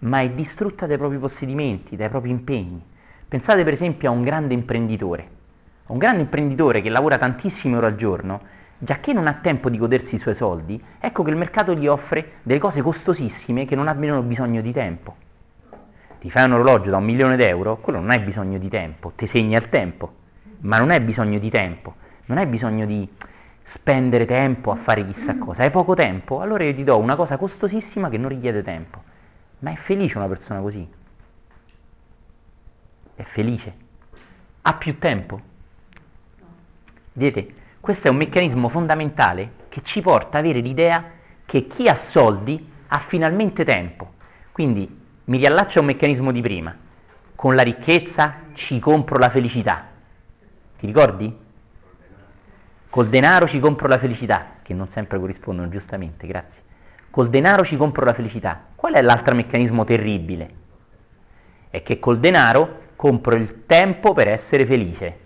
[0.00, 2.84] ma è distrutta dai propri possedimenti, dai propri impegni.
[3.28, 5.28] Pensate per esempio a un grande imprenditore,
[5.86, 8.40] un grande imprenditore che lavora tantissime ore al giorno,
[8.78, 11.86] già che non ha tempo di godersi i suoi soldi, ecco che il mercato gli
[11.86, 15.30] offre delle cose costosissime che non abbiano bisogno di tempo.
[16.22, 19.26] Ti fai un orologio da un milione d'euro, quello non hai bisogno di tempo, ti
[19.26, 20.14] segna il tempo,
[20.60, 21.96] ma non hai bisogno di tempo,
[22.26, 23.08] non hai bisogno di
[23.60, 27.36] spendere tempo a fare chissà cosa, hai poco tempo, allora io ti do una cosa
[27.36, 29.02] costosissima che non richiede tempo.
[29.58, 30.88] Ma è felice una persona così?
[33.16, 33.74] È felice?
[34.62, 35.40] Ha più tempo?
[37.14, 41.04] Vedete, questo è un meccanismo fondamentale che ci porta ad avere l'idea
[41.44, 44.12] che chi ha soldi ha finalmente tempo.
[44.52, 46.76] Quindi mi riallaccio a un meccanismo di prima.
[47.34, 49.86] Con la ricchezza ci compro la felicità.
[50.78, 51.36] Ti ricordi?
[52.90, 56.62] Col denaro ci compro la felicità, che non sempre corrispondono giustamente, grazie.
[57.10, 58.60] Col denaro ci compro la felicità.
[58.74, 60.50] Qual è l'altro meccanismo terribile?
[61.70, 65.18] È che col denaro compro il tempo per essere felice.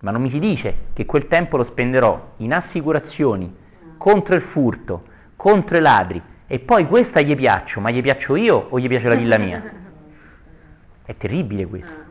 [0.00, 3.54] Ma non mi si dice che quel tempo lo spenderò in assicurazioni,
[3.96, 5.04] contro il furto,
[5.36, 9.08] contro i ladri, e poi questa gli piaccio, ma gli piaccio io o gli piace
[9.08, 9.62] la villa mia?
[11.04, 12.02] È terribile questo.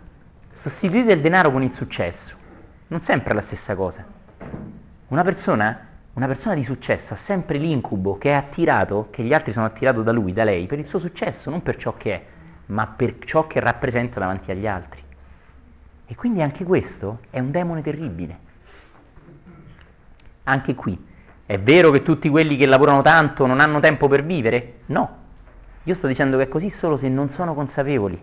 [0.53, 2.41] Sostituite il denaro con il successo
[2.93, 4.05] non sempre è la stessa cosa.
[5.07, 9.51] Una persona, una persona di successo ha sempre l'incubo che è attirato, che gli altri
[9.51, 12.25] sono attirati da lui, da lei, per il suo successo, non per ciò che è,
[12.67, 15.01] ma per ciò che rappresenta davanti agli altri.
[16.05, 18.37] E quindi anche questo è un demone terribile.
[20.43, 21.03] Anche qui,
[21.53, 24.79] è vero che tutti quelli che lavorano tanto non hanno tempo per vivere?
[24.87, 25.17] No.
[25.83, 28.19] Io sto dicendo che è così solo se non sono consapevoli.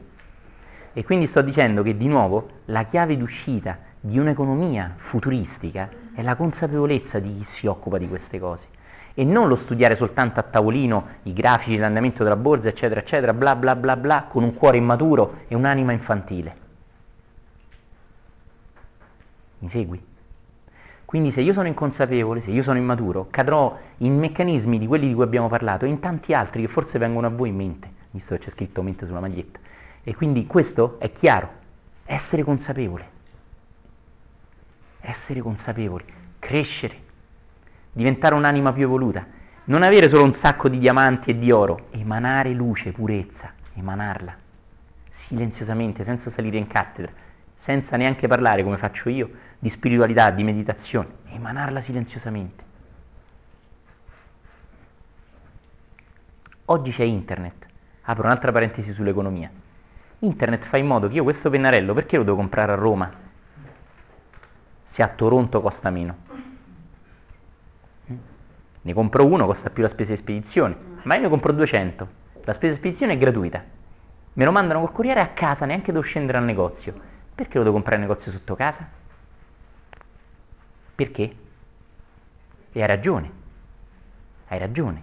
[0.92, 6.34] E quindi sto dicendo che di nuovo la chiave d'uscita di un'economia futuristica è la
[6.34, 8.66] consapevolezza di chi si occupa di queste cose
[9.14, 13.54] e non lo studiare soltanto a tavolino i grafici, l'andamento della borsa, eccetera, eccetera, bla
[13.54, 16.56] bla bla bla, con un cuore immaturo e un'anima infantile.
[19.58, 20.09] Mi segui?
[21.10, 25.14] Quindi se io sono inconsapevole, se io sono immaturo, cadrò in meccanismi di quelli di
[25.14, 28.36] cui abbiamo parlato e in tanti altri che forse vengono a voi in mente, visto
[28.36, 29.58] che c'è scritto mente sulla maglietta.
[30.04, 31.50] E quindi questo è chiaro,
[32.04, 33.08] essere consapevole.
[35.00, 36.04] Essere consapevoli,
[36.38, 36.94] crescere,
[37.90, 39.26] diventare un'anima più evoluta,
[39.64, 44.36] non avere solo un sacco di diamanti e di oro, emanare luce, purezza, emanarla,
[45.10, 47.10] silenziosamente, senza salire in cattedra,
[47.52, 52.64] senza neanche parlare come faccio io di spiritualità, di meditazione, emanarla silenziosamente.
[56.64, 57.66] Oggi c'è internet,
[58.02, 59.48] apro un'altra parentesi sull'economia.
[60.20, 63.28] Internet fa in modo che io questo pennarello, perché lo devo comprare a Roma?
[64.90, 66.16] se a Toronto costa meno.
[68.82, 72.08] Ne compro uno, costa più la spesa di spedizione, ma io ne compro 200.
[72.42, 73.62] La spesa di spedizione è gratuita.
[74.32, 76.92] Me lo mandano col corriere a casa, neanche devo scendere al negozio.
[77.32, 78.99] Perché lo devo comprare al negozio sotto casa?
[81.00, 81.34] Perché?
[82.72, 83.30] E hai ragione.
[84.48, 85.02] Hai ragione.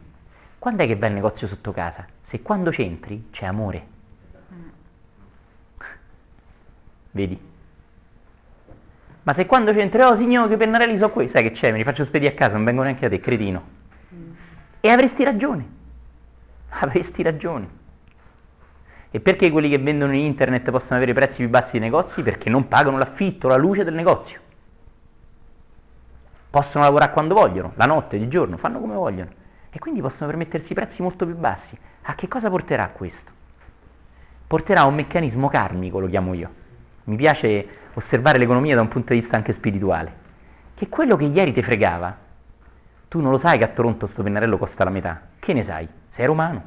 [0.60, 2.06] Quando è che va il negozio sotto casa?
[2.22, 3.88] Se quando c'entri c'è amore.
[7.10, 7.40] Vedi?
[9.24, 11.84] Ma se quando c'entrerò, oh, signore, che pennarelli sono qui, sai che c'è, me li
[11.84, 13.64] faccio spedire a casa, non vengo neanche a te, cretino.
[14.14, 14.32] Mm.
[14.80, 15.68] E avresti ragione.
[16.78, 17.70] Avresti ragione.
[19.10, 22.22] E perché quelli che vendono in internet possono avere prezzi più bassi dei negozi?
[22.22, 24.46] Perché non pagano l'affitto, la luce del negozio.
[26.58, 29.30] Possono lavorare quando vogliono, la notte, di giorno, fanno come vogliono.
[29.70, 31.78] E quindi possono permettersi prezzi molto più bassi.
[32.02, 33.30] A che cosa porterà questo?
[34.48, 36.50] porterà a un meccanismo karmico, lo chiamo io.
[37.04, 40.12] Mi piace osservare l'economia da un punto di vista anche spirituale.
[40.74, 42.18] Che quello che ieri ti fregava,
[43.08, 45.22] tu non lo sai che a Toronto questo pennarello costa la metà.
[45.38, 45.88] Che ne sai?
[46.08, 46.64] Sei romano.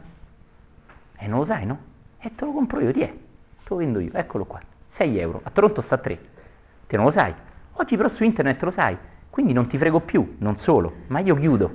[1.17, 1.79] E non lo sai, no?
[2.21, 3.09] E te lo compro io, ti è.
[3.09, 4.61] Te lo vendo io, eccolo qua.
[4.91, 5.41] 6 euro.
[5.43, 6.19] A Toronto sta a 3.
[6.87, 7.35] Te non lo sai.
[7.73, 8.97] Oggi però su internet lo sai.
[9.31, 11.71] Quindi non ti frego più, non solo, ma io chiudo.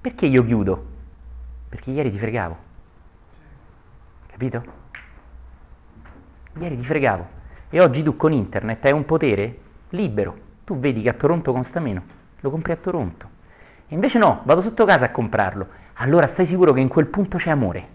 [0.00, 0.86] Perché io chiudo?
[1.68, 2.56] Perché ieri ti fregavo.
[4.26, 4.64] Capito?
[6.58, 7.38] Ieri ti fregavo.
[7.70, 9.58] E oggi tu con internet hai un potere
[9.90, 10.48] libero.
[10.64, 12.02] Tu vedi che a Toronto costa meno,
[12.40, 13.28] lo compri a Toronto.
[13.86, 15.68] E invece no, vado sotto casa a comprarlo.
[15.94, 17.88] Allora stai sicuro che in quel punto c'è amore.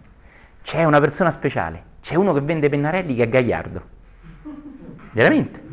[0.62, 1.94] C'è una persona speciale.
[2.02, 3.82] C'è uno che vende pennarelli che è gagliardo.
[5.12, 5.65] Veramente.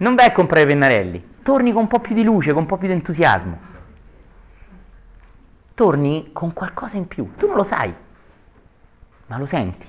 [0.00, 2.78] Non vai a comprare pennarelli, torni con un po' più di luce, con un po'
[2.78, 3.58] più di entusiasmo.
[5.74, 7.32] Torni con qualcosa in più.
[7.36, 7.94] Tu non lo sai,
[9.26, 9.86] ma lo senti.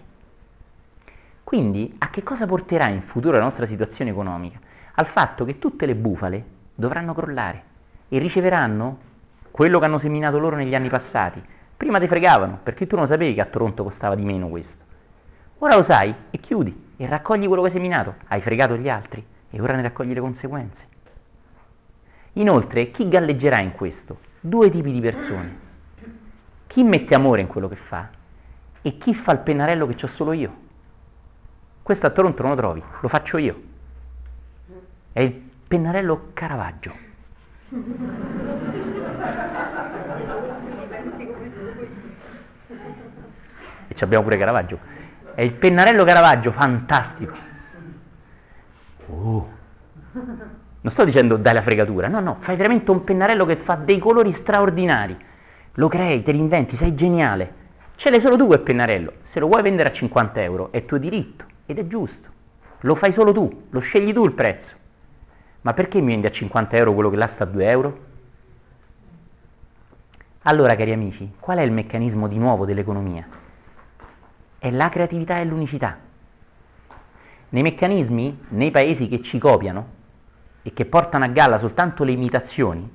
[1.46, 4.60] Quindi a che cosa porterà in futuro la nostra situazione economica?
[4.96, 6.44] Al fatto che tutte le bufale
[6.76, 7.64] dovranno crollare
[8.10, 8.98] e riceveranno
[9.50, 11.42] quello che hanno seminato loro negli anni passati.
[11.78, 14.84] Prima ti fregavano perché tu non sapevi che a Toronto costava di meno questo.
[15.60, 18.16] Ora lo sai e chiudi e raccogli quello che hai seminato.
[18.28, 20.88] Hai fregato gli altri e ora ne raccogli le conseguenze.
[22.34, 24.20] Inoltre, chi galleggerà in questo?
[24.40, 25.70] Due tipi di persone.
[26.66, 28.10] Chi mette amore in quello che fa
[28.82, 30.60] e chi fa il pennarello che ho solo io.
[31.84, 33.62] Questo a Toronto non lo trovi, lo faccio io.
[35.12, 35.34] È il
[35.68, 37.10] pennarello Caravaggio.
[43.88, 44.80] E ci abbiamo pure Caravaggio.
[45.36, 47.50] È il pennarello Caravaggio, fantastico.
[49.12, 49.48] Oh.
[50.82, 54.00] Non sto dicendo dai la fregatura, no, no, fai veramente un pennarello che fa dei
[54.00, 55.16] colori straordinari.
[55.76, 57.60] Lo crei, te li inventi, sei geniale.
[57.96, 59.14] Ce l'hai solo tu quel pennarello.
[59.22, 62.30] Se lo vuoi vendere a 50 euro è tuo diritto ed è giusto.
[62.82, 64.76] Lo fai solo tu, lo scegli tu il prezzo.
[65.62, 68.00] Ma perché mi vendi a 50 euro quello che là sta a 2 euro?
[70.44, 73.28] Allora, cari amici, qual è il meccanismo di nuovo dell'economia?
[74.58, 76.10] È la creatività e l'unicità.
[77.52, 80.00] Nei meccanismi, nei paesi che ci copiano
[80.62, 82.90] e che portano a galla soltanto le imitazioni,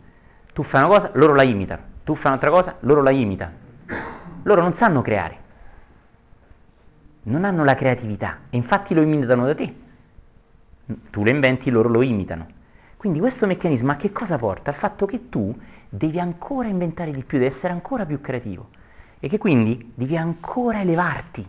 [0.55, 3.53] tu fai una cosa, loro la imitano, tu fai un'altra cosa, loro la imitano.
[4.45, 5.39] Loro non sanno creare,
[7.24, 9.74] non hanno la creatività e infatti lo imitano da te.
[11.11, 12.47] Tu lo inventi, loro lo imitano.
[12.97, 14.70] Quindi questo meccanismo a che cosa porta?
[14.70, 15.55] Al fatto che tu
[15.87, 18.70] devi ancora inventare di più, devi essere ancora più creativo
[19.20, 21.47] e che quindi devi ancora elevarti.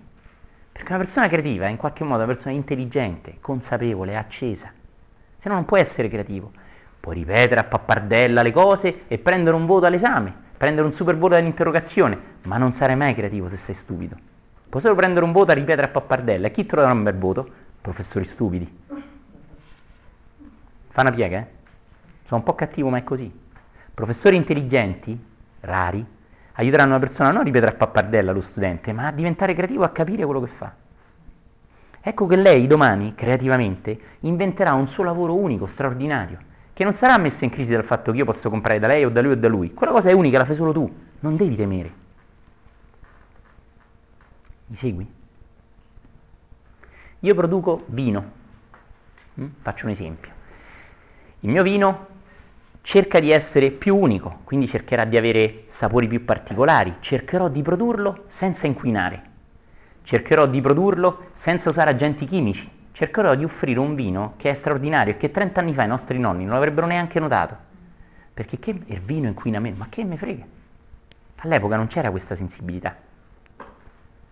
[0.78, 4.72] Perché una persona creativa è in qualche modo una persona intelligente, consapevole, accesa.
[5.40, 6.52] Se no non puoi essere creativo.
[7.00, 11.34] Puoi ripetere a pappardella le cose e prendere un voto all'esame, prendere un super voto
[11.34, 14.16] all'interrogazione, ma non sarai mai creativo se sei stupido.
[14.70, 16.46] Puoi solo prendere un voto a ripetere a pappardella.
[16.46, 17.50] E chi troverà un bel voto?
[17.82, 18.84] Professori stupidi.
[20.90, 21.48] Fa una piega, eh?
[22.26, 23.34] Sono un po' cattivo, ma è così.
[23.96, 25.20] Professori intelligenti,
[25.62, 26.06] rari,
[26.58, 29.90] aiuteranno una persona non a ripetere a pappardella lo studente, ma a diventare creativo, a
[29.90, 30.74] capire quello che fa.
[32.02, 36.40] Ecco che lei domani, creativamente, inventerà un suo lavoro unico, straordinario,
[36.74, 39.10] che non sarà messa in crisi dal fatto che io posso comprare da lei o
[39.10, 39.74] da lui o da lui.
[39.74, 41.92] Quella cosa è unica, la fai solo tu, non devi temere.
[44.68, 45.12] Mi segui?
[47.20, 48.32] Io produco vino.
[49.40, 49.48] Mm?
[49.62, 50.32] Faccio un esempio.
[51.42, 52.08] Il mio vino
[52.88, 58.24] cerca di essere più unico, quindi cercherà di avere sapori più particolari, cercherò di produrlo
[58.28, 59.24] senza inquinare,
[60.04, 65.12] cercherò di produrlo senza usare agenti chimici, cercherò di offrire un vino che è straordinario
[65.12, 67.58] e che 30 anni fa i nostri nonni non avrebbero neanche notato,
[68.34, 70.46] perché che il vino inquina meno, ma che me frega?
[71.40, 72.96] All'epoca non c'era questa sensibilità.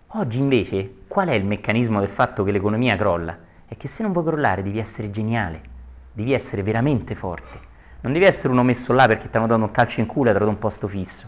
[0.07, 3.38] Oggi invece qual è il meccanismo del fatto che l'economia crolla?
[3.65, 5.61] È che se non vuoi crollare devi essere geniale,
[6.14, 7.65] devi essere veramente forte.
[8.06, 10.32] Non devi essere uno messo là perché ti hanno dato un calcio in culo e
[10.32, 11.27] ti hanno dato un posto fisso.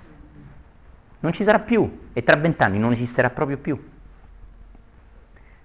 [1.22, 3.84] Non ci sarà più e tra vent'anni non esisterà proprio più.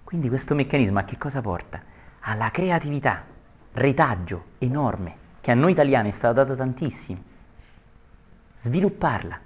[0.05, 1.83] Quindi questo meccanismo a che cosa porta?
[2.21, 3.25] Alla creatività,
[3.73, 7.23] retaggio enorme, che a noi italiani è stata data tantissimo.
[8.61, 9.39] Svilupparla,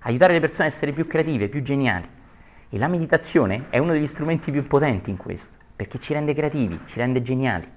[0.00, 2.06] aiutare le persone a essere più creative, più geniali.
[2.68, 6.78] E la meditazione è uno degli strumenti più potenti in questo, perché ci rende creativi,
[6.84, 7.72] ci rende geniali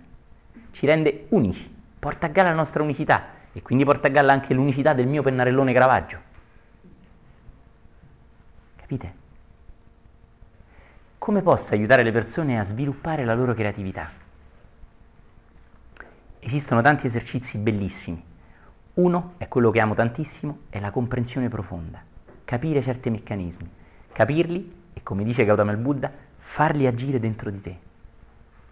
[0.71, 1.69] ci rende unici,
[1.99, 5.21] porta a galla la nostra unicità e quindi porta a galla anche l'unicità del mio
[5.21, 6.19] pennarellone Caravaggio.
[8.77, 9.13] Capite?
[11.17, 14.09] Come posso aiutare le persone a sviluppare la loro creatività?
[16.39, 18.23] Esistono tanti esercizi bellissimi.
[18.95, 22.01] Uno è quello che amo tantissimo, è la comprensione profonda,
[22.45, 23.69] capire certi meccanismi,
[24.11, 27.79] capirli e come dice Gautama il Buddha, farli agire dentro di te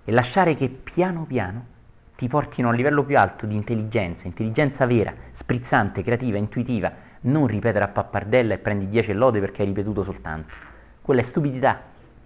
[0.03, 1.75] e lasciare che piano piano
[2.17, 6.91] ti portino a un livello più alto di intelligenza, intelligenza vera, sprizzante, creativa, intuitiva,
[7.21, 10.51] non ripetere a pappardella e prendi 10 lode perché hai ripetuto soltanto.
[10.99, 11.79] Quella è stupidità,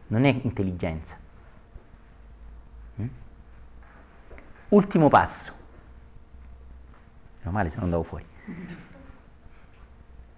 [0.08, 1.18] non è intelligenza.
[3.02, 3.08] Mm?
[4.70, 5.52] Ultimo passo.
[7.40, 8.26] Meno male se non andavo fuori.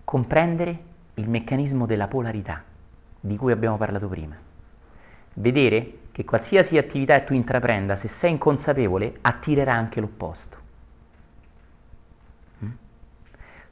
[0.03, 2.63] Comprendere il meccanismo della polarità
[3.19, 4.35] di cui abbiamo parlato prima.
[5.35, 10.57] Vedere che qualsiasi attività tu intraprenda, se sei inconsapevole, attirerà anche l'opposto.
[12.63, 12.71] Mm?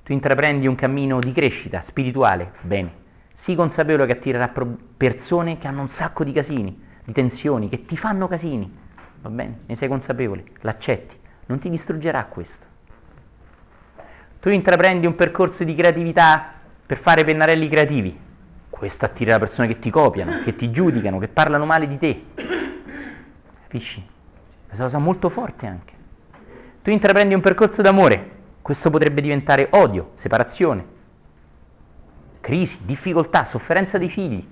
[0.01, 2.93] Tu intraprendi un cammino di crescita spirituale, bene,
[3.31, 4.51] sii consapevole che attirerà
[4.97, 8.75] persone che hanno un sacco di casini, di tensioni, che ti fanno casini,
[9.21, 9.59] va bene?
[9.67, 11.15] Ne sei consapevole, l'accetti,
[11.45, 12.65] non ti distruggerà questo.
[14.39, 16.53] Tu intraprendi un percorso di creatività
[16.87, 18.19] per fare pennarelli creativi,
[18.81, 22.25] questo attira persone che ti copiano, che ti giudicano, che parlano male di te.
[23.61, 24.03] Capisci?
[24.65, 25.93] Questa cosa molto forte anche.
[26.81, 28.31] Tu intraprendi un percorso d'amore,
[28.63, 30.85] questo potrebbe diventare odio, separazione,
[32.41, 34.49] crisi, difficoltà, sofferenza dei figli.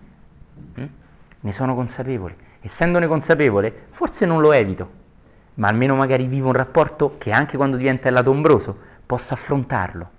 [0.80, 0.85] Mm?
[1.39, 2.35] Ne sono consapevole.
[2.61, 4.91] Essendone consapevole, forse non lo evito,
[5.56, 8.77] ma almeno magari vivo un rapporto che anche quando diventa il lato ombroso
[9.07, 10.10] possa affrontarlo.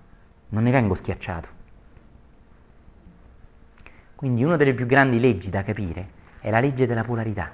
[0.48, 1.59] Non ne vengo schiacciato.
[4.20, 6.08] Quindi una delle più grandi leggi da capire
[6.40, 7.50] è la legge della polarità,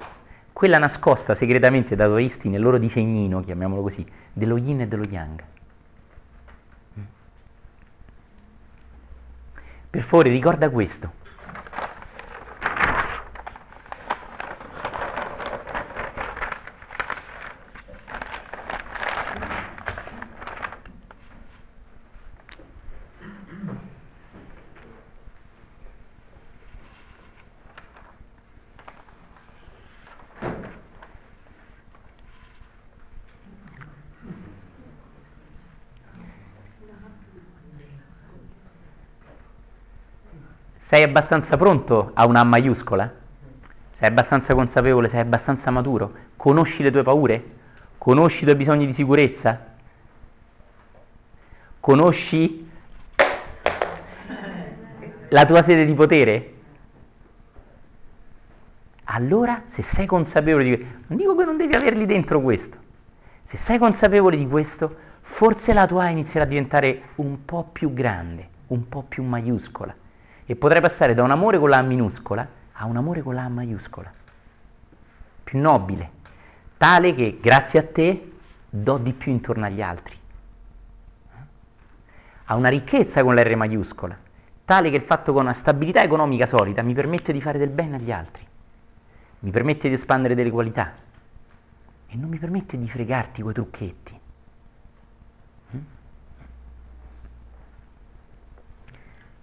[0.53, 5.41] quella nascosta segretamente da taoisti nel loro disegnino, chiamiamolo così, dello yin e dello yang.
[9.89, 11.13] Per favore ricorda questo,
[40.87, 43.13] Sei abbastanza pronto a una maiuscola?
[43.91, 45.09] Sei abbastanza consapevole?
[45.09, 46.13] Sei abbastanza maturo?
[46.37, 47.45] Conosci le tue paure?
[47.99, 49.61] Conosci i tuoi bisogni di sicurezza?
[51.81, 52.71] Conosci
[55.31, 56.55] la tua sede di potere?
[59.07, 62.77] Allora, se sei consapevole di questo, non dico che non devi averli dentro questo,
[63.43, 68.49] se sei consapevole di questo, forse la tua inizierà a diventare un po' più grande,
[68.69, 69.93] un po' più maiuscola
[70.47, 73.45] e potrei passare da un amore con la A minuscola a un amore con la
[73.45, 74.13] A maiuscola,
[75.45, 76.11] più nobile,
[76.77, 78.33] tale che grazie a te
[78.69, 80.15] do di più intorno agli altri.
[82.45, 84.17] Ha una ricchezza con la R maiuscola,
[84.65, 87.97] tale che il fatto con una stabilità economica solida mi permette di fare del bene
[87.97, 88.47] agli altri,
[89.41, 90.93] mi permette di espandere delle qualità.
[92.09, 94.16] E non mi permette di fregarti quei trucchetti.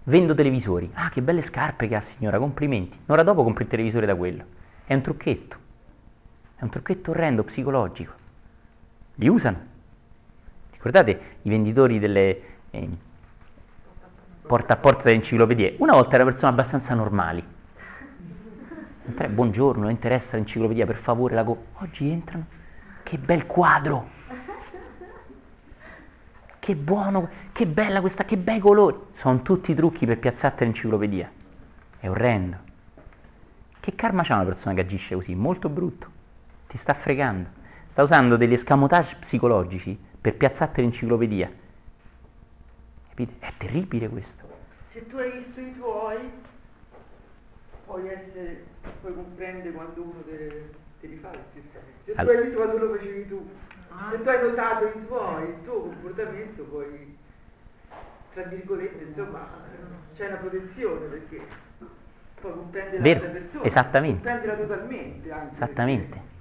[0.06, 0.90] Vendo televisori.
[0.94, 2.98] Ah, che belle scarpe che ha signora, complimenti.
[3.06, 4.44] Un'ora dopo compri il televisore da quello.
[4.84, 5.56] È un trucchetto.
[6.56, 8.12] È un trucchetto orrendo, psicologico.
[9.14, 9.72] Li usano.
[10.72, 12.40] Ricordate i venditori delle
[12.70, 12.88] eh,
[14.46, 15.76] porta a porta delle enciclopedie?
[15.78, 17.42] Una volta erano persone abbastanza normali.
[19.06, 22.44] Entra, buongiorno, interessa l'enciclopedia, per favore, la co- Oggi entrano.
[23.02, 24.13] Che bel quadro!
[26.64, 28.96] Che buono, che bella questa, che bei colori.
[29.16, 31.30] Sono tutti trucchi per piazzarti l'enciclopedia.
[32.00, 32.56] È orrendo.
[33.80, 35.34] Che karma c'ha una persona che agisce così?
[35.34, 36.10] Molto brutto.
[36.66, 37.50] Ti sta fregando.
[37.84, 41.52] Sta usando degli escamotage psicologici per piazzarti l'enciclopedia.
[43.10, 43.46] Capite?
[43.46, 44.44] È terribile questo.
[44.92, 46.16] Se tu hai visto i tuoi,
[47.84, 48.64] puoi essere,
[49.02, 51.62] puoi comprendere quando uno te, te li fa questi
[52.06, 53.46] Se tu hai visto quando lo facevi tu,
[54.10, 57.16] se tu hai notato i tuoi, il tuo comportamento, poi,
[58.32, 59.46] tra virgolette, insomma,
[60.16, 61.46] c'è una protezione perché
[62.40, 63.64] poi comprende Vero, l'altra persona.
[63.64, 64.30] esattamente.
[64.30, 65.32] Comprendila totalmente.
[65.32, 66.08] Anche Esattamente.
[66.08, 66.32] Perché...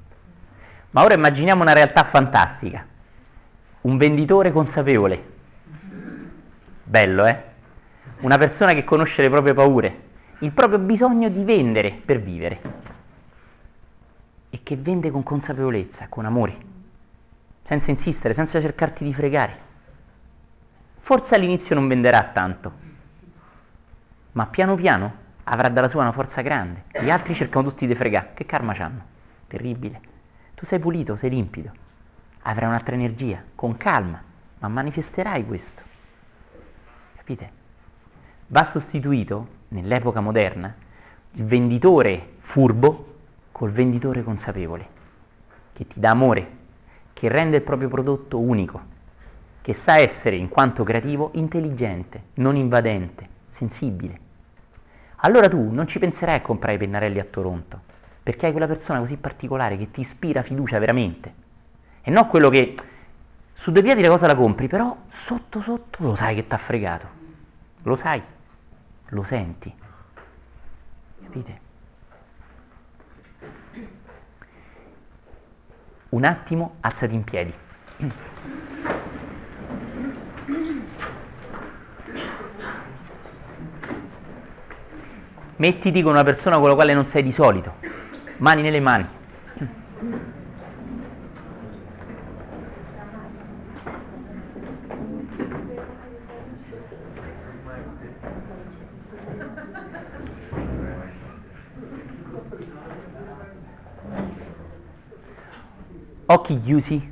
[0.92, 2.86] Ma ora immaginiamo una realtà fantastica.
[3.82, 5.32] Un venditore consapevole.
[6.84, 7.52] Bello, eh?
[8.20, 10.02] Una persona che conosce le proprie paure,
[10.40, 12.62] il proprio bisogno di vendere per vivere
[14.50, 16.72] e che vende con consapevolezza, con amore
[17.74, 19.58] senza insistere, senza cercarti di fregare.
[21.00, 22.72] Forse all'inizio non venderà tanto,
[24.34, 26.84] ma piano piano avrà dalla sua una forza grande.
[27.02, 28.32] Gli altri cercano tutti di fregare.
[28.36, 29.04] Che karma c'hanno?
[29.48, 30.02] Terribile.
[30.54, 31.72] Tu sei pulito, sei limpido,
[32.44, 34.22] avrai un'altra energia, con calma,
[34.60, 35.82] ma manifesterai questo.
[37.16, 37.52] Capite?
[38.48, 40.74] Va sostituito, nell'epoca moderna,
[41.32, 43.16] il venditore furbo
[43.52, 44.88] col venditore consapevole,
[45.74, 46.62] che ti dà amore,
[47.24, 48.82] che rende il proprio prodotto unico,
[49.62, 54.20] che sa essere, in quanto creativo, intelligente, non invadente, sensibile.
[55.22, 57.80] Allora tu non ci penserai a comprare i pennarelli a Toronto,
[58.22, 61.34] perché hai quella persona così particolare che ti ispira fiducia veramente.
[62.02, 62.76] E non quello che
[63.54, 66.58] su due piedi la cosa la compri, però sotto sotto lo sai che ti ha
[66.58, 67.08] fregato.
[67.84, 68.22] Lo sai,
[69.08, 69.74] lo senti.
[71.24, 71.63] Capite?
[76.14, 77.52] Un attimo, alzati in piedi.
[85.56, 87.78] Mettiti con una persona con la quale non sei di solito,
[88.38, 89.08] mani nelle mani.
[106.34, 107.12] Occhi chiusi.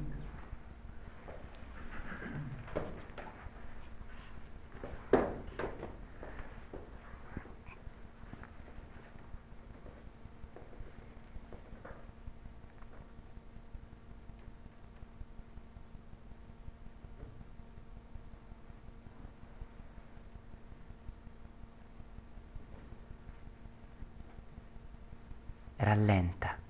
[25.77, 26.60] Rallenta.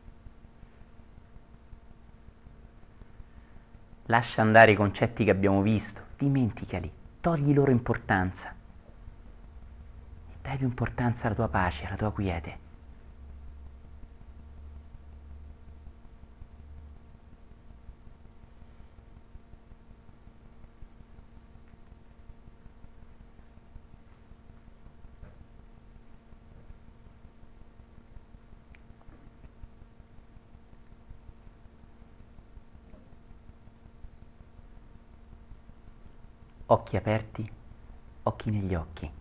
[4.12, 8.54] Lascia andare i concetti che abbiamo visto, dimenticali, togli loro importanza.
[10.42, 12.61] Dai più importanza alla tua pace, alla tua quiete.
[36.72, 37.52] Occhi aperti,
[38.24, 39.12] occhi negli occhi.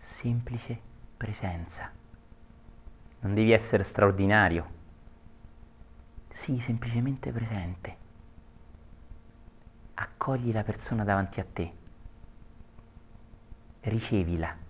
[0.00, 0.78] Semplice
[1.16, 1.99] presenza.
[3.20, 4.78] Non devi essere straordinario.
[6.30, 7.96] Sii semplicemente presente.
[9.94, 11.72] Accogli la persona davanti a te.
[13.80, 14.68] Ricevila.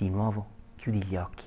[0.00, 0.46] Di nuovo
[0.76, 1.44] chiudi gli occhi.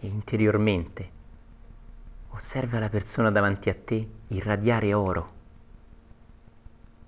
[0.00, 1.10] E interiormente
[2.30, 5.32] osserva la persona davanti a te irradiare oro,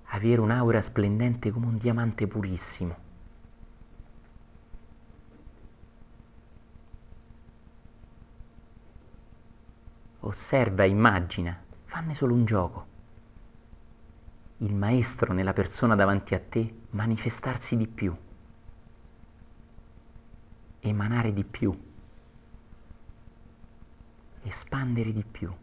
[0.09, 3.06] avere un'aura splendente come un diamante purissimo.
[10.27, 12.85] Osserva, immagina, fanne solo un gioco.
[14.57, 18.15] Il maestro nella persona davanti a te manifestarsi di più,
[20.79, 21.77] emanare di più,
[24.43, 25.53] espandere di più.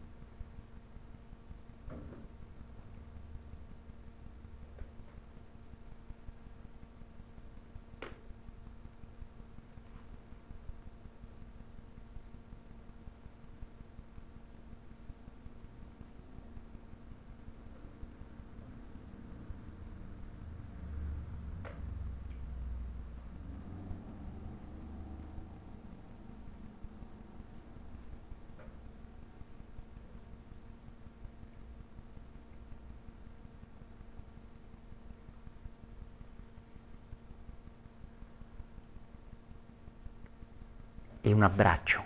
[41.35, 42.01] Un abbraccio.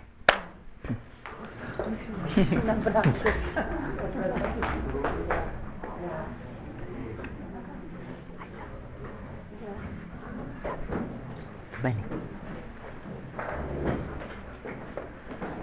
[2.34, 3.32] Un abbraccio.
[11.80, 12.02] Bene.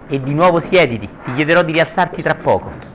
[0.06, 2.86] E di nuovo siediti, ti chiederò di rialzarti tra poco.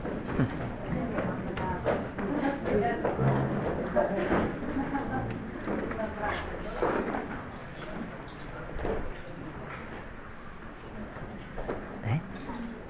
[12.02, 12.20] Eh?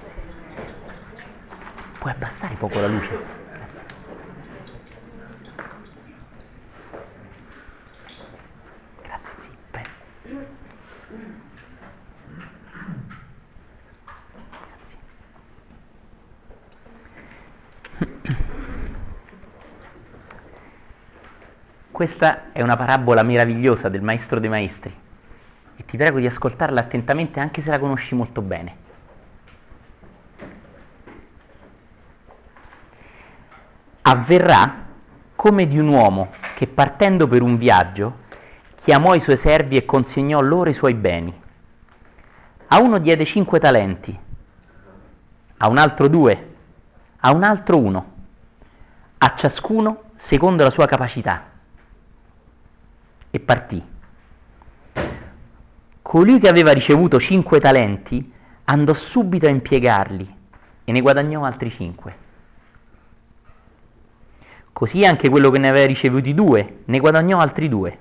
[0.03, 0.27] Sì, sì.
[1.99, 3.17] Puoi abbassare poco la luce?
[3.53, 3.83] Grazie.
[9.01, 9.87] Grazie, sì, bene.
[14.67, 14.97] Grazie.
[21.91, 24.97] Questa è una parabola meravigliosa del Maestro dei Maestri
[25.75, 28.75] e ti prego di ascoltarla attentamente anche se la conosci molto bene.
[34.03, 34.85] Avverrà
[35.35, 38.19] come di un uomo che partendo per un viaggio
[38.75, 41.37] chiamò i suoi servi e consegnò loro i suoi beni.
[42.67, 44.17] A uno diede cinque talenti,
[45.57, 46.55] a un altro due,
[47.19, 48.13] a un altro uno,
[49.17, 51.51] a ciascuno secondo la sua capacità.
[53.35, 53.83] E partì.
[56.01, 58.31] Colui che aveva ricevuto cinque talenti
[58.63, 60.35] andò subito a impiegarli
[60.85, 62.15] e ne guadagnò altri cinque.
[64.71, 67.97] Così anche quello che ne aveva ricevuti due ne guadagnò altri due.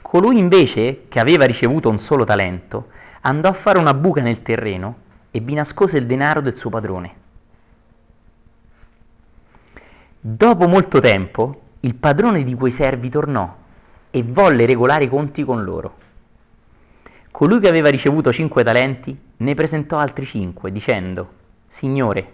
[0.00, 2.88] Colui invece, che aveva ricevuto un solo talento,
[3.20, 4.96] andò a fare una buca nel terreno
[5.30, 7.14] e vi nascose il denaro del suo padrone.
[10.18, 13.58] Dopo molto tempo, il padrone di quei servi tornò
[14.10, 15.98] e volle regolare i conti con loro.
[17.30, 21.32] Colui che aveva ricevuto cinque talenti ne presentò altri cinque, dicendo,
[21.68, 22.32] Signore,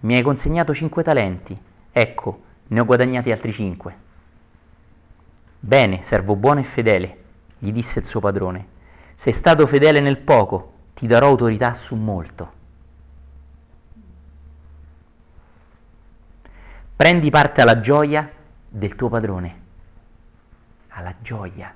[0.00, 1.56] mi hai consegnato cinque talenti,
[1.92, 3.96] ecco, ne ho guadagnati altri cinque.
[5.60, 7.18] Bene, servo buono e fedele,
[7.58, 8.66] gli disse il suo padrone,
[9.14, 12.52] sei stato fedele nel poco, ti darò autorità su molto.
[16.96, 18.28] Prendi parte alla gioia
[18.68, 19.60] del tuo padrone,
[20.98, 21.74] alla gioia.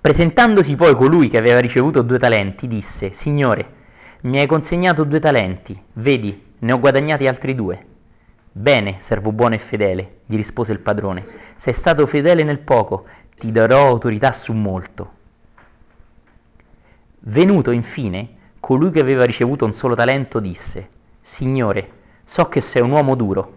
[0.00, 3.74] Presentandosi poi colui che aveva ricevuto due talenti, disse, Signore,
[4.22, 7.84] mi hai consegnato due talenti, vedi, ne ho guadagnati altri due.
[8.52, 11.26] Bene, servo buono e fedele, gli rispose il padrone,
[11.56, 13.06] sei stato fedele nel poco,
[13.36, 15.12] ti darò autorità su molto.
[17.20, 18.28] Venuto infine,
[18.60, 20.88] colui che aveva ricevuto un solo talento disse,
[21.20, 21.90] Signore,
[22.22, 23.55] so che sei un uomo duro,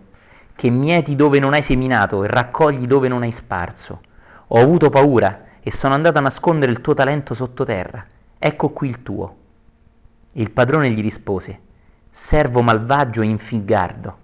[0.59, 4.01] che mieti dove non hai seminato e raccogli dove non hai sparso.
[4.47, 8.05] Ho avuto paura e sono andato a nascondere il tuo talento sottoterra.
[8.37, 9.37] Ecco qui il tuo.
[10.33, 11.59] Il padrone gli rispose,
[12.09, 14.17] servo malvagio e infigardo.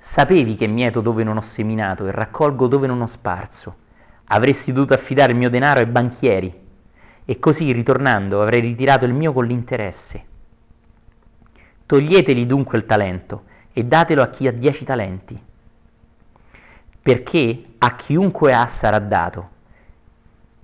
[0.00, 3.76] Sapevi che mieto dove non ho seminato e raccolgo dove non ho sparso.
[4.24, 6.52] Avresti dovuto affidare il mio denaro ai banchieri
[7.24, 10.24] e così ritornando avrei ritirato il mio con l'interesse.
[11.86, 15.38] Toglieteli dunque il talento e datelo a chi ha dieci talenti,
[17.02, 19.50] perché a chiunque ha sarà dato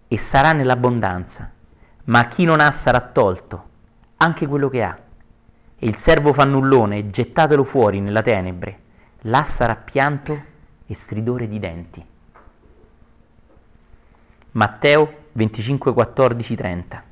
[0.09, 1.51] e sarà nell'abbondanza,
[2.05, 3.68] ma a chi non ha sarà tolto
[4.16, 4.98] anche quello che ha.
[5.76, 8.80] E il servo fannullone gettatelo fuori nella tenebre,
[9.24, 10.44] là sarà pianto
[10.86, 12.06] e stridore di denti.
[14.52, 17.11] Matteo 25, 14, 30.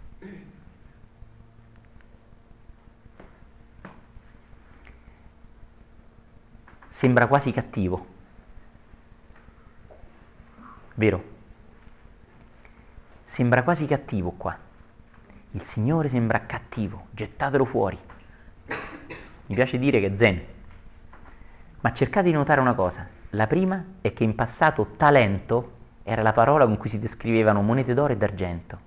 [7.00, 8.06] Sembra quasi cattivo,
[10.96, 11.24] vero?
[13.24, 14.54] Sembra quasi cattivo qua.
[15.52, 17.98] Il Signore sembra cattivo, gettatelo fuori.
[18.66, 20.42] Mi piace dire che è zen.
[21.80, 23.08] Ma cercate di notare una cosa.
[23.30, 25.70] La prima è che in passato talento
[26.02, 28.78] era la parola con cui si descrivevano monete d'oro e d'argento.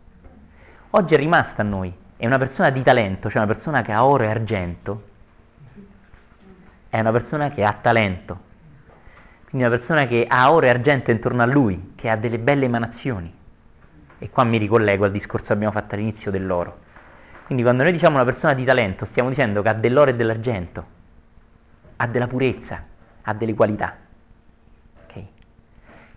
[0.91, 1.91] Oggi è rimasta a noi.
[2.15, 5.12] È una persona di talento, cioè una persona che ha oro e argento,
[6.93, 8.39] è una persona che ha talento.
[9.49, 12.65] Quindi una persona che ha oro e argento intorno a lui, che ha delle belle
[12.65, 13.33] emanazioni.
[14.19, 16.81] E qua mi ricollego al discorso che abbiamo fatto all'inizio dell'oro.
[17.45, 20.85] Quindi quando noi diciamo una persona di talento, stiamo dicendo che ha dell'oro e dell'argento,
[21.95, 22.85] ha della purezza,
[23.23, 23.97] ha delle qualità.
[25.05, 25.27] Okay?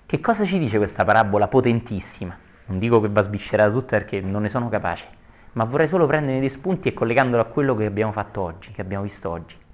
[0.04, 2.36] Che cosa ci dice questa parabola potentissima?
[2.66, 5.06] Non dico che va sviscerata tutta perché non ne sono capace,
[5.52, 8.82] ma vorrei solo prendere dei spunti e collegandolo a quello che abbiamo fatto oggi, che
[8.82, 9.64] abbiamo visto oggi.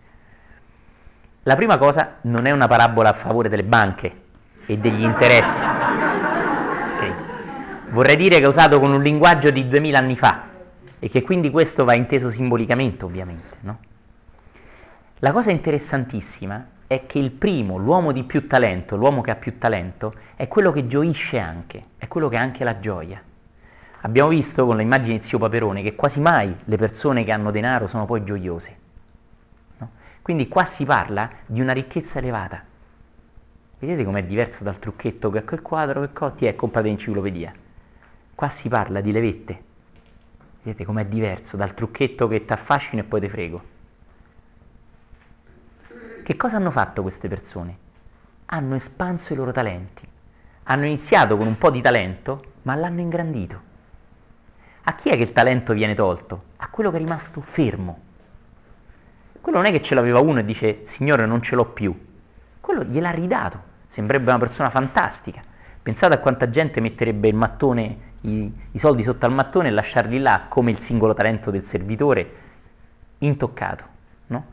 [1.44, 4.20] La prima cosa non è una parabola a favore delle banche
[4.64, 5.60] e degli interessi.
[5.60, 7.14] Okay?
[7.90, 10.44] Vorrei dire che è usato con un linguaggio di 2000 anni fa
[11.01, 13.56] e che quindi questo va inteso simbolicamente, ovviamente.
[13.62, 13.78] No?
[15.19, 19.59] La cosa interessantissima è che il primo, l'uomo di più talento, l'uomo che ha più
[19.59, 23.20] talento, è quello che gioisce anche, è quello che ha anche la gioia.
[24.02, 27.89] Abbiamo visto con l'immagine di Zio Paperone che quasi mai le persone che hanno denaro
[27.89, 28.82] sono poi gioiose.
[30.23, 32.65] Quindi qua si parla di una ricchezza elevata.
[33.81, 37.53] Vedete com'è diverso dal trucchetto che quel quadro che cotti è comprate enciclopedia.
[38.32, 39.62] Qua si parla di levette.
[40.62, 43.65] Vedete com'è diverso dal trucchetto che ti affascina e poi ti frego.
[46.23, 47.77] Che cosa hanno fatto queste persone?
[48.47, 50.07] Hanno espanso i loro talenti.
[50.65, 53.61] Hanno iniziato con un po' di talento, ma l'hanno ingrandito.
[54.85, 56.44] A chi è che il talento viene tolto?
[56.59, 58.11] A quello che è rimasto fermo.
[59.43, 61.93] Quello non è che ce l'aveva uno e dice, Signore, non ce l'ho più.
[62.60, 63.60] Quello gliel'ha ridato.
[63.89, 65.43] Sembrerebbe una persona fantastica.
[65.82, 70.20] Pensate a quanta gente metterebbe il mattone, i, i soldi sotto al mattone e lasciarli
[70.20, 72.32] là come il singolo talento del servitore,
[73.19, 73.85] intoccato.
[74.28, 74.44] No?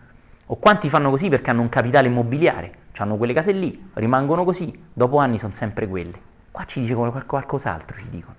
[0.47, 4.85] O quanti fanno così perché hanno un capitale immobiliare, hanno quelle case lì, rimangono così,
[4.91, 6.19] dopo anni sono sempre quelle.
[6.49, 8.35] Qua ci dice qualcos'altro, ci dicono.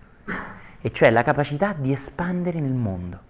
[0.80, 3.28] E cioè la capacità di espandere nel mondo.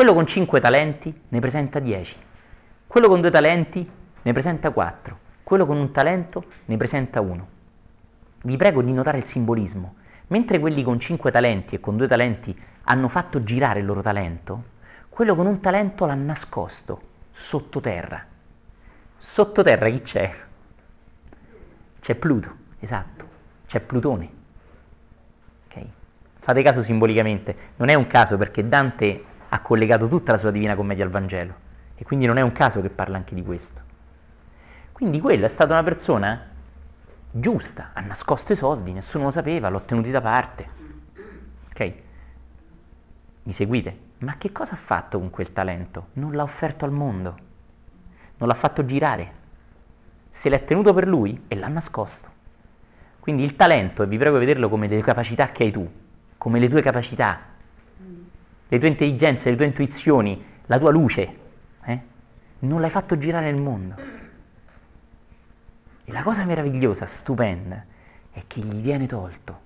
[0.00, 2.16] Quello con 5 talenti ne presenta 10.
[2.86, 3.90] Quello con 2 talenti
[4.22, 5.18] ne presenta 4.
[5.42, 7.48] Quello con un talento ne presenta 1.
[8.44, 9.96] Vi prego di notare il simbolismo.
[10.28, 14.64] Mentre quelli con 5 talenti e con 2 talenti hanno fatto girare il loro talento,
[15.10, 17.02] quello con un talento l'ha nascosto
[17.32, 18.24] sottoterra.
[19.18, 20.34] Sottoterra chi c'è?
[22.00, 23.28] C'è Pluto, esatto,
[23.66, 24.30] c'è Plutone.
[25.66, 25.90] Okay?
[26.38, 30.74] Fate caso simbolicamente, non è un caso perché Dante ha collegato tutta la sua Divina
[30.76, 33.80] Commedia al Vangelo e quindi non è un caso che parla anche di questo.
[34.92, 36.46] Quindi quella è stata una persona
[37.30, 40.68] giusta, ha nascosto i soldi, nessuno lo sapeva, l'ho tenuti da parte.
[41.68, 41.92] Ok?
[43.42, 43.98] Mi seguite?
[44.18, 46.08] Ma che cosa ha fatto con quel talento?
[46.14, 47.36] Non l'ha offerto al mondo,
[48.36, 49.32] non l'ha fatto girare,
[50.30, 52.28] se l'è tenuto per lui e l'ha nascosto.
[53.18, 55.90] Quindi il talento, e vi prego di vederlo come le capacità che hai tu,
[56.38, 57.49] come le tue capacità,
[58.72, 61.36] le tue intelligenze, le tue intuizioni, la tua luce,
[61.82, 62.00] eh?
[62.60, 63.94] non l'hai fatto girare nel mondo.
[66.04, 67.84] E la cosa meravigliosa, stupenda,
[68.30, 69.58] è che gli viene tolto.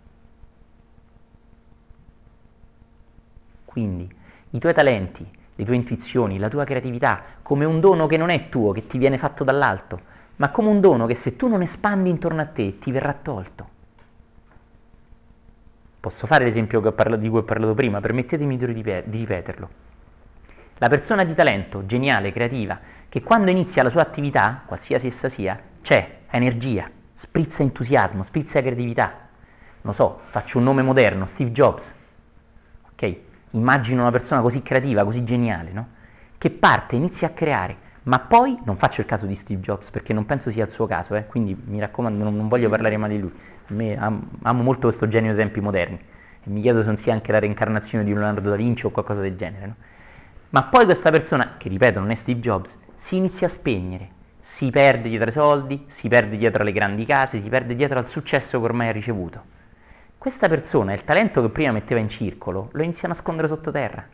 [3.67, 4.11] Quindi
[4.51, 8.49] i tuoi talenti, le tue intuizioni, la tua creatività, come un dono che non è
[8.49, 10.01] tuo, che ti viene fatto dall'alto,
[10.37, 13.69] ma come un dono che se tu non espandi intorno a te ti verrà tolto.
[16.05, 16.81] Posso fare l'esempio
[17.17, 19.69] di cui ho parlato prima, permettetemi di ripeterlo.
[20.77, 22.79] La persona di talento, geniale, creativa,
[23.09, 29.15] che quando inizia la sua attività, qualsiasi essa sia, c'è, energia, sprizza entusiasmo, sprizza creatività.
[29.81, 31.95] Non so, faccio un nome moderno, Steve Jobs.
[32.93, 33.17] Ok?
[33.53, 35.89] Immagino una persona così creativa, così geniale, no?
[36.37, 40.13] Che parte, inizia a creare, ma poi non faccio il caso di Steve Jobs perché
[40.13, 41.25] non penso sia il suo caso, eh?
[41.25, 43.33] quindi mi raccomando, non, non voglio parlare mai di lui.
[43.69, 45.99] Me, am, amo molto questo genio dei tempi moderni
[46.47, 49.21] e mi chiedo se non sia anche la reincarnazione di Leonardo da Vinci o qualcosa
[49.21, 49.67] del genere.
[49.67, 49.75] No?
[50.51, 54.09] Ma poi questa persona, che ripeto non è Steve Jobs, si inizia a spegnere,
[54.39, 58.07] si perde dietro ai soldi, si perde dietro alle grandi case, si perde dietro al
[58.07, 59.43] successo che ormai ha ricevuto.
[60.19, 64.07] Questa persona, il talento che prima metteva in circolo, lo inizia a nascondere sottoterra.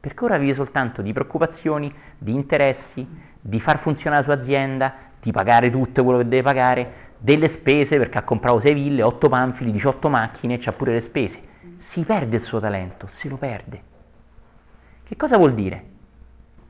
[0.00, 3.06] Perché ora vive soltanto di preoccupazioni, di interessi,
[3.40, 7.98] di far funzionare la sua azienda, di pagare tutto quello che deve pagare, delle spese
[7.98, 11.42] perché ha comprato 6 ville, 8 panfili, 18 macchine, c'ha pure le spese.
[11.76, 13.82] Si perde il suo talento, se lo perde.
[15.02, 15.84] Che cosa vuol dire?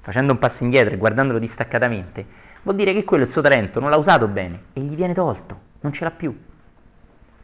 [0.01, 2.27] Facendo un passo indietro e guardandolo distaccatamente,
[2.63, 5.61] vuol dire che quello il suo talento non l'ha usato bene e gli viene tolto,
[5.81, 6.37] non ce l'ha più.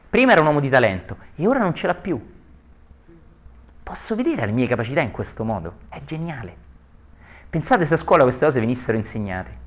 [0.09, 2.33] Prima era un uomo di talento e ora non ce l'ha più.
[3.83, 5.75] Posso vedere le mie capacità in questo modo?
[5.89, 6.57] È geniale.
[7.51, 9.64] Pensate se a scuola queste cose venissero insegnate.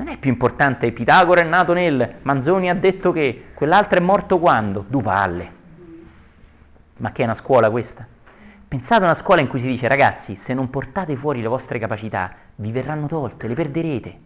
[0.00, 4.38] Non è più importante Pitagora è nato nel, Manzoni ha detto che, quell'altro è morto
[4.38, 4.82] quando?
[4.88, 5.52] Du palle.
[6.96, 8.06] Ma che è una scuola questa?
[8.66, 11.78] Pensate a una scuola in cui si dice ragazzi, se non portate fuori le vostre
[11.78, 14.18] capacità, vi verranno tolte, le perderete.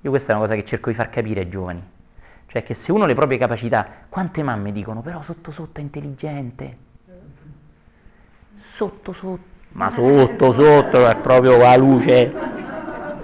[0.00, 1.86] Io questa è una cosa che cerco di far capire ai giovani.
[2.46, 5.82] Cioè che se uno ha le proprie capacità, quante mamme dicono però sotto sotto è
[5.82, 6.76] intelligente,
[8.62, 12.69] sotto sotto, ma sotto sotto è proprio la luce,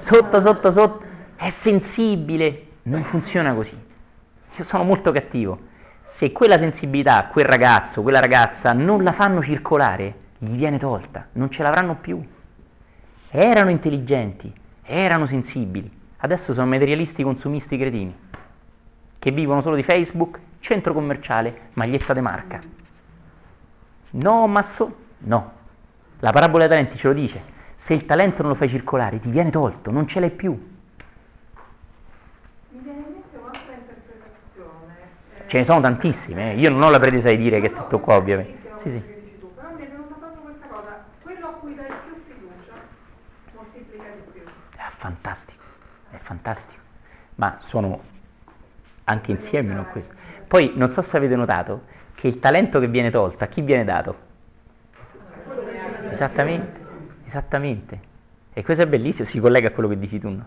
[0.07, 1.05] sotto sotto sotto
[1.35, 3.77] è sensibile, non funziona così.
[4.57, 5.59] Io sono molto cattivo.
[6.05, 11.51] Se quella sensibilità, quel ragazzo, quella ragazza non la fanno circolare, gli viene tolta, non
[11.51, 12.24] ce l'avranno più.
[13.31, 14.55] Erano intelligenti,
[14.85, 18.16] erano sensibili, adesso sono materialisti consumisti cretini
[19.19, 22.61] che vivono solo di Facebook centro commerciale, maglietta de marca.
[24.11, 24.97] No, Masso?
[25.19, 25.53] No.
[26.20, 27.55] La parabola dei talenti ce lo dice.
[27.77, 30.53] Se il talento non lo fai circolare, ti viene tolto, non ce l'hai più.
[32.70, 34.94] Mi viene in mente un'altra interpretazione.
[35.36, 36.57] eh, Ce ne sono tantissime, eh.
[36.57, 38.70] io non ho la pretesa di dire che è tutto qua, ovviamente.
[38.77, 39.03] Sì, sì.
[39.39, 41.05] tu, Però mi è venuta proprio questa cosa.
[41.23, 42.73] Quello a cui dai più fiducia
[43.55, 44.43] moltiplica di più.
[44.74, 45.62] È fantastico,
[46.11, 46.81] è fantastico.
[47.36, 48.01] Ma sono
[49.05, 50.15] anche insieme, non questo.
[50.48, 51.82] Poi non so se avete notato
[52.15, 54.24] che il talento che viene tolto a chi viene dato?
[56.11, 56.85] Esattamente,
[57.36, 58.14] esattamente.
[58.52, 60.30] E questo è bellissimo, si collega a quello che dici tu.
[60.30, 60.44] no?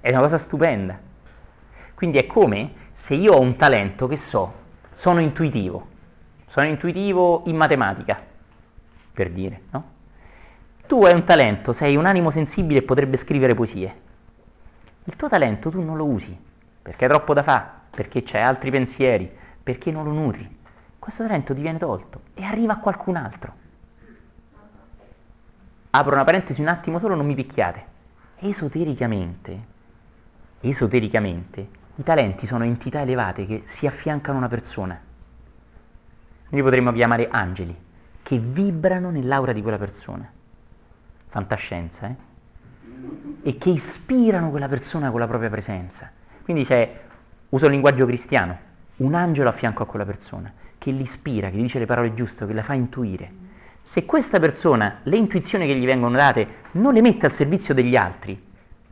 [0.00, 0.98] È una cosa stupenda.
[1.94, 4.52] Quindi è come se io ho un talento che so,
[4.92, 5.86] sono intuitivo,
[6.48, 8.20] sono intuitivo in matematica,
[9.12, 9.90] per dire, no?
[10.86, 14.00] Tu hai un talento, sei un animo sensibile e potrebbe scrivere poesie.
[15.04, 16.36] Il tuo talento tu non lo usi,
[16.82, 19.30] perché è troppo da fare, perché c'hai altri pensieri,
[19.62, 20.58] perché non lo nutri.
[20.98, 23.61] Questo talento ti viene tolto e arriva a qualcun altro.
[25.94, 27.84] Apro una parentesi un attimo solo, non mi picchiate.
[28.38, 29.64] Esotericamente,
[30.60, 34.98] esotericamente, i talenti sono entità elevate che si affiancano a una persona.
[36.48, 37.76] Noi potremmo chiamare angeli,
[38.22, 40.26] che vibrano nell'aura di quella persona.
[41.28, 42.16] Fantascienza, eh?
[43.42, 46.10] E che ispirano quella persona con la propria presenza.
[46.42, 47.00] Quindi c'è,
[47.50, 48.58] uso il linguaggio cristiano,
[48.96, 52.46] un angelo a fianco a quella persona, che l'ispira, che gli dice le parole giuste,
[52.46, 53.41] che la fa intuire.
[53.82, 57.96] Se questa persona le intuizioni che gli vengono date non le mette al servizio degli
[57.96, 58.40] altri,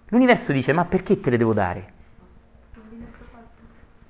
[0.09, 1.99] l'universo dice ma perché te le devo dare?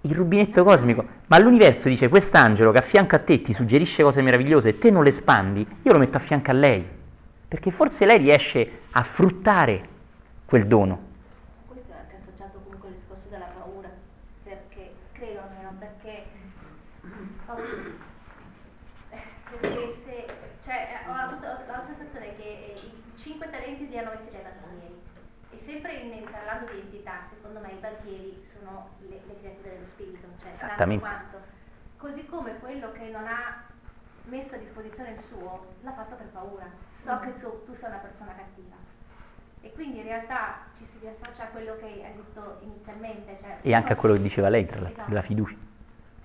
[0.03, 4.23] Il rubinetto cosmico, ma l'universo dice quest'angelo che a fianco a te ti suggerisce cose
[4.23, 6.83] meravigliose e te non le spandi, io lo metto a fianco a lei,
[7.47, 9.89] perché forse lei riesce a fruttare
[10.47, 11.09] quel dono.
[11.67, 13.91] Questo è anche associato comunque al discorso della paura,
[14.43, 16.25] perché credo almeno, perché,
[19.61, 20.25] perché se,
[20.65, 24.41] cioè, ho avuto ho la sensazione che eh, i cinque talenti li hanno messi dai
[24.43, 24.97] banchieri
[25.53, 29.87] e sempre in, parlando di entità, secondo me i banchieri sono le, le creature dello
[29.87, 31.05] spirito, cioè Esattamente.
[31.05, 31.41] quanto.
[31.97, 33.65] Così come quello che non ha
[34.25, 36.67] messo a disposizione il suo, l'ha fatto per paura.
[36.95, 38.77] So che tu, tu sei una persona cattiva.
[39.63, 43.39] E quindi in realtà ci si riassocia a quello che hai detto inizialmente.
[43.41, 45.23] Cioè E anche a quello che diceva lei, tra la, Esatto.
[45.23, 45.57] fiducia.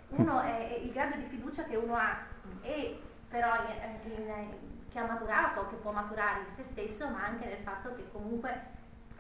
[0.09, 2.17] Uno è, è il grado di fiducia che uno ha
[2.61, 4.53] e però in- in-
[4.89, 8.61] che ha maturato, che può maturare in se stesso, ma anche nel fatto che comunque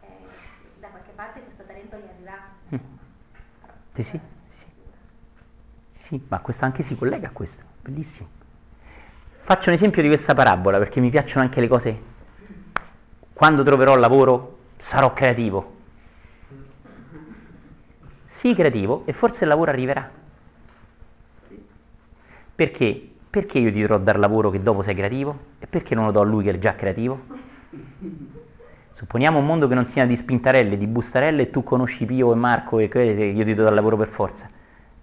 [0.01, 0.05] eh,
[0.85, 2.83] da qualche parte questo talento gli arriva.
[3.93, 4.65] Sì, sì, sì.
[5.91, 8.27] Sì, ma questo anche si collega a questo, bellissimo.
[9.41, 12.01] Faccio un esempio di questa parabola perché mi piacciono anche le cose.
[13.33, 15.73] Quando troverò lavoro sarò creativo.
[18.25, 20.09] Sii creativo e forse il lavoro arriverà.
[22.55, 23.09] Perché?
[23.29, 25.53] Perché io ti dovrò dar lavoro che dopo sei creativo?
[25.59, 27.43] E perché non lo do a lui che è già creativo?
[29.05, 32.35] Supponiamo un mondo che non sia di spintarelle, di bustarelle e tu conosci Pio e
[32.35, 34.49] Marco e io ti do il lavoro per forza,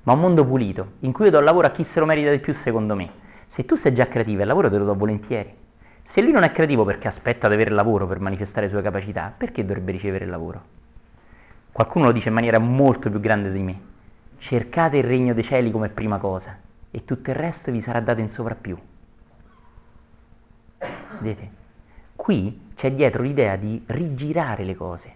[0.03, 2.33] ma un mondo pulito, in cui io do il lavoro a chi se lo merita
[2.33, 3.09] di più secondo me.
[3.47, 5.55] Se tu sei già creativo il lavoro te lo do volentieri.
[6.03, 8.83] Se lui non è creativo perché aspetta di avere il lavoro per manifestare le sue
[8.83, 10.63] capacità, perché dovrebbe ricevere il lavoro?
[11.71, 13.81] Qualcuno lo dice in maniera molto più grande di me.
[14.39, 16.59] Cercate il regno dei cieli come prima cosa
[16.91, 18.77] e tutto il resto vi sarà dato in sovrappiù.
[21.21, 21.61] Vedete?
[22.17, 25.15] Qui c'è dietro l'idea di rigirare le cose.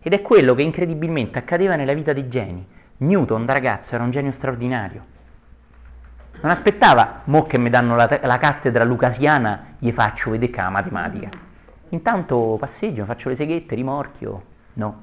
[0.00, 2.66] Ed è quello che incredibilmente accadeva nella vita dei geni.
[2.96, 5.04] Newton da ragazzo era un genio straordinario.
[6.40, 11.28] Non aspettava, mo che mi danno la, la cattedra lucasiana, gli faccio vedere la matematica.
[11.90, 14.44] Intanto passeggio, faccio le seghette, rimorchio.
[14.72, 15.02] No.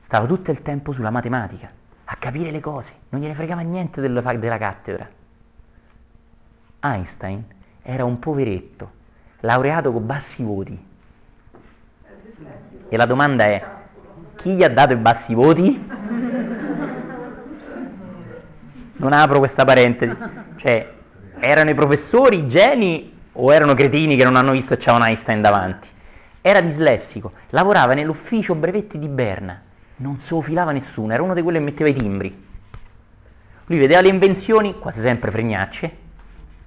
[0.00, 1.70] Stava tutto il tempo sulla matematica,
[2.02, 5.08] a capire le cose, non gliene fregava niente della, della cattedra.
[6.80, 7.44] Einstein
[7.80, 9.02] era un poveretto,
[9.44, 10.86] laureato con bassi voti.
[12.88, 13.64] E la domanda è,
[14.36, 15.90] chi gli ha dato i bassi voti?
[18.96, 20.16] Non apro questa parentesi.
[20.56, 20.92] Cioè,
[21.40, 25.88] erano i professori geni o erano cretini che non hanno visto c'era un Einstein davanti?
[26.40, 29.60] Era dislessico, lavorava nell'ufficio brevetti di Berna,
[29.96, 32.42] non se lo filava nessuno, era uno di quelli che metteva i timbri.
[33.66, 35.96] Lui vedeva le invenzioni, quasi sempre fregnacce,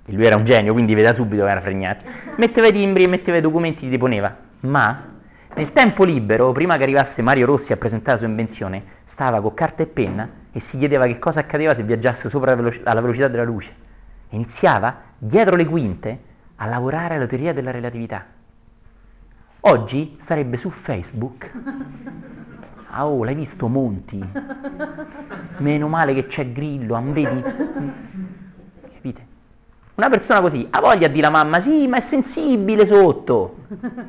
[0.10, 2.06] e lui era un genio, quindi vedeva subito che era fregnacce,
[2.38, 5.16] metteva i timbri metteva i documenti, li deponeva, ma
[5.54, 9.54] nel tempo libero, prima che arrivasse Mario Rossi a presentare la sua invenzione, stava con
[9.54, 13.28] carta e penna e si chiedeva che cosa accadeva se viaggiasse sopra veloci- alla velocità
[13.28, 13.74] della luce.
[14.30, 16.20] E iniziava, dietro le quinte,
[16.56, 18.26] a lavorare alla teoria della relatività.
[19.62, 21.52] Oggi sarebbe su Facebook
[22.90, 24.24] Ah, oh, l'hai visto Monti?
[25.58, 27.42] Meno male che c'è Grillo, ah, vedi?
[27.42, 28.47] Capite?
[29.98, 33.56] Una persona così ha voglia di la mamma, sì, ma è sensibile sotto.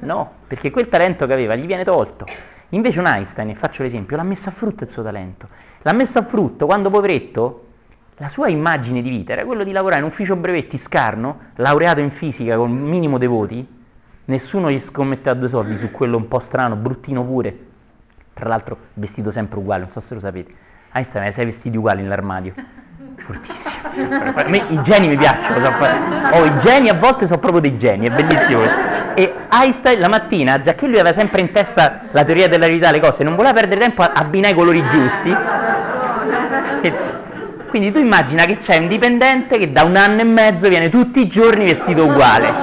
[0.01, 2.27] No, perché quel talento che aveva gli viene tolto.
[2.71, 5.49] Invece un Einstein, faccio l'esempio, l'ha messo a frutto il suo talento.
[5.81, 7.65] L'ha messo a frutto quando poveretto
[8.19, 12.01] la sua immagine di vita era quello di lavorare in un ufficio brevetti scarno, laureato
[12.01, 13.67] in fisica con minimo dei voti,
[14.27, 17.59] nessuno gli scommetteva due soldi su quello un po' strano, bruttino pure,
[18.35, 20.53] tra l'altro vestito sempre uguale, non so se lo sapete.
[20.93, 22.53] Einstein aveva sei vestiti uguali nell'armadio,
[23.29, 24.33] fortissimo.
[24.35, 25.73] A me i geni mi piacciono, so
[26.37, 28.63] oh, i geni a volte sono proprio dei geni, è bellissimo.
[29.15, 32.91] E Einstein la mattina, già che lui aveva sempre in testa la teoria della realtà,
[32.91, 35.37] le cose, non voleva perdere tempo a abbinare i colori giusti.
[36.81, 36.93] E
[37.69, 41.21] quindi tu immagina che c'è un dipendente che da un anno e mezzo viene tutti
[41.21, 42.55] i giorni vestito uguale.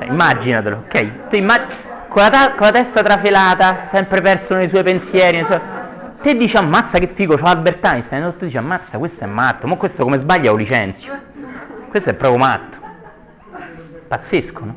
[0.00, 1.28] Eh, immaginatelo, ok?
[1.30, 1.66] Tu immag-
[2.08, 5.38] con, la ta- con, la testa trafelata, sempre perso nei suoi pensieri.
[5.38, 5.60] Nei suoi...
[6.26, 9.68] Te dici ammazza che figo, c'ho Albert Einstein, e tu dici ammazza questo è matto,
[9.68, 11.16] ma questo come sbaglia lo licenzio.
[11.88, 12.78] Questo è proprio matto.
[14.08, 14.76] Pazzesco, no?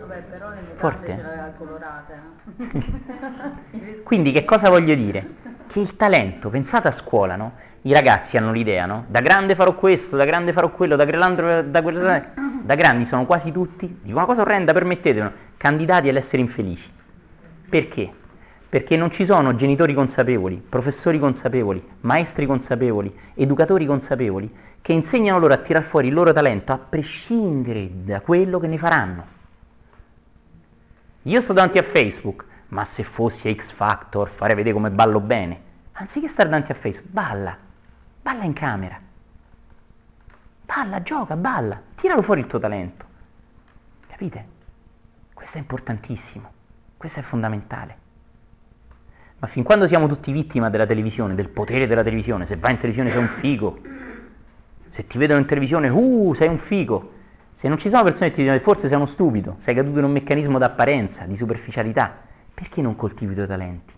[0.00, 1.06] Vabbè, però nelle Forte.
[1.06, 2.14] ce l'aveva colorata.
[4.04, 5.34] Quindi che cosa voglio dire?
[5.66, 7.52] che il talento, pensate a scuola, no?
[7.82, 9.04] I ragazzi hanno l'idea, no?
[9.08, 12.24] Da grande farò questo, da grande farò quello, da, grande, da, da,
[12.62, 16.90] da grandi sono quasi tutti, dico una cosa orrenda, permettetelo, candidati all'essere infelici.
[17.68, 18.24] Perché?
[18.68, 25.54] Perché non ci sono genitori consapevoli, professori consapevoli, maestri consapevoli, educatori consapevoli, che insegnano loro
[25.54, 29.26] a tirar fuori il loro talento a prescindere da quello che ne faranno.
[31.22, 35.20] Io sto davanti a Facebook, ma se fossi a X Factor farei vedere come ballo
[35.20, 35.66] bene
[35.98, 37.56] anziché stare davanti a Facebook, balla,
[38.22, 39.00] balla in camera,
[40.64, 43.04] balla, gioca, balla, tiralo fuori il tuo talento.
[44.06, 44.54] Capite?
[45.32, 46.52] Questo è importantissimo,
[46.96, 48.04] questo è fondamentale.
[49.46, 52.78] Ma fin quando siamo tutti vittima della televisione, del potere della televisione, se vai in
[52.78, 53.78] televisione sei un figo,
[54.88, 57.12] se ti vedono in televisione, uh, sei un figo.
[57.52, 60.04] Se non ci sono persone che ti dicono forse sei uno stupido, sei caduto in
[60.04, 62.12] un meccanismo d'apparenza, di superficialità,
[62.52, 63.94] perché non coltivi i tuoi talenti?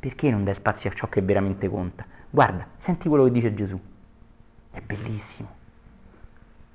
[0.00, 2.04] Perché non dai spazio a ciò che veramente conta?
[2.28, 3.78] Guarda, senti quello che dice Gesù.
[4.72, 5.54] È bellissimo.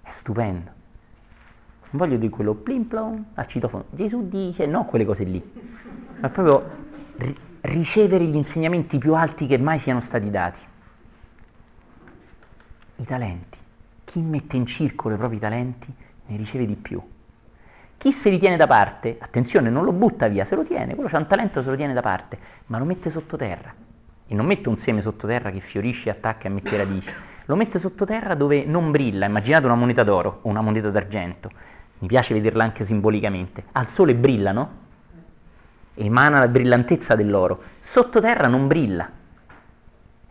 [0.04, 0.72] È stupendo.
[1.90, 3.84] Non voglio dire quello plim plom al citofono.
[3.90, 5.44] Gesù dice, no quelle cose lì.
[6.22, 6.82] Ma proprio
[7.18, 10.60] ri- ricevere gli insegnamenti più alti che mai siano stati dati.
[12.98, 13.58] I talenti.
[14.04, 15.94] Chi mette in circolo i propri talenti
[16.26, 17.02] ne riceve di più.
[17.98, 21.10] Chi se li tiene da parte, attenzione, non lo butta via, se lo tiene, quello
[21.10, 23.74] c'ha un talento, se lo tiene da parte, ma lo mette sottoterra.
[24.28, 27.14] E non mette un seme sottoterra che fiorisce, attacca e mette radici.
[27.46, 29.26] Lo mette sottoterra dove non brilla.
[29.26, 31.50] Immaginate una moneta d'oro o una moneta d'argento.
[32.00, 33.64] Mi piace vederla anche simbolicamente.
[33.72, 34.82] Al sole brilla, no?
[35.96, 37.62] Emana la brillantezza dell'oro.
[37.80, 39.10] Sottoterra non brilla.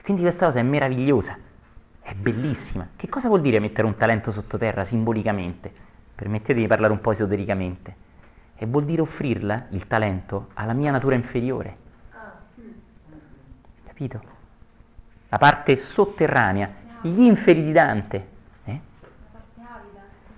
[0.02, 1.36] Quindi questa cosa è meravigliosa.
[2.00, 2.88] È bellissima.
[2.96, 5.90] Che cosa vuol dire mettere un talento sottoterra simbolicamente?
[6.22, 7.94] permettetemi di parlare un po' esotericamente,
[8.54, 11.76] e vuol dire offrirla, il talento, alla mia natura inferiore.
[13.84, 14.22] Capito?
[15.28, 16.70] La parte sotterranea,
[17.00, 18.28] gli inferi di Dante.
[18.64, 18.80] Eh?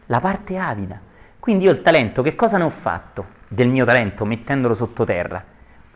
[0.07, 0.99] La parte avida.
[1.39, 5.43] Quindi io il talento, che cosa ne ho fatto del mio talento mettendolo sottoterra?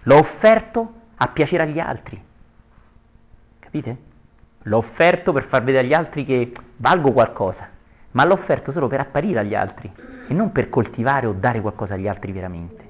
[0.02, 2.22] L'ho offerto a piacere agli altri.
[3.58, 3.96] Capite?
[4.62, 7.76] L'ho offerto per far vedere agli altri che valgo qualcosa
[8.12, 9.90] ma l'ho offerto solo per apparire agli altri
[10.26, 12.88] e non per coltivare o dare qualcosa agli altri veramente.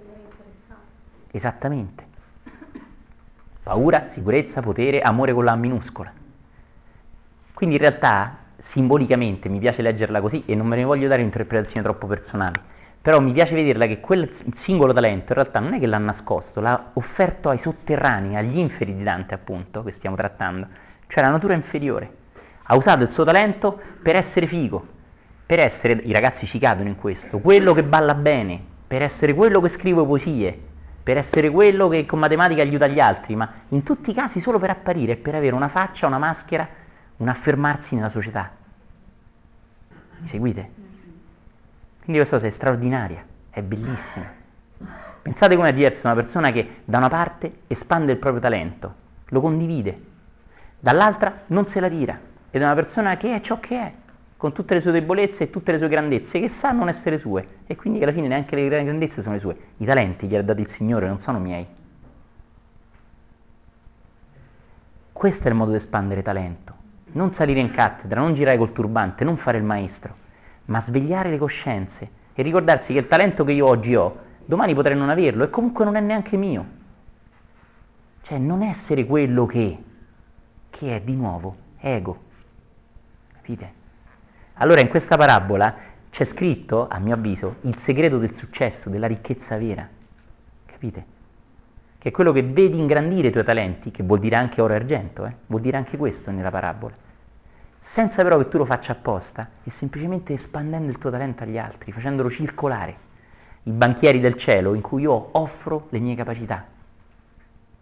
[1.31, 2.07] Esattamente.
[3.63, 6.11] Paura, sicurezza, potere, amore con la minuscola.
[7.53, 11.83] Quindi in realtà, simbolicamente, mi piace leggerla così e non me ne voglio dare interpretazioni
[11.83, 12.59] troppo personali,
[13.01, 16.61] però mi piace vederla che quel singolo talento in realtà non è che l'ha nascosto,
[16.61, 20.67] l'ha offerto ai sotterranei, agli inferi di Dante appunto, che stiamo trattando,
[21.07, 22.17] cioè la natura inferiore.
[22.65, 24.87] Ha usato il suo talento per essere figo,
[25.47, 29.61] per essere, i ragazzi ci cadono in questo, quello che balla bene, per essere quello
[29.61, 30.67] che scrive poesie,
[31.03, 34.59] per essere quello che con matematica aiuta gli altri, ma in tutti i casi solo
[34.59, 36.69] per apparire, per avere una faccia, una maschera,
[37.17, 38.51] un affermarsi nella società.
[40.19, 40.78] Mi seguite?
[42.09, 44.25] Quindi questa cosa è straordinaria, è bellissima.
[45.21, 48.95] Pensate come è diversa una persona che da una parte espande il proprio talento,
[49.27, 50.01] lo condivide,
[50.81, 52.19] dall'altra non se la tira,
[52.51, 53.93] ed è una persona che è ciò che è,
[54.39, 57.47] con tutte le sue debolezze e tutte le sue grandezze, che sa non essere sue,
[57.67, 59.57] e quindi che alla fine neanche le grandezze sono le sue.
[59.77, 61.67] I talenti glieli ha dati il Signore, non sono miei.
[65.13, 66.75] Questo è il modo di espandere talento.
[67.13, 70.25] Non salire in cattedra, non girare col turbante, non fare il maestro,
[70.69, 74.97] ma svegliare le coscienze e ricordarsi che il talento che io oggi ho, domani potrei
[74.97, 76.77] non averlo e comunque non è neanche mio.
[78.23, 79.83] Cioè non essere quello che,
[80.71, 82.25] che è di nuovo, ego.
[83.33, 83.73] Capite?
[84.55, 85.75] Allora in questa parabola
[86.11, 89.89] c'è scritto, a mio avviso, il segreto del successo, della ricchezza vera.
[90.67, 91.17] Capite?
[91.99, 94.77] Che è quello che vedi ingrandire i tuoi talenti, che vuol dire anche oro e
[94.77, 95.35] argento, eh?
[95.47, 97.07] vuol dire anche questo nella parabola.
[97.81, 101.93] Senza però che tu lo faccia apposta, e semplicemente espandendo il tuo talento agli altri,
[101.93, 103.07] facendolo circolare.
[103.65, 106.65] I banchieri del cielo in cui io offro le mie capacità.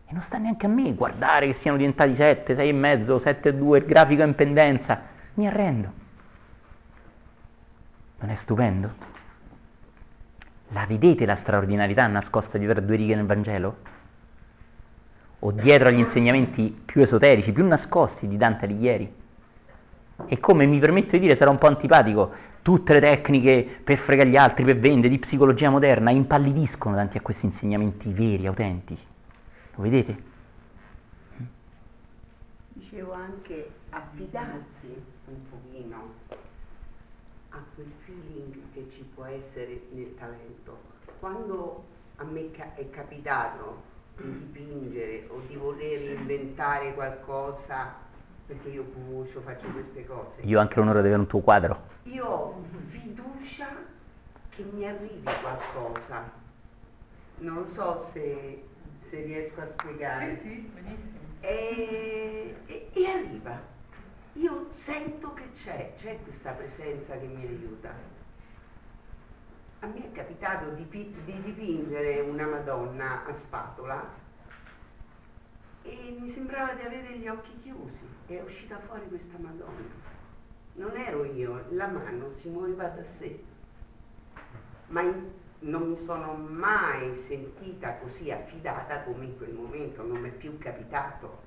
[0.09, 3.49] E non sta neanche a me guardare che siano diventati 7, 6 e mezzo, 7
[3.49, 5.01] e 2, il grafico in pendenza.
[5.35, 5.93] Mi arrendo.
[8.21, 9.15] Non è stupendo?
[10.69, 13.77] La vedete la straordinarietà nascosta dietro a due righe nel Vangelo?
[15.41, 19.25] O dietro agli insegnamenti più esoterici, più nascosti di Dante Alighieri?
[20.27, 24.29] E come mi permetto di dire, sarà un po' antipatico, tutte le tecniche per fregare
[24.29, 29.05] gli altri, per vendere, di psicologia moderna, impallidiscono davanti a questi insegnamenti veri, autentici.
[29.75, 30.23] Lo vedete?
[32.73, 36.15] Dicevo anche affidarsi un pochino
[37.51, 40.79] a quel feeling che ci può essere nel talento.
[41.21, 41.85] Quando
[42.17, 43.83] a me è capitato
[44.17, 47.95] di dipingere o di voler inventare qualcosa,
[48.47, 51.95] perché io cucio, faccio queste cose, Io ho anche l'onore di avere un tuo quadro.
[52.05, 53.69] io ho fiducia
[54.51, 56.31] che mi arrivi qualcosa.
[57.39, 58.65] Non lo so se,
[59.11, 60.37] se riesco a spiegare.
[60.37, 61.19] Sì, sì, benissimo.
[61.41, 63.61] E, e- e arriva.
[64.35, 67.93] Io sento che c'è, c'è questa presenza che mi aiuta.
[69.81, 74.09] A me è capitato di, di dipingere una Madonna a spatola
[75.83, 80.15] e mi sembrava di avere gli occhi chiusi è uscita fuori questa Madonna.
[80.75, 83.39] Non ero io, la mano si muoveva da sé,
[84.89, 85.03] ma
[85.61, 90.59] non mi sono mai sentita così affidata come in quel momento, non mi è più
[90.59, 91.45] capitato.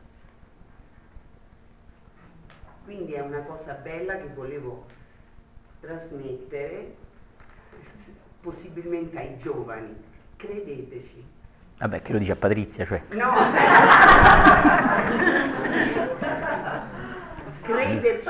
[2.84, 4.86] Quindi è una cosa bella che volevo
[5.80, 6.96] trasmettere,
[8.42, 9.96] possibilmente ai giovani.
[10.38, 11.24] Credeteci.
[11.78, 13.04] Vabbè, che lo dice a Patrizia, cioè.
[13.10, 13.32] No!
[17.70, 18.28] Crederci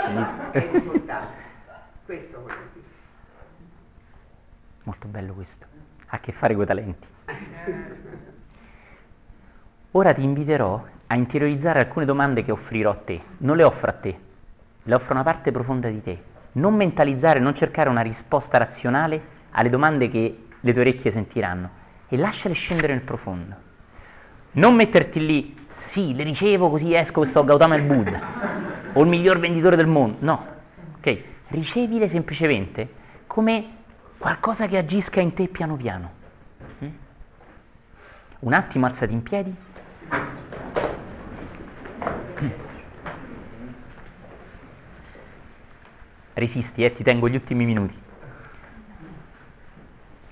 [0.52, 1.34] è importante.
[2.06, 2.86] Questo voglio dire.
[4.84, 5.66] Molto bello questo.
[6.08, 7.08] Ha a che fare con i talenti.
[9.92, 13.22] Ora ti inviterò a interiorizzare alcune domande che offrirò a te.
[13.38, 14.20] Non le offro a te,
[14.84, 16.22] le offro a una parte profonda di te.
[16.54, 21.70] Non mentalizzare, non cercare una risposta razionale alle domande che le tue orecchie sentiranno
[22.10, 23.56] e lasciale scendere nel profondo.
[24.52, 29.08] Non metterti lì, sì, le ricevo così esco e sto Gautama il Buddha o il
[29.08, 30.18] miglior venditore del mondo.
[30.20, 30.46] No,
[30.98, 31.24] ok?
[31.50, 33.78] Ricevile semplicemente come
[34.18, 36.12] qualcosa che agisca in te piano piano.
[36.84, 36.90] Mm?
[38.40, 39.56] Un attimo alzati in piedi.
[46.34, 48.08] Resisti, eh, ti tengo gli ultimi minuti.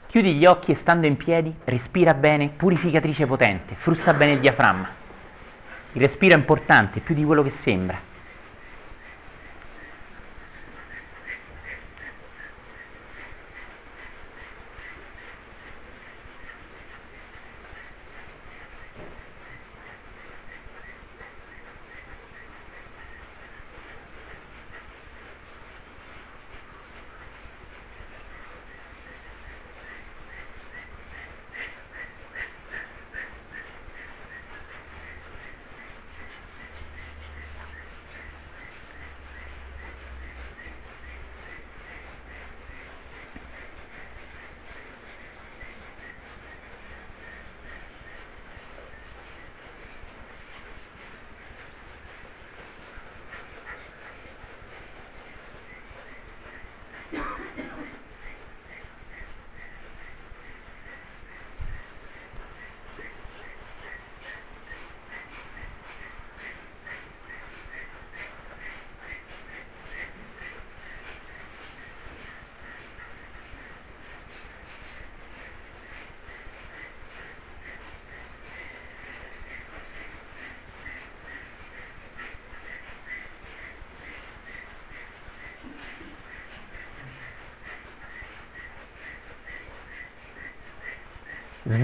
[0.08, 4.90] Chiudi gli occhi e stando in piedi, respira bene, purificatrice potente, frusta bene il diaframma.
[5.92, 8.00] Il respiro è importante, più di quello che sembra.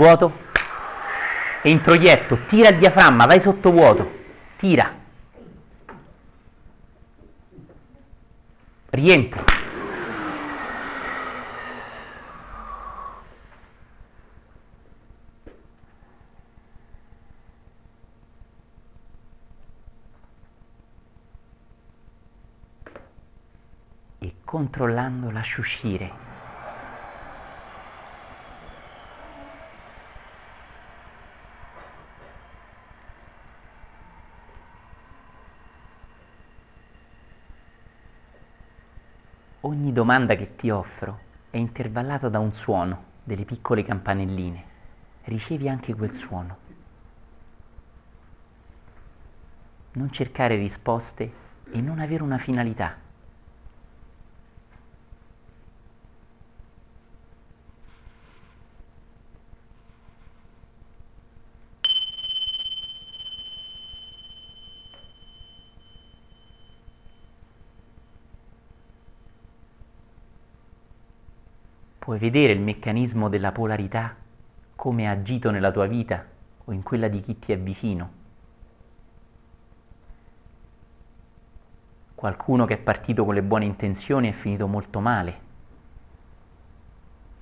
[0.04, 0.34] vuoto,
[1.62, 4.12] e introietto, tira il diaframma, vai sotto vuoto,
[4.58, 5.02] tira.
[8.90, 9.44] Rientra.
[24.20, 26.33] E controllando lascia uscire
[40.14, 44.64] Domanda che ti offro è intervallata da un suono, delle piccole campanelline.
[45.24, 46.58] Ricevi anche quel suono.
[49.94, 51.34] Non cercare risposte
[51.72, 52.96] e non avere una finalità.
[72.14, 74.16] Puoi vedere il meccanismo della polarità,
[74.76, 76.24] come ha agito nella tua vita
[76.64, 78.12] o in quella di chi ti è vicino.
[82.14, 85.40] Qualcuno che è partito con le buone intenzioni è finito molto male.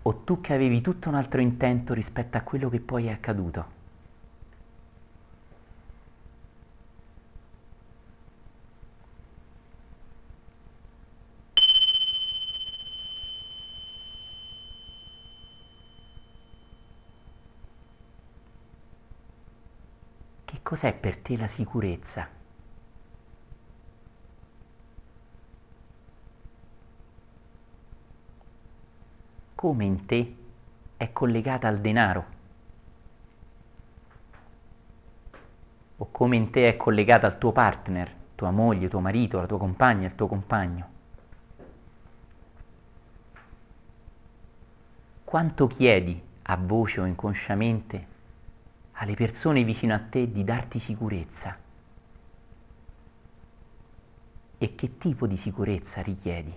[0.03, 3.80] O tu che avevi tutto un altro intento rispetto a quello che poi è accaduto.
[20.71, 22.25] Cos'è per te la sicurezza?
[29.53, 30.35] Come in te
[30.95, 32.25] è collegata al denaro?
[35.97, 39.57] O come in te è collegata al tuo partner, tua moglie, tuo marito, la tua
[39.57, 40.89] compagna, il tuo compagno?
[45.25, 48.10] Quanto chiedi a voce o inconsciamente
[49.01, 51.57] alle persone vicino a te di darti sicurezza.
[54.59, 56.53] E che tipo di sicurezza richiedi?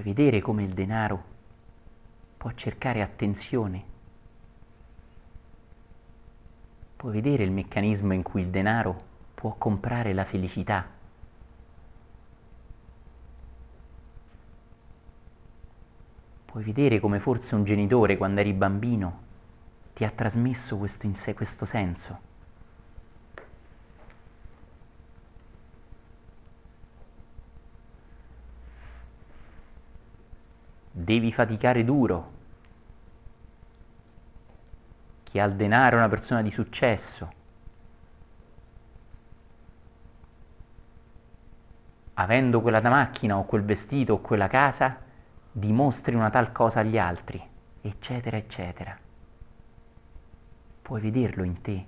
[0.00, 1.24] Puoi vedere come il denaro
[2.38, 3.84] può cercare attenzione.
[6.96, 8.98] Puoi vedere il meccanismo in cui il denaro
[9.34, 10.86] può comprare la felicità.
[16.46, 19.20] Puoi vedere come forse un genitore quando eri bambino
[19.92, 22.29] ti ha trasmesso questo, sé, questo senso.
[31.10, 32.30] Devi faticare duro.
[35.24, 37.32] Chi ha il denaro è una persona di successo.
[42.14, 44.98] Avendo quella macchina o quel vestito o quella casa,
[45.50, 47.42] dimostri una tal cosa agli altri,
[47.80, 48.96] eccetera, eccetera.
[50.82, 51.86] Puoi vederlo in te.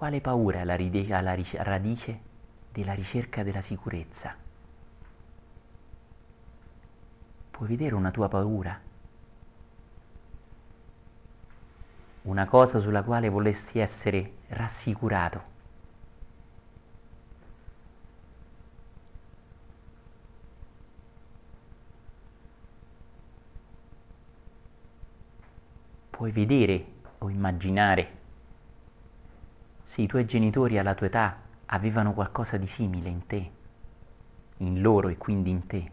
[0.00, 0.76] Quale paura è la,
[1.62, 2.20] radice
[2.72, 4.34] della ricerca della sicurezza?
[7.50, 8.80] Puoi vedere una tua paura?
[12.22, 15.42] Una cosa sulla quale volessi essere rassicurato?
[26.08, 26.86] Puoi vedere
[27.18, 28.19] o immaginare
[29.90, 31.36] se i tuoi genitori alla tua età
[31.66, 33.50] avevano qualcosa di simile in te,
[34.58, 35.90] in loro e quindi in te.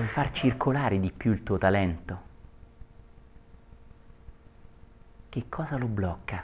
[0.00, 2.22] puoi far circolare di più il tuo talento.
[5.28, 6.42] Che cosa lo blocca?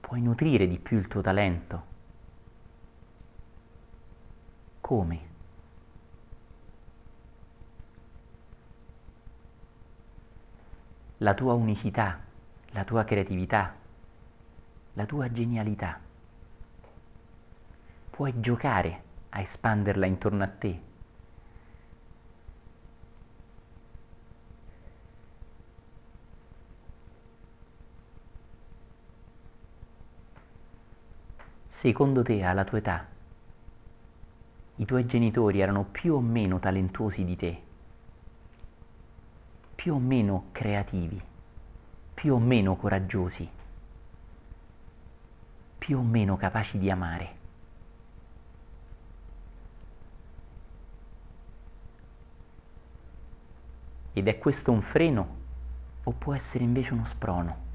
[0.00, 1.84] Puoi nutrire di più il tuo talento
[4.80, 5.20] Come?
[11.18, 12.20] La tua unicità,
[12.70, 13.74] la tua creatività,
[14.94, 16.05] la tua genialità.
[18.16, 20.80] Puoi giocare a espanderla intorno a te.
[31.66, 33.06] Secondo te, alla tua età,
[34.76, 37.62] i tuoi genitori erano più o meno talentuosi di te,
[39.74, 41.20] più o meno creativi,
[42.14, 43.46] più o meno coraggiosi,
[45.76, 47.35] più o meno capaci di amare.
[54.18, 55.28] Ed è questo un freno
[56.04, 57.65] o può essere invece uno sprono?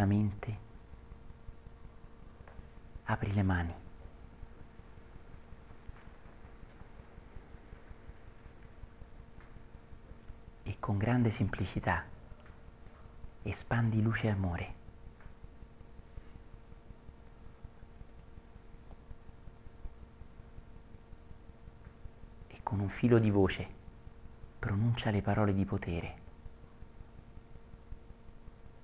[0.00, 0.58] Lentamente
[3.04, 3.74] apri le mani.
[10.62, 12.04] E con grande semplicità
[13.42, 14.74] espandi luce e amore.
[22.48, 23.78] E con un filo di voce
[24.58, 26.18] pronuncia le parole di potere.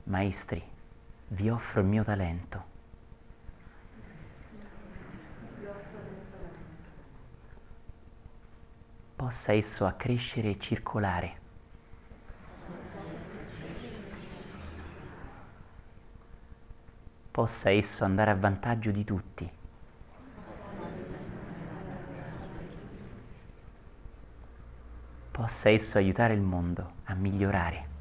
[0.04, 0.75] Maestri,
[1.28, 2.74] vi offro il mio talento.
[9.16, 11.44] Possa esso accrescere e circolare.
[17.30, 19.50] Possa esso andare a vantaggio di tutti.
[25.32, 27.94] Possa esso aiutare il mondo a migliorare.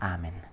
[0.00, 0.48] Amen.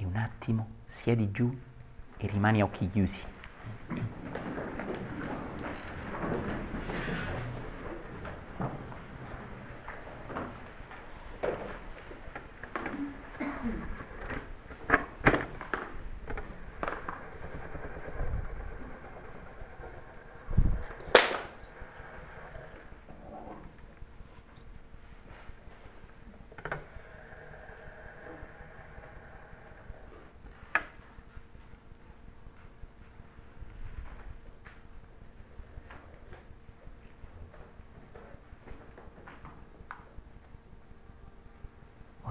[0.00, 0.68] E un attimo
[0.98, 1.48] siedi giù
[2.16, 3.22] e rimani a occhi chiusi.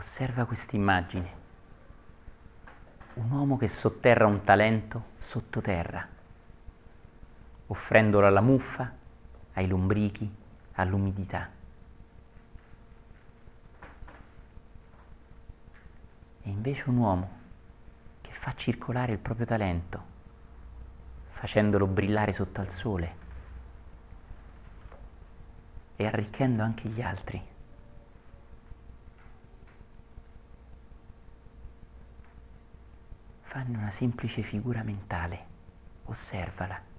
[0.08, 1.30] Osserva questa immagine.
[3.14, 6.08] Un uomo che sotterra un talento sottoterra,
[7.68, 8.92] offrendolo alla muffa,
[9.54, 10.28] ai lombrichi,
[10.74, 11.48] all'umidità.
[16.42, 17.30] E invece un uomo
[18.22, 20.04] che fa circolare il proprio talento,
[21.34, 23.16] facendolo brillare sotto al sole
[25.96, 27.56] e arricchendo anche gli altri.
[33.48, 35.46] Fanno una semplice figura mentale,
[36.04, 36.97] osservala.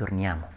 [0.00, 0.48] Torniamo.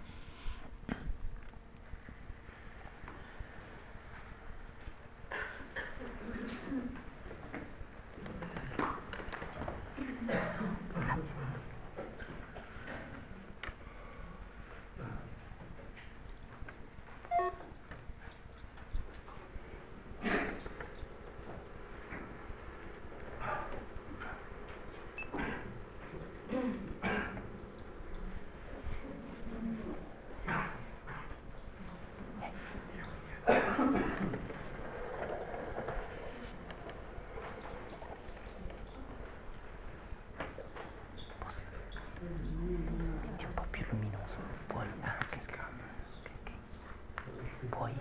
[43.21, 44.37] Metti un po' più luminoso.
[44.67, 45.51] Puoi, ah, sì, sì.
[45.51, 47.69] Ok, ok.
[47.69, 47.93] Puoi,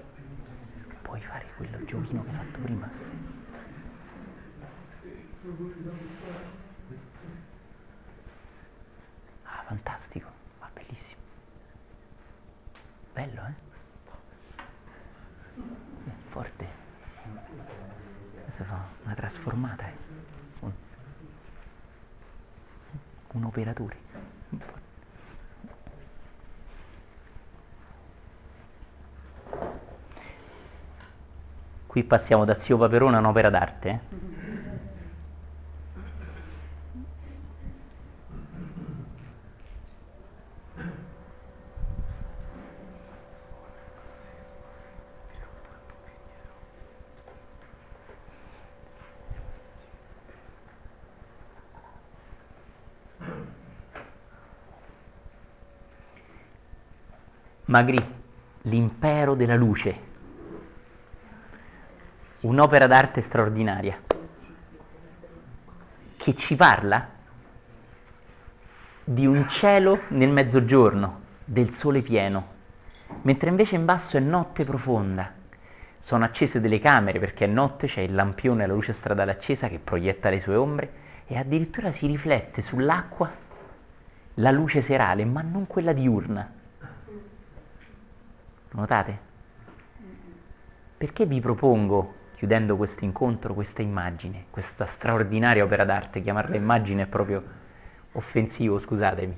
[1.03, 2.91] puoi fare quello giochino che hai fatto prima?
[9.45, 10.29] Ah, fantastico,
[10.61, 11.21] ah, bellissimo.
[13.23, 13.55] Bello, eh?
[16.31, 16.67] Forte.
[18.41, 19.92] Adesso fa una trasformata, eh.
[20.59, 20.73] Un,
[23.34, 23.97] un operatore.
[31.86, 33.89] Qui passiamo da Zio Paperone a un'opera d'arte.
[33.89, 34.11] eh.
[57.73, 58.07] Magri,
[58.65, 59.97] l'impero della luce,
[62.41, 63.99] un'opera d'arte straordinaria
[66.18, 67.09] che ci parla
[69.02, 72.47] di un cielo nel mezzogiorno, del sole pieno,
[73.23, 75.33] mentre invece in basso è notte profonda.
[75.97, 79.78] Sono accese delle camere perché è notte, c'è il lampione, la luce stradale accesa che
[79.78, 80.92] proietta le sue ombre
[81.26, 83.31] e addirittura si riflette sull'acqua
[84.34, 86.60] la luce serale, ma non quella diurna.
[88.73, 89.31] Notate?
[90.97, 96.23] Perché vi propongo, chiudendo questo incontro, questa immagine, questa straordinaria opera d'arte?
[96.23, 97.42] Chiamarla immagine è proprio
[98.12, 99.36] offensivo, scusatemi.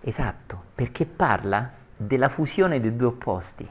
[0.00, 3.68] Esatto, perché parla della fusione dei due opposti.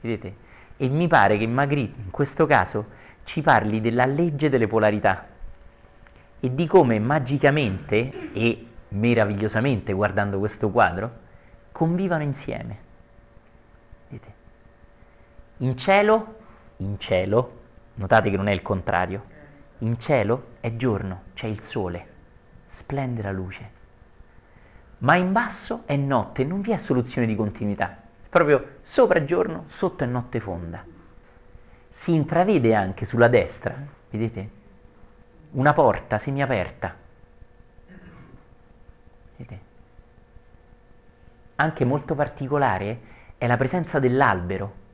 [0.00, 0.44] Vedete?
[0.76, 5.26] E mi pare che Magritte in questo caso ci parli della legge delle polarità
[6.38, 11.24] e di come magicamente e meravigliosamente guardando questo quadro
[11.76, 12.78] convivano insieme.
[14.08, 14.32] Vedete?
[15.58, 16.36] In cielo,
[16.78, 17.60] in cielo,
[17.96, 19.24] notate che non è il contrario,
[19.80, 22.06] in cielo è giorno, c'è il sole,
[22.66, 23.70] splende la luce,
[25.00, 27.94] ma in basso è notte, non vi è soluzione di continuità,
[28.30, 30.82] proprio sopra giorno, sotto è notte fonda.
[31.90, 33.76] Si intravede anche sulla destra,
[34.08, 34.50] vedete,
[35.50, 36.94] una porta semiaperta.
[39.36, 39.64] Vedete?
[41.56, 43.00] Anche molto particolare
[43.38, 44.84] è la presenza dell'albero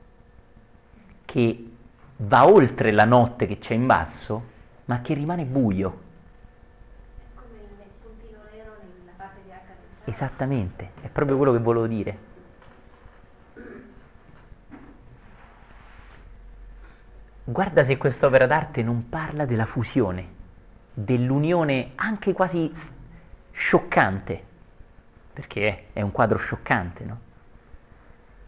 [1.25, 1.71] che
[2.17, 4.51] va oltre la notte che c'è in basso,
[4.85, 6.01] ma che rimane buio.
[7.35, 11.87] Come il puntino nero nella parte di H del Esattamente, è proprio quello che volevo
[11.87, 12.17] dire.
[17.45, 20.27] Guarda se quest'opera d'arte non parla della fusione,
[20.93, 22.71] dell'unione anche quasi
[23.51, 24.51] scioccante,
[25.33, 27.19] perché è un quadro scioccante, no?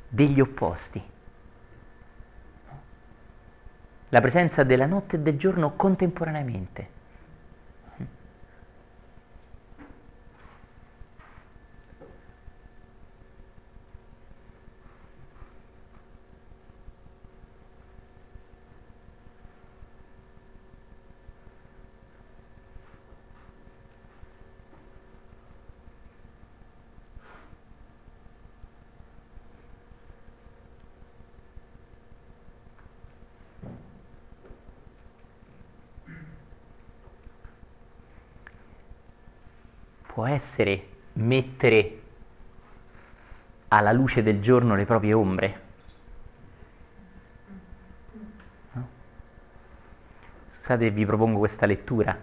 [0.08, 1.02] Degli opposti.
[4.10, 6.95] La presenza della notte e del giorno contemporaneamente.
[40.16, 42.02] Può essere mettere
[43.68, 45.62] alla luce del giorno le proprie ombre?
[48.72, 48.88] No?
[50.48, 52.18] Scusate, vi propongo questa lettura,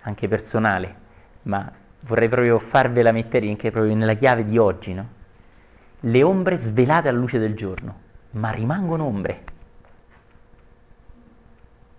[0.00, 0.94] anche personale,
[1.42, 5.08] ma vorrei proprio farvela mettere anche proprio nella chiave di oggi, no?
[6.00, 8.00] Le ombre svelate alla luce del giorno,
[8.30, 9.44] ma rimangono ombre.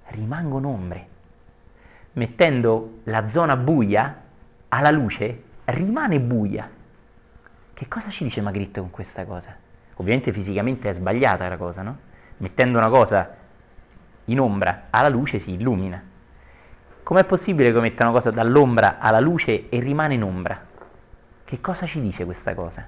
[0.06, 1.08] Rimangono ombre.
[2.14, 4.26] Mettendo la zona buia
[4.70, 6.70] alla luce rimane buia,
[7.74, 9.56] Che cosa ci dice Magritte con questa cosa?
[9.96, 11.98] Ovviamente fisicamente è sbagliata la cosa, no?
[12.38, 13.36] Mettendo una cosa
[14.26, 16.02] in ombra alla luce si illumina.
[17.04, 20.60] Com'è possibile che metta una cosa dall'ombra alla luce e rimane in ombra?
[21.46, 22.86] Che cosa ci dice questa cosa?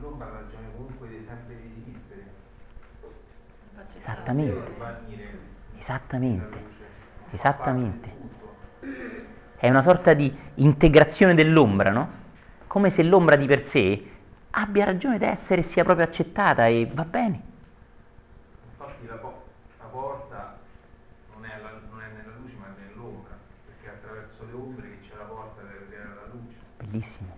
[0.00, 2.24] L'ombra ha ragione comunque di sempre esistere.
[4.00, 4.74] Esattamente,
[5.76, 6.64] esattamente,
[7.32, 8.15] esattamente.
[9.58, 12.10] È una sorta di integrazione dell'ombra, no?
[12.66, 14.10] Come se l'ombra di per sé
[14.50, 17.40] abbia ragione d'essere e sia proprio accettata e va bene.
[18.70, 19.44] Infatti la, po-
[19.78, 20.58] la porta
[21.34, 23.34] non è, la- non è nella luce ma è nell'ombra,
[23.66, 26.56] perché è attraverso le ombre che c'è la porta per vedere la luce.
[26.78, 27.36] Bellissimo.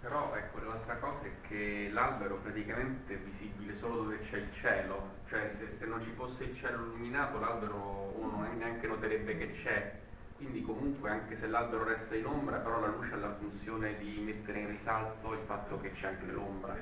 [0.00, 5.16] Però ecco, l'altra cosa è che l'albero praticamente è visibile solo dove c'è il cielo,
[5.28, 9.54] cioè se, se non ci fosse il cielo illuminato l'albero uno non neanche noterebbe che
[9.62, 9.98] c'è,
[10.98, 14.60] comunque anche se l'albero resta in ombra, però la luce ha la funzione di mettere
[14.60, 16.74] in risalto il fatto che c'è anche l'ombra.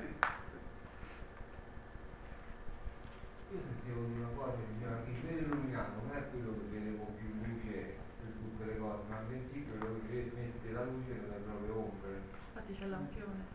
[3.49, 6.97] Io sentivo di una cosa, diceva che il cielo illuminato non è quello che vede
[6.97, 11.41] con più luce per tutte le cose, ma bensì quello che mette la luce nelle
[11.45, 12.21] proprie ombre.
[12.53, 13.45] Infatti c'è il lampione.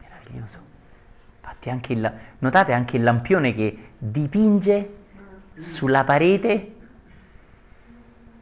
[0.00, 0.58] Meraviglioso.
[1.40, 5.04] Infatti anche il, notate anche il lampione che dipinge
[5.56, 6.75] sulla parete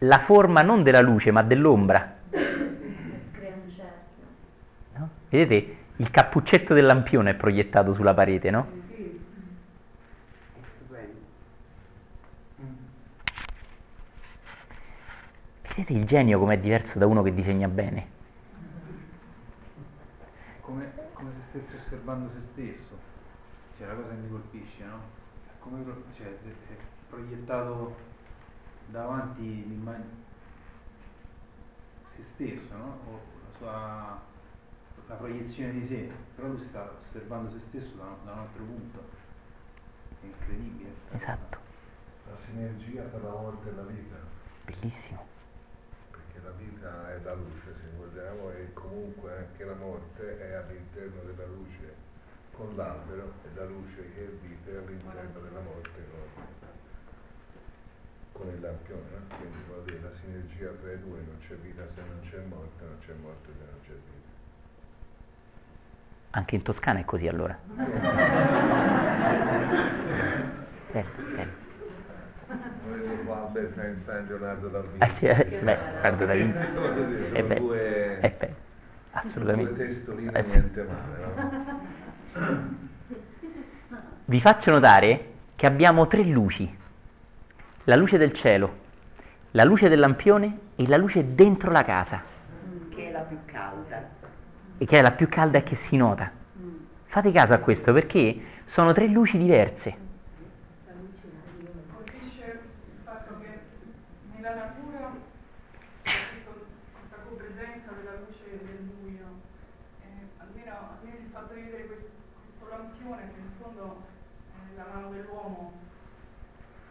[0.07, 2.15] la forma non della luce ma dell'ombra.
[2.31, 4.25] Crea un cerchio.
[4.97, 5.11] no?
[5.29, 5.77] Vedete?
[5.97, 8.67] Il cappuccetto del lampione è proiettato sulla parete, no?
[8.89, 9.21] Sì.
[10.55, 11.19] È stupendo.
[15.69, 18.13] Vedete il genio com'è diverso da uno che disegna bene?
[20.75, 22.99] come, come se stessi osservando se stesso.
[23.79, 24.99] Cioè la cosa che mi colpisce, no?
[25.61, 25.85] Come
[26.17, 26.77] cioè, se, se è
[27.09, 27.97] proiettato
[28.95, 30.23] davanti l'immagine
[32.15, 32.99] se stesso, no?
[33.09, 34.33] O la sua
[35.07, 39.03] la proiezione di sé, però lui sta osservando se stesso da, da un altro punto.
[40.23, 40.91] È incredibile.
[41.13, 41.59] Esatto,
[42.31, 44.17] La sinergia tra la morte e la vita,
[44.65, 45.27] bellissimo.
[46.11, 51.21] perché la vita è la luce, se vogliamo, e comunque anche la morte è all'interno
[51.23, 51.95] della luce
[52.53, 56.07] con l'albero e la luce che è vita è all'interno della morte
[58.35, 59.01] con, il lampione.
[59.11, 59.37] no?
[59.37, 62.85] Quindi vuol dire la sinergia tra i due, non c'è vita se non c'è morte,
[62.85, 64.33] non c'è morte se non c'è vita.
[66.31, 67.57] Anche in Toscana è così allora.
[72.85, 75.15] Noi qua Albert Einstein, Leonardo da Ah, Vinci.
[75.17, 76.59] sì, eh, beh, Leonardo da Vinci.
[77.33, 78.37] Sono bello, due-
[79.13, 79.87] assolutamente.
[79.87, 82.73] testoline Eh, niente male, no?
[84.27, 86.83] Vi faccio notare che abbiamo tre luci.
[87.85, 88.83] La luce del cielo,
[89.53, 92.23] la luce del lampione e la luce dentro la casa,
[92.89, 94.09] Che è la più calda.
[94.79, 96.31] e che è la più calda e che si nota.
[97.05, 99.97] Fate caso a questo perché sono tre luci diverse.
[101.93, 103.59] colpisce il fatto che
[104.35, 105.13] nella natura
[106.03, 106.11] c'è
[106.43, 109.27] questo- questa copresenza della luce e del buio.
[110.03, 112.09] Eh, almeno a me il fatto di vedere questo,
[112.59, 114.03] questo lampione che in fondo
[114.73, 115.73] è la mano dell'uomo,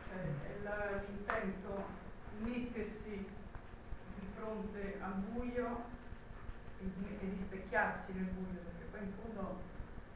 [0.08, 1.84] cioè è la- l'intento
[2.40, 5.84] di mettersi di fronte al buio
[6.80, 9.60] e di, e di specchiarsi nel buio, perché poi in fondo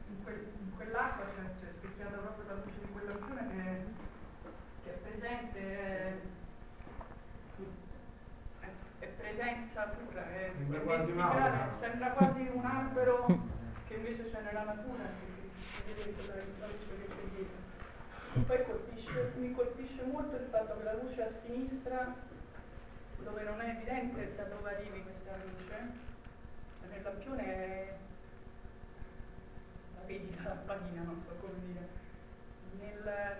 [0.08, 3.76] in, quell'acqua c'è, c'è specchiata proprio la luce di quel lampione che è
[4.84, 6.12] che è presente, è,
[9.00, 11.76] è- presenza pura, è, Sembra quasi un mesticata, albero.
[11.80, 13.26] sembra quasi un albero
[13.86, 18.46] che invece c'è nella natura, che, che vedete la, la luce che c'è dietro.
[18.46, 22.14] Poi colpisce, mi colpisce molto il fatto che la luce a sinistra,
[23.22, 25.76] dove non è evidente da dove arrivi questa luce,
[26.88, 27.96] nel lampione è,
[30.08, 31.86] vedi dalla lampadina, non so come dire,
[32.80, 33.36] nel-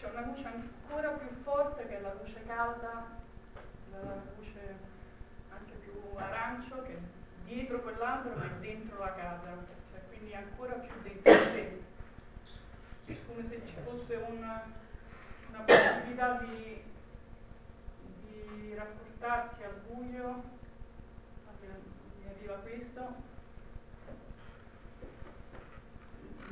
[0.00, 3.06] c'è una luce ancora più forte che la luce calda,
[3.90, 4.76] la luce
[5.50, 6.98] anche più arancio che è
[7.44, 9.56] dietro quell'albero ma è dentro la casa,
[9.90, 11.82] cioè quindi ancora più dentro sé.
[13.06, 14.62] È come se ci fosse una,
[15.50, 16.82] una possibilità di,
[18.22, 20.42] di rapportarsi al buio,
[21.60, 23.14] mi arriva questo,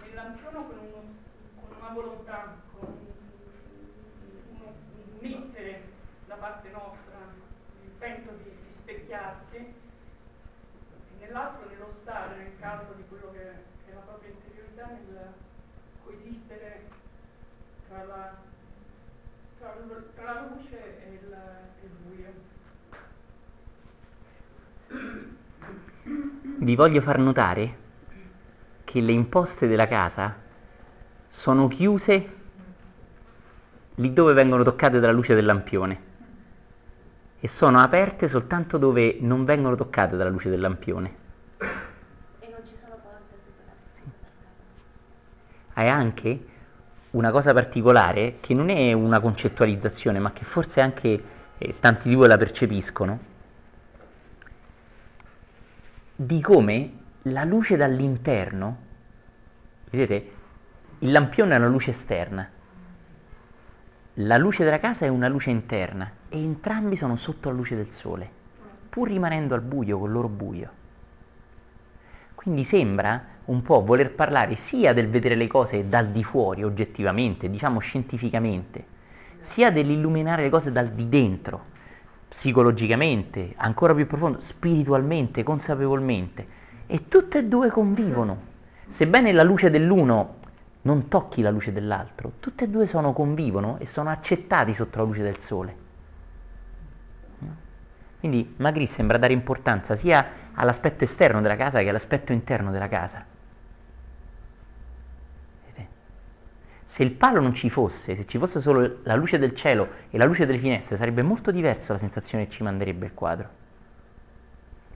[0.02, 1.14] nel lampione con, uno-
[1.60, 2.88] con una volontà, con
[4.50, 5.82] uno, un mettere
[6.26, 7.18] da parte nostra
[7.80, 9.74] l'intento di, di specchiarsi, e
[11.18, 13.52] nell'altro nello stare nel caldo di quello che,
[13.84, 15.32] che è la propria interiorità, nel
[16.04, 16.88] coesistere
[17.88, 18.36] tra la,
[19.58, 19.74] tra
[20.14, 22.50] tra la luce e il, e il buio.
[26.64, 27.81] vi voglio far notare
[28.92, 30.36] che le imposte della casa
[31.26, 32.28] sono chiuse
[33.94, 36.02] lì dove vengono toccate dalla luce del lampione
[37.40, 41.14] e sono aperte soltanto dove non vengono toccate dalla luce del lampione.
[41.58, 44.02] E non ci sono porte separate.
[45.72, 46.46] Hai anche
[47.12, 51.24] una cosa particolare che non è una concettualizzazione, ma che forse anche
[51.56, 53.18] eh, tanti di voi la percepiscono,
[56.14, 58.76] di come la luce dall'interno,
[59.90, 60.32] vedete,
[61.00, 62.48] il lampione è una luce esterna,
[64.14, 67.92] la luce della casa è una luce interna e entrambi sono sotto la luce del
[67.92, 68.28] sole,
[68.88, 70.70] pur rimanendo al buio, col loro buio.
[72.34, 77.48] Quindi sembra un po' voler parlare sia del vedere le cose dal di fuori, oggettivamente,
[77.48, 78.84] diciamo scientificamente,
[79.38, 81.66] sia dell'illuminare le cose dal di dentro,
[82.28, 86.60] psicologicamente, ancora più profondo, spiritualmente, consapevolmente.
[86.92, 88.38] E tutte e due convivono.
[88.86, 90.40] Sebbene la luce dell'uno
[90.82, 95.04] non tocchi la luce dell'altro, tutte e due sono, convivono e sono accettati sotto la
[95.04, 95.76] luce del sole.
[98.18, 103.24] Quindi Magri sembra dare importanza sia all'aspetto esterno della casa che all'aspetto interno della casa.
[106.84, 110.18] Se il palo non ci fosse, se ci fosse solo la luce del cielo e
[110.18, 113.48] la luce delle finestre, sarebbe molto diversa la sensazione che ci manderebbe il quadro.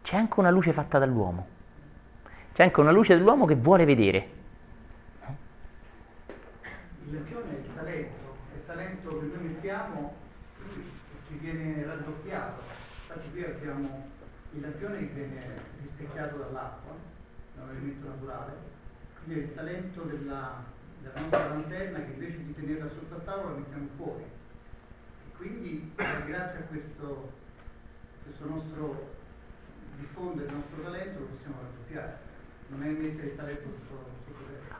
[0.03, 1.55] C'è anche una luce fatta dall'uomo.
[2.57, 4.29] C'è anche una luce dell'uomo che vuole vedere.
[7.05, 10.15] Il lampione è il talento, il talento che noi mettiamo
[11.29, 12.63] che viene raddoppiato.
[13.03, 14.09] Infatti qui abbiamo
[14.53, 18.53] il lampione che viene rispecchiato dall'acqua, è un elemento naturale,
[19.23, 20.65] quindi è il talento della,
[21.03, 24.23] della nostra lanterna che invece di tenerla sotto a tavola la mettiamo fuori.
[24.23, 27.33] E quindi grazie a questo,
[28.23, 29.15] questo nostro
[29.99, 32.26] diffondere il nostro talento lo possiamo raddoppiare.
[32.69, 32.95] Non è
[33.87, 34.79] sotto terra.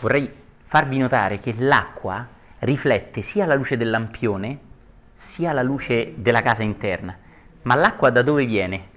[0.00, 0.30] Vorrei
[0.64, 2.26] farvi notare che l'acqua
[2.60, 4.66] riflette sia la luce del lampione
[5.14, 7.16] sia la luce della casa interna.
[7.62, 8.88] Ma l'acqua da dove viene?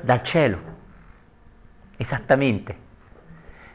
[0.00, 0.58] Dal cielo.
[1.96, 2.86] Esattamente.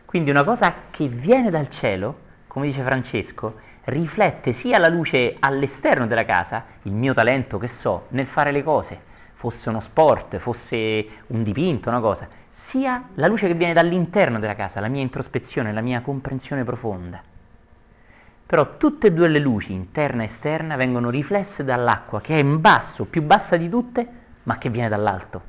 [0.06, 6.08] Quindi una cosa che viene dal cielo, come dice Francesco, riflette sia la luce all'esterno
[6.08, 9.02] della casa, il mio talento che so nel fare le cose,
[9.44, 14.56] fosse uno sport, fosse un dipinto, una cosa, sia la luce che viene dall'interno della
[14.56, 17.22] casa, la mia introspezione, la mia comprensione profonda.
[18.46, 22.62] Però tutte e due le luci, interna e esterna, vengono riflesse dall'acqua, che è in
[22.62, 24.08] basso, più bassa di tutte,
[24.44, 25.42] ma che viene dall'alto.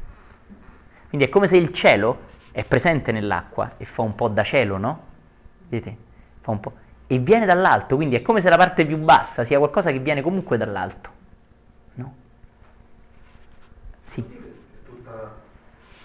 [1.08, 4.76] Quindi è come se il cielo è presente nell'acqua e fa un po' da cielo,
[4.76, 5.02] no?
[5.68, 5.97] Vedete?
[6.40, 6.73] Fa un po'.
[7.06, 10.20] E viene dall'alto, quindi è come se la parte più bassa sia qualcosa che viene
[10.20, 11.10] comunque dall'alto.
[11.94, 12.14] No?
[14.14, 14.22] Sì.
[14.84, 15.42] Tutta,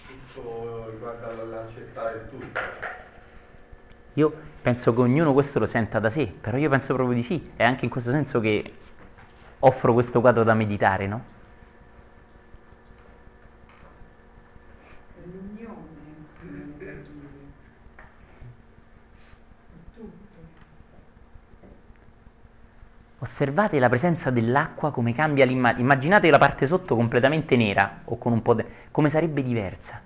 [0.06, 2.60] tutto riguarda l'accettare il tutto.
[4.14, 7.54] Io penso che ognuno questo lo senta da sé, però io penso proprio di sì.
[7.56, 8.84] È anche in questo senso che
[9.60, 11.26] offro questo quadro da meditare, no?
[15.12, 17.54] È l'unione insieme per dire.
[19.70, 20.56] È tutto.
[23.22, 25.82] Osservate la presenza dell'acqua come cambia l'immagine.
[25.82, 28.64] Immaginate la parte sotto completamente nera o con un po' di...
[28.92, 30.02] come sarebbe diversa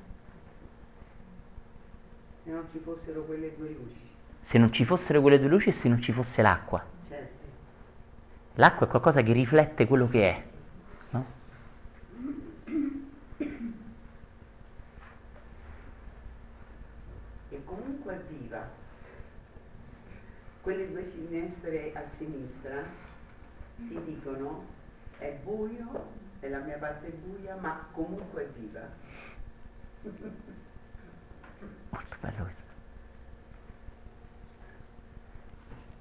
[2.43, 4.01] Se non ci fossero quelle due luci.
[4.42, 6.83] se non ci fossero quelle due luci e se non ci fosse l'acqua.
[7.08, 7.45] Certo.
[8.56, 10.43] L'acqua è qualcosa che riflette quello che è,
[11.11, 11.25] no?
[17.50, 18.67] E comunque viva.
[20.61, 23.01] Quelle due finestre a sinistra
[23.88, 24.66] ti dicono
[25.18, 28.82] è buio, è la mia parte buia, ma comunque è viva.
[31.90, 32.72] Molto bello questo.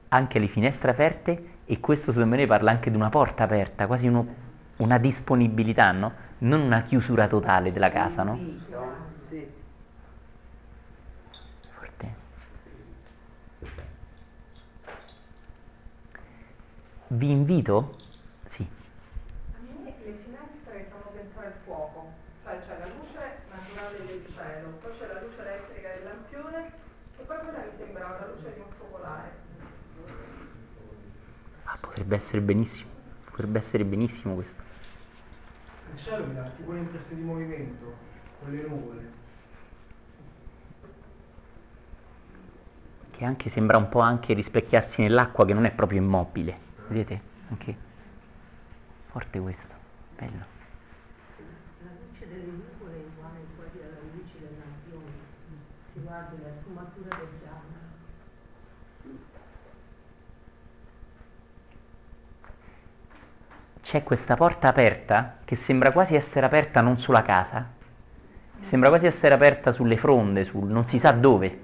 [0.09, 4.07] Anche le finestre aperte e questo secondo me parla anche di una porta aperta, quasi
[4.09, 4.27] uno-
[4.79, 6.13] una disponibilità, no?
[6.39, 8.33] Non una chiusura totale della casa, no?
[8.35, 8.95] Invito,
[9.29, 9.51] sì.
[11.79, 12.15] Forte.
[17.19, 17.97] Vi invito,
[18.49, 18.67] sì,
[19.55, 23.19] A me le finestre fanno pensare al fuoco, cioè c'è la luce
[23.51, 26.67] naturale del cielo, poi c'è la luce elettrica del lampione
[27.19, 29.31] e poi quella mi sembra la luce di un focolare.
[31.65, 32.91] ah, potrebbe essere benissimo,
[33.25, 34.63] potrebbe essere benissimo questo.
[35.93, 37.97] Il cielo mi dà tipo un'impressione di movimento
[38.41, 39.13] con le nuvole.
[43.11, 46.59] Che anche sembra un po' anche rispecchiarsi nell'acqua che non è proprio immobile,
[46.93, 47.21] vedete?
[47.49, 47.77] Anche
[49.07, 49.75] forte questo,
[50.17, 50.45] bello.
[51.83, 55.11] La luce delle nuvole è uguale quasi alla luce del lampione.
[55.93, 57.81] Si guarda la sfumatura del giallo.
[63.83, 67.69] C'è questa porta aperta che sembra quasi essere aperta non sulla casa,
[68.61, 71.61] sembra quasi essere aperta sulle fronde, sul non si sa dove.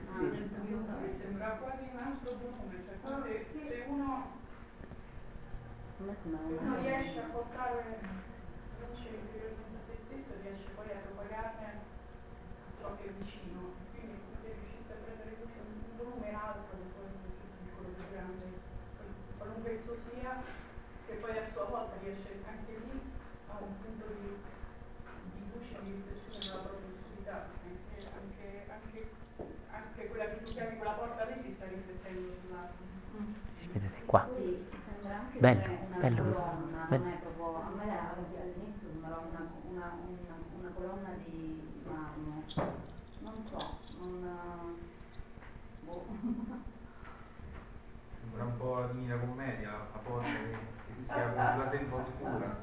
[1.17, 4.29] Sembra quasi un altro volume, cioè quasi se uno,
[5.97, 7.99] se uno riesce a portare
[8.83, 11.73] luce interiormente a se stesso riesce poi a propagarne a
[12.77, 13.73] ciò che è vicino.
[13.95, 18.05] Quindi se riuscisse a prendere luce un volume alto, che poi è più piccolo, più
[18.13, 18.45] grande,
[19.39, 20.45] qualunque esso sia,
[21.09, 23.01] che poi a sua volta riesce anche lì
[23.49, 27.49] a un punto di, di luce, di riflessione della propria oscurità.
[27.49, 29.01] Anche, anche, anche,
[29.73, 32.85] anche quella che tu chiami quella porta lì si sta riflettendo sull'altro.
[33.73, 34.29] Vedete qua.
[34.37, 36.42] Sì, sembra anche Bello, una bello questo.
[36.42, 37.05] colonna, Bello.
[37.05, 42.42] non è proprio, a me all'inizio sembrava una, una, una, una colonna di marmo,
[43.20, 44.76] non so, non...
[45.84, 46.05] boh.
[48.20, 52.57] Sembra un po' la Divina Commedia, la porta che, che si apre sulla selva oscura.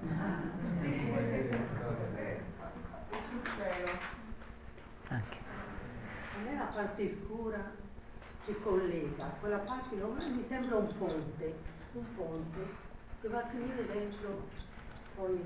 [5.07, 5.37] Anche.
[6.35, 7.71] A me la parte scura
[8.43, 12.67] che collega, quella parte mi sembra un ponte, un ponte
[13.22, 14.48] che va a finire dentro
[15.15, 15.40] poi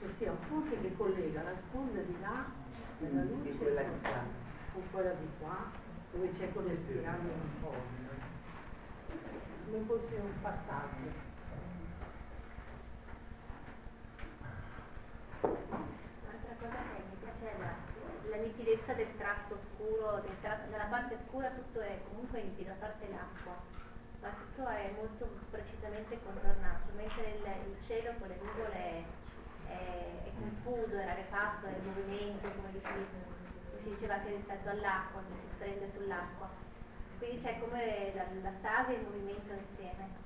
[0.00, 2.44] che sia un ponte che collega la sponda di là
[2.98, 4.22] della luce Di quella di con- qua.
[4.72, 5.70] con quella di qua,
[6.12, 7.74] dove c'è quelle spirali un po'.
[9.70, 11.24] Come fosse un passaggio.
[15.42, 17.74] Un'altra cosa che mi piace è la,
[18.30, 19.45] la nitidezza del tratto
[19.86, 20.20] scuro,
[20.68, 23.54] nella parte scura tutto è comunque nitido, a parte l'acqua,
[24.20, 29.04] ma tutto è molto precisamente contornato, mentre il, il cielo con le nuvole è,
[29.68, 33.06] è- è confuso, è rarefatto, è in movimento, come dicevi,
[33.82, 36.48] si diceva anche rispetto all'acqua, che si prende sull'acqua.
[37.18, 40.25] Quindi c'è come la, la stasi e il movimento insieme.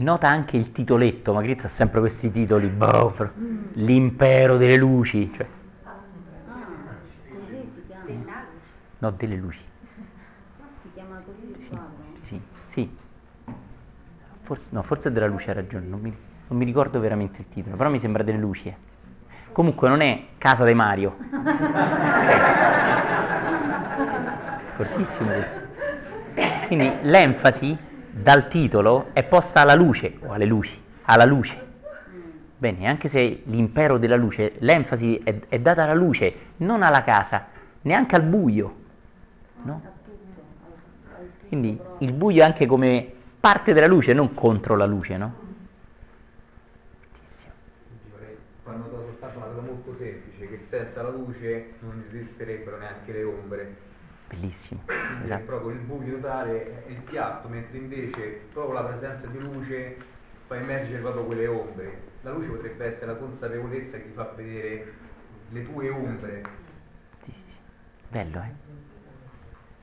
[0.00, 3.32] Nota anche il titoletto, Magritte ha sempre questi titoli, boh,
[3.72, 5.44] l'impero delle luci, cioè,
[8.98, 9.58] no, delle luci,
[10.82, 11.80] Si chiama così il
[12.22, 12.96] sì, sì.
[14.42, 17.74] Forse, no, forse della luce ha ragione, non mi, non mi ricordo veramente il titolo,
[17.74, 18.68] però mi sembra delle luci.
[18.68, 18.76] eh.
[19.50, 21.16] Comunque non è Casa de Mario.
[24.76, 25.58] Fortissimo questo.
[26.68, 27.86] Quindi l'enfasi
[28.22, 31.66] dal titolo è posta alla luce, o alle luci, alla luce.
[32.56, 37.46] Bene, anche se l'impero della luce, l'enfasi è, è data alla luce, non alla casa,
[37.82, 38.76] neanche al buio.
[39.62, 39.82] No?
[41.46, 45.34] Quindi il buio è anche come parte della luce, non contro la luce, no?
[48.10, 53.12] Vorrei far notare soltanto una cosa molto semplice, che senza la luce non esisterebbero neanche
[53.12, 53.76] le ombre.
[54.28, 54.82] Bellissimo.
[55.24, 55.44] Esatto.
[55.44, 59.96] proprio il buio totale è il piatto, mentre invece proprio la presenza di luce
[60.46, 62.02] fa emergere proprio quelle ombre.
[62.22, 64.92] La luce potrebbe essere la consapevolezza che ti fa vedere
[65.50, 66.42] le tue ombre.
[67.24, 67.56] Sì, sì, sì.
[68.08, 68.52] Bello, eh?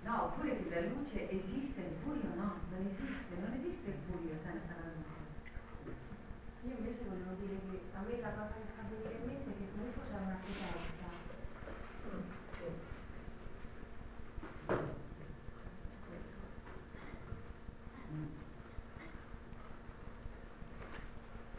[0.04, 4.78] No, oppure la luce esiste, il buio no, non esiste, non esiste il buio senza
[4.78, 5.24] la luce.
[6.70, 9.54] Io invece volevo dire che a me la cosa che fa venire in mente è
[9.58, 10.96] che comunque c'è una presenza.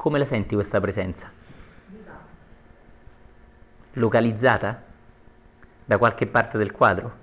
[0.06, 1.28] Come la senti questa presenza?
[3.94, 4.80] Localizzata?
[5.84, 7.16] Da qualche parte del quadro?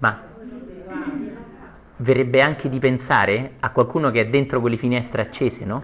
[0.00, 0.22] Ma
[1.96, 5.82] verrebbe anche di pensare a qualcuno che è dentro quelle finestre accese, no?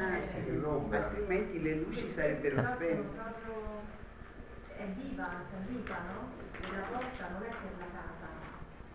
[0.91, 3.03] altrimenti le luci sarebbero spente.
[4.77, 6.29] È viva, c'è vita, no?
[6.53, 8.29] E la porta non è per la casa,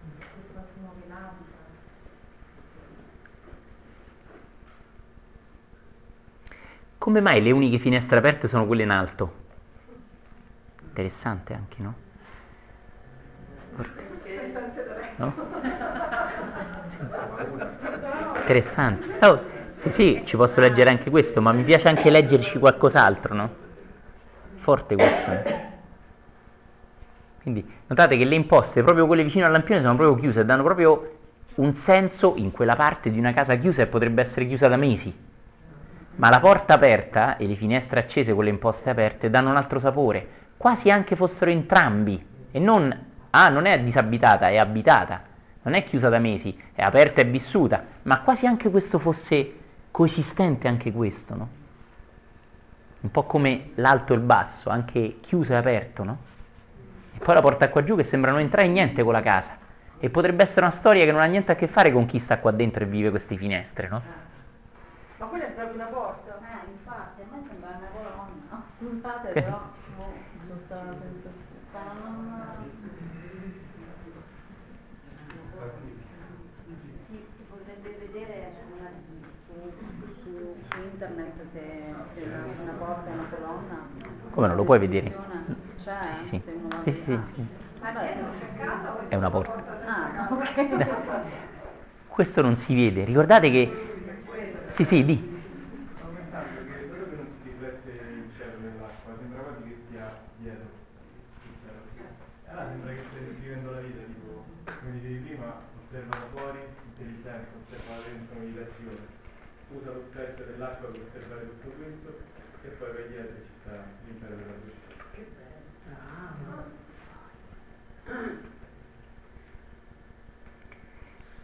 [0.05, 1.61] è per qualcuno che l'abita.
[7.01, 9.33] Come mai le uniche finestre aperte sono quelle in alto?
[10.83, 11.95] Interessante anche, no?
[15.15, 15.33] No?
[18.37, 19.25] Interessante.
[19.25, 19.41] Oh,
[19.77, 23.55] sì, sì, ci posso leggere anche questo, ma mi piace anche leggerci qualcos'altro, no?
[24.59, 25.31] Forte questo.
[27.41, 31.17] Quindi notate che le imposte, proprio quelle vicino al lampione, sono proprio chiuse, danno proprio
[31.55, 35.29] un senso in quella parte di una casa chiusa e potrebbe essere chiusa da mesi.
[36.15, 39.79] Ma la porta aperta e le finestre accese con le imposte aperte danno un altro
[39.79, 45.21] sapore, quasi anche fossero entrambi e non, ah, non è disabitata, è abitata,
[45.63, 49.53] non è chiusa da mesi, è aperta e vissuta, ma quasi anche questo fosse
[49.89, 51.49] coesistente anche questo, no?
[53.01, 56.17] Un po' come l'alto e il basso, anche chiuso e aperto, no?
[57.15, 59.57] E poi la porta qua giù che sembra non entrare in niente con la casa.
[59.99, 62.39] E potrebbe essere una storia che non ha niente a che fare con chi sta
[62.39, 64.01] qua dentro e vive queste finestre, no?
[65.31, 66.35] Ma quella è proprio una porta.
[66.43, 68.63] Eh, infatti, a me sembra una colonna.
[68.75, 69.59] Scusate, però,
[69.95, 71.63] boh, giusto la sensazione.
[71.71, 72.69] Cioè, non-
[77.07, 78.91] Si, si potrebbe vedere una-
[79.45, 79.53] su,
[80.21, 83.79] su- su internet se, se una, una porta è una colonna.
[84.31, 85.13] Come non lo puoi vedere?
[85.77, 86.41] C'è, Sì, sì,
[86.83, 87.45] sì, sì, sì, sì.
[87.79, 88.13] Vabbè,
[89.07, 89.63] È una porta.
[89.85, 90.87] Ah, ok.
[92.07, 93.05] Questo non si vede.
[93.05, 93.89] Ricordate che...
[94.75, 95.30] Sì, sì, di.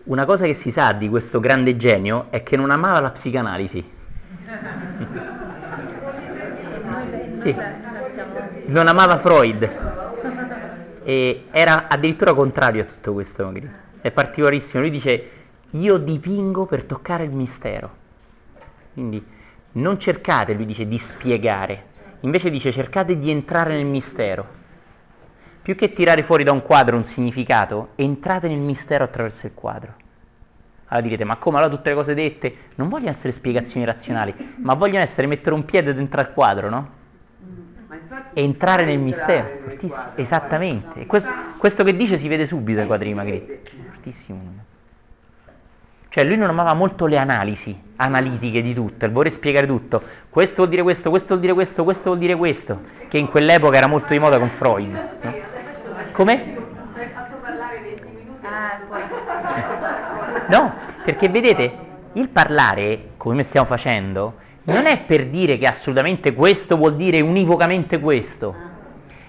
[0.07, 3.95] Una cosa che si sa di questo grande genio è che non amava la psicanalisi.
[7.37, 7.55] Sì.
[8.65, 9.69] Non amava Freud.
[11.03, 13.75] E era addirittura contrario a tutto questo Magritte.
[14.01, 14.81] È particolarissimo.
[14.81, 15.29] Lui dice
[15.71, 17.95] io dipingo per toccare il mistero.
[18.93, 19.23] Quindi
[19.73, 21.83] non cercate, lui dice, di spiegare.
[22.21, 24.47] Invece dice cercate di entrare nel mistero.
[25.67, 29.95] Più che tirare fuori da un quadro un significato, entrate nel mistero attraverso il quadro.
[30.85, 34.75] Allora direte, ma come allora tutte le cose dette non vogliono essere spiegazioni razionali, ma
[34.75, 36.89] vogliono essere mettere un piede dentro al quadro, no?
[38.31, 39.59] E entrare nel mistero.
[39.65, 40.05] Fortissimo.
[40.15, 41.01] Esattamente.
[41.01, 43.61] E questo, questo che dice si vede subito ai quadri di Magritte.
[43.89, 44.39] Fortissimo.
[46.07, 50.01] Cioè lui non amava molto le analisi analitiche di tutto, il voler spiegare tutto.
[50.29, 53.75] Questo vuol dire questo, questo vuol dire questo, questo vuol dire questo, che in quell'epoca
[53.75, 54.91] era molto di moda con Freud.
[55.21, 55.46] no?
[56.17, 56.31] Come?
[56.95, 58.47] Hai fatto parlare 20 minuti.
[58.89, 59.01] Poi.
[60.47, 60.73] No,
[61.05, 61.77] perché vedete,
[62.13, 67.99] il parlare, come stiamo facendo, non è per dire che assolutamente questo vuol dire univocamente
[67.99, 68.55] questo,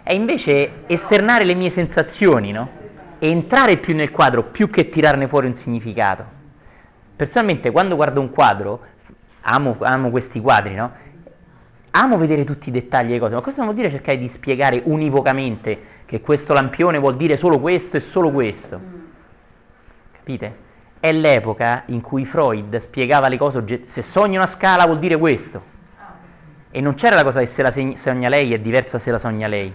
[0.02, 2.70] è invece esternare le mie sensazioni, no?
[3.18, 6.24] E entrare più nel quadro più che tirarne fuori un significato.
[7.14, 8.80] Personalmente quando guardo un quadro,
[9.42, 10.90] amo, amo questi quadri, no?
[11.90, 14.80] Amo vedere tutti i dettagli e cose, ma questo non vuol dire cercare di spiegare
[14.86, 18.80] univocamente che questo lampione vuol dire solo questo e solo questo.
[20.10, 20.56] Capite?
[20.98, 25.18] È l'epoca in cui Freud spiegava le cose, ogge- se sogna una scala vuol dire
[25.18, 25.62] questo.
[26.70, 29.18] E non c'era la cosa che se la segn- sogna lei è diversa se la
[29.18, 29.70] sogna lei.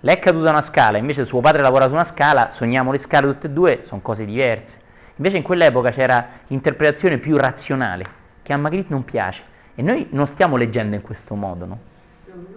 [0.00, 3.28] Lei è caduta una scala, invece suo padre lavora su una scala, sogniamo le scale
[3.28, 4.78] tutte e due, sono cose diverse.
[5.14, 8.04] Invece in quell'epoca c'era l'interpretazione più razionale,
[8.42, 9.44] che a Magritte non piace.
[9.76, 11.78] E noi non stiamo leggendo in questo modo, no?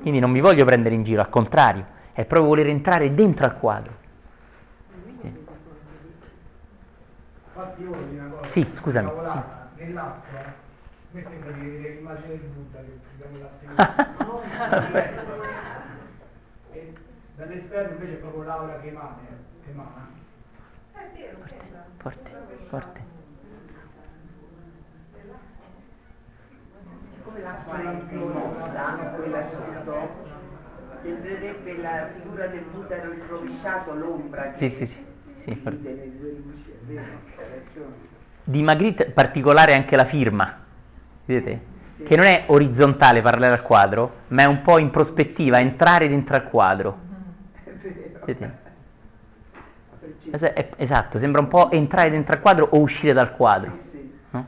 [0.01, 3.57] Quindi non mi voglio prendere in giro, al contrario, è proprio voler entrare dentro al
[3.57, 3.93] quadro.
[7.45, 8.49] Infatti io voglio dire una cosa.
[8.49, 10.53] Sì, scusami, Cavolata, Nell'acqua, a
[11.11, 14.41] me sembra di vedere l'immagine del Buddha che abbiamo seduto.
[16.72, 16.93] e
[17.35, 19.17] dall'esterno invece è proprio l'aura che emana.
[19.64, 20.09] Che emana.
[20.91, 21.85] È vero, sembra.
[21.98, 22.31] Forte,
[22.67, 23.03] forte.
[27.14, 30.38] Siccome l'acqua è mossa, quella sotto,
[31.01, 32.95] sembrerebbe la figura del Buddha
[33.27, 34.97] rovesciato, l'ombra Sì, che sì, sì.
[35.43, 35.77] sì, forte.
[35.77, 37.01] divide le due luci, è vero,
[37.37, 37.95] hai ragione.
[38.43, 40.57] Di Magritte particolare anche la firma,
[41.25, 41.67] vedete?
[42.03, 46.35] Che non è orizzontale parlare al quadro, ma è un po' in prospettiva, entrare dentro
[46.35, 46.97] al quadro.
[47.65, 48.19] È vero.
[48.25, 48.67] Vedete?
[50.77, 53.71] Esatto, sembra un po' entrare dentro al quadro o uscire dal quadro.
[53.71, 54.11] Sì, sì.
[54.31, 54.45] no?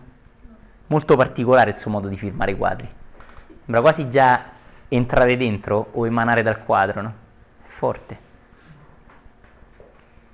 [0.88, 2.88] Molto particolare il suo modo di firmare i quadri.
[3.64, 4.44] Sembra quasi già
[4.94, 7.14] entrare dentro o emanare dal quadro, no?
[7.66, 8.18] È forte.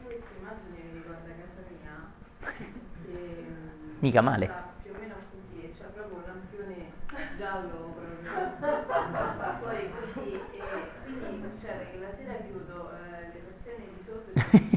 [0.04, 1.96] Questa immagine mi ricorda casa mia.
[3.08, 4.50] mm, Mica male.
[4.84, 6.92] Più o meno così, e c'è proprio un lampione
[7.38, 8.08] giallo proprio.
[9.62, 10.40] Poi così, e
[11.04, 11.50] quindi
[11.92, 14.77] che la sera chiudo eh, le persiane di sotto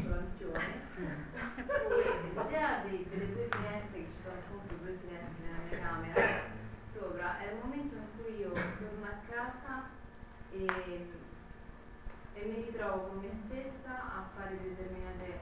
[12.81, 15.39] ritrovo con me stessa a fare determinate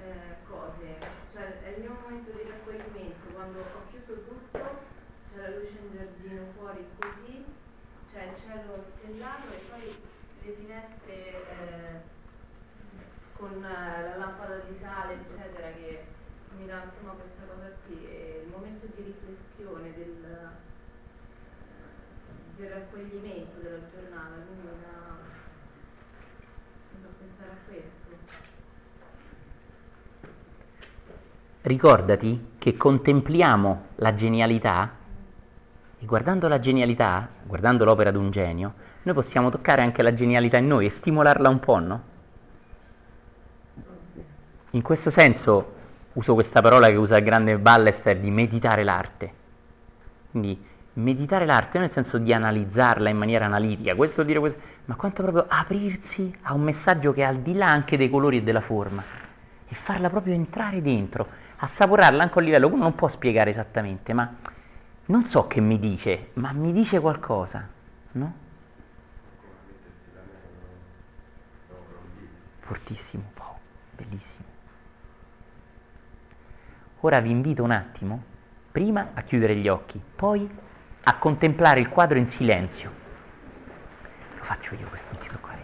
[0.00, 0.96] eh, cose,
[1.34, 4.58] cioè è il mio momento di raccoglimento, quando ho chiuso tutto,
[5.28, 7.44] c'è la luce in giardino fuori così,
[8.10, 10.00] c'è il cielo stellato e poi
[10.40, 12.00] le finestre eh,
[13.36, 16.06] con eh, la lampada di sale eccetera che
[16.56, 20.56] mi dà insomma questa cosa qui, è il momento di riflessione del, eh,
[22.56, 25.07] del raccoglimento della giornata, quindi una
[31.60, 34.96] Ricordati che contempliamo la genialità
[35.98, 40.56] e guardando la genialità, guardando l'opera di un genio, noi possiamo toccare anche la genialità
[40.56, 42.02] in noi e stimolarla un po', no?
[44.70, 45.74] In questo senso
[46.12, 49.32] uso questa parola che usa il grande Ballester di meditare l'arte.
[50.30, 50.66] Quindi
[50.98, 55.46] meditare l'arte nel senso di analizzarla in maniera analitica, questo dire questo, ma quanto proprio
[55.48, 59.02] aprirsi a un messaggio che è al di là anche dei colori e della forma
[59.68, 63.50] e farla proprio entrare dentro, assaporarla anche a un livello che uno non può spiegare
[63.50, 64.34] esattamente, ma
[65.06, 67.66] non so che mi dice, ma mi dice qualcosa,
[68.12, 68.46] no?
[72.60, 73.54] Fortissimo, wow,
[73.94, 74.46] bellissimo.
[77.00, 78.22] Ora vi invito un attimo,
[78.72, 80.66] prima a chiudere gli occhi, poi
[81.08, 82.92] a contemplare il quadro in silenzio.
[84.36, 85.62] Lo faccio io questo, non ti preoccupare.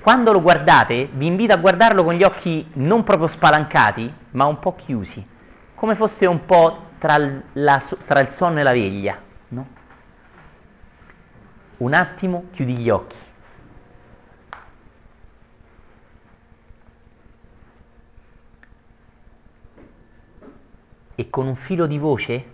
[0.00, 4.58] Quando lo guardate, vi invito a guardarlo con gli occhi non proprio spalancati, ma un
[4.58, 5.26] po' chiusi,
[5.74, 7.16] come fosse un po' tra,
[7.54, 9.18] la, tra il sonno e la veglia.
[9.48, 9.66] No?
[11.78, 13.16] Un attimo chiudi gli occhi.
[21.16, 22.44] e con un filo di voce,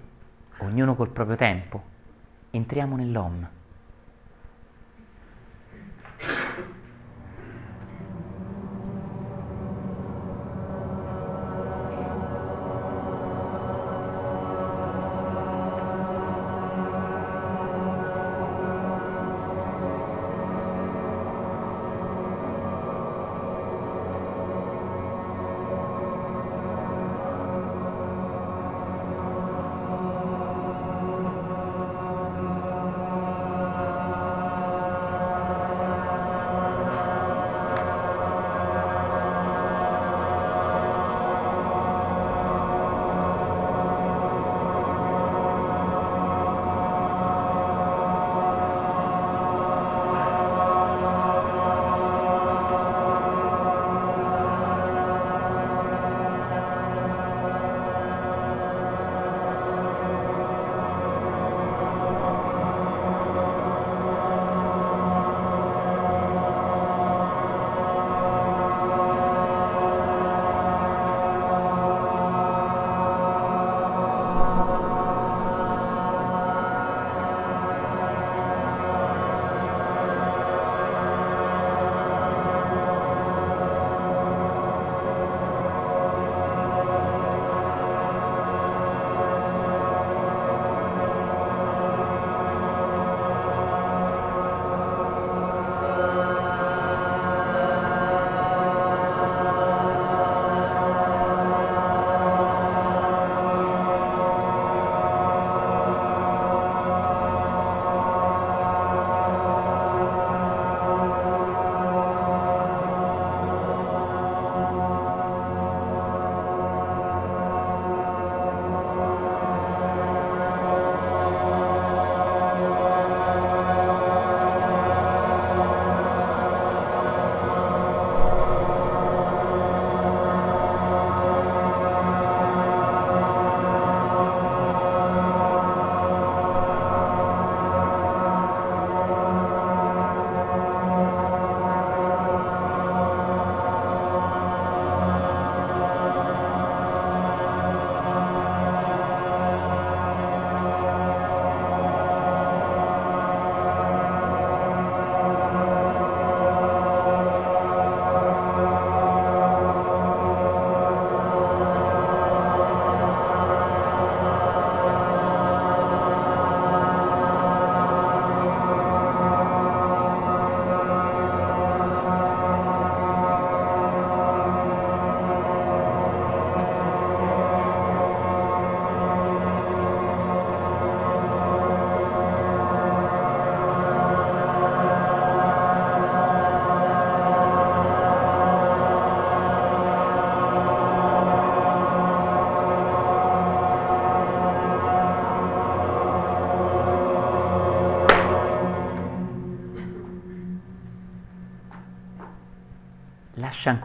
[0.58, 1.89] ognuno col proprio tempo,
[2.50, 3.48] entriamo nell'Om.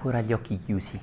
[0.06, 1.00] Ancora gli occhi chiusi.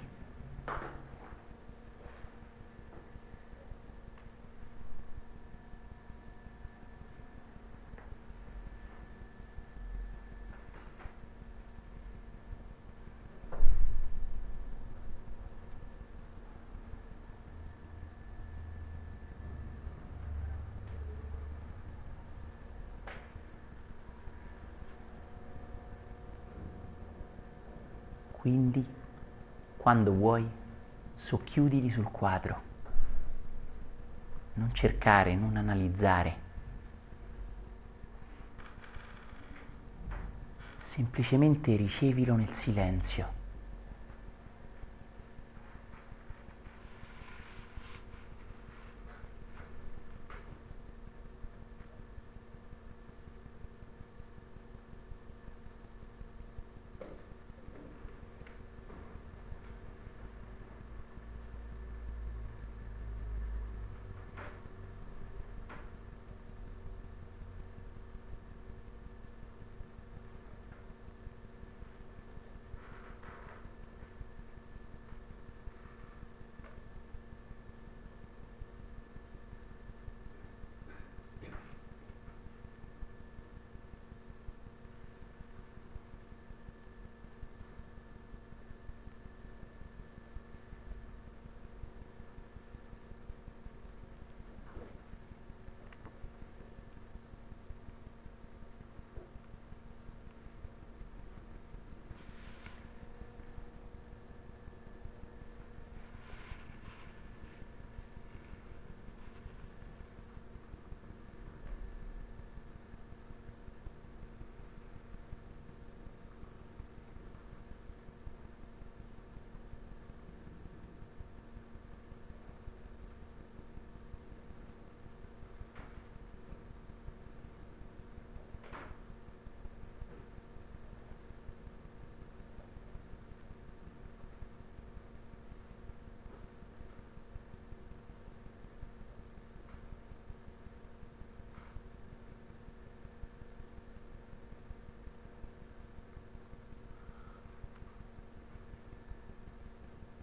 [28.42, 28.84] Quindi,
[29.82, 30.48] quando vuoi,
[31.12, 32.62] socchiudili sul quadro.
[34.54, 36.36] Non cercare, non analizzare.
[40.78, 43.41] Semplicemente ricevilo nel silenzio.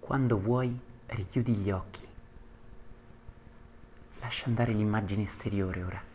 [0.09, 1.99] Quando vuoi, richiudi gli occhi.
[4.21, 6.08] Lascia andare l'immagine esteriore ora.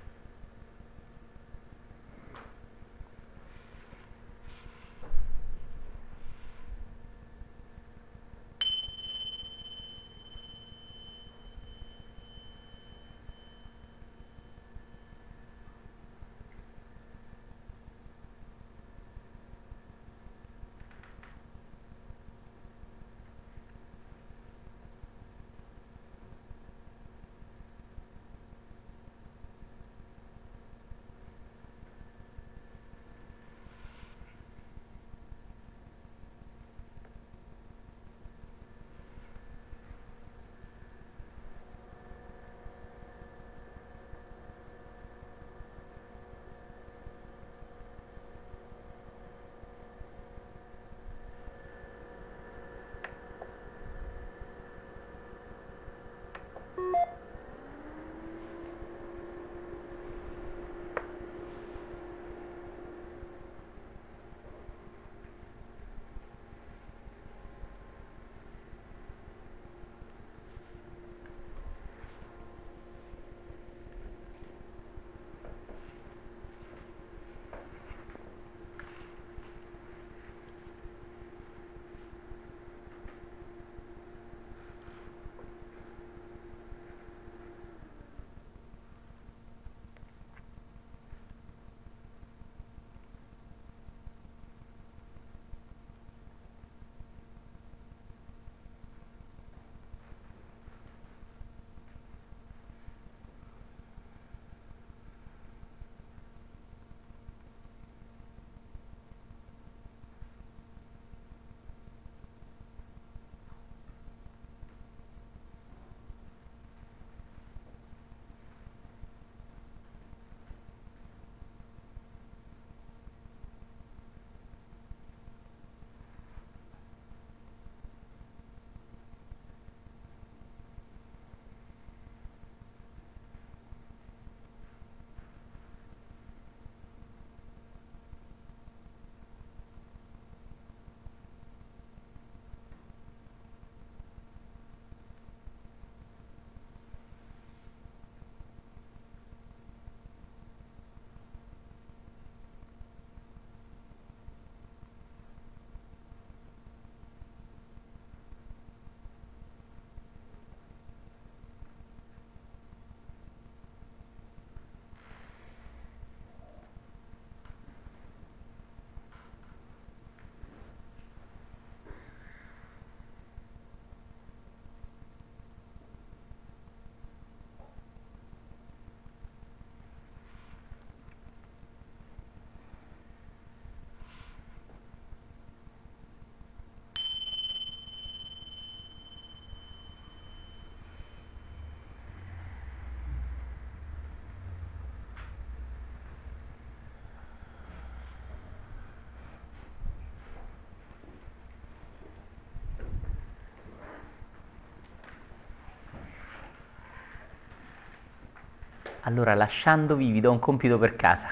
[209.04, 211.28] Allora lasciandovi vi do un compito per casa.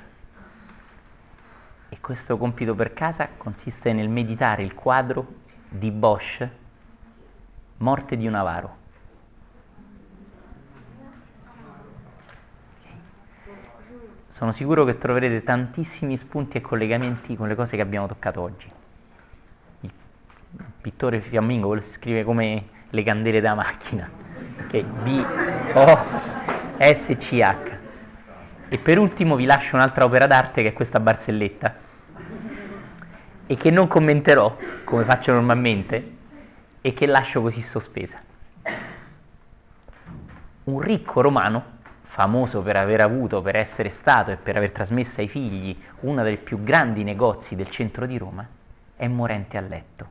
[1.88, 6.48] E questo compito per casa consiste nel meditare il quadro di Bosch,
[7.78, 8.80] Morte di un avaro.
[14.28, 18.70] Sono sicuro che troverete tantissimi spunti e collegamenti con le cose che abbiamo toccato oggi.
[19.80, 19.92] Il
[20.80, 24.10] pittore fiammingo si scrive come le candele da macchina,
[24.68, 24.84] che
[26.82, 27.78] B-O-S-C-H.
[28.68, 31.76] E per ultimo vi lascio un'altra opera d'arte che è questa barzelletta
[33.46, 36.16] e che non commenterò come faccio normalmente
[36.80, 38.20] e che lascio così sospesa.
[40.64, 41.64] Un ricco romano,
[42.02, 46.36] famoso per aver avuto, per essere stato e per aver trasmesso ai figli uno dei
[46.36, 48.44] più grandi negozi del centro di Roma,
[48.96, 50.08] è morente a letto.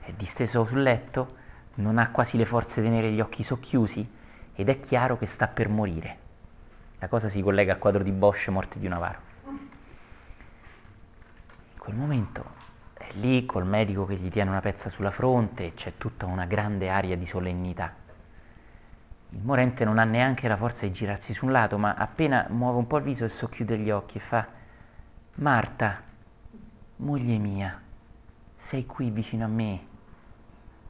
[0.00, 1.36] È disteso sul letto,
[1.74, 4.18] non ha quasi le forze di tenere gli occhi socchiusi
[4.60, 6.18] ed è chiaro che sta per morire.
[6.98, 9.18] La cosa si collega al quadro di Bosch, Morte di un avaro.
[11.72, 12.44] In quel momento
[12.92, 16.90] è lì col medico che gli tiene una pezza sulla fronte c'è tutta una grande
[16.90, 17.94] aria di solennità.
[19.30, 22.76] Il morente non ha neanche la forza di girarsi su un lato, ma appena muove
[22.76, 24.46] un po' il viso e socchiude gli occhi e fa
[25.36, 26.02] Marta,
[26.96, 27.80] moglie mia,
[28.56, 29.86] sei qui vicino a me,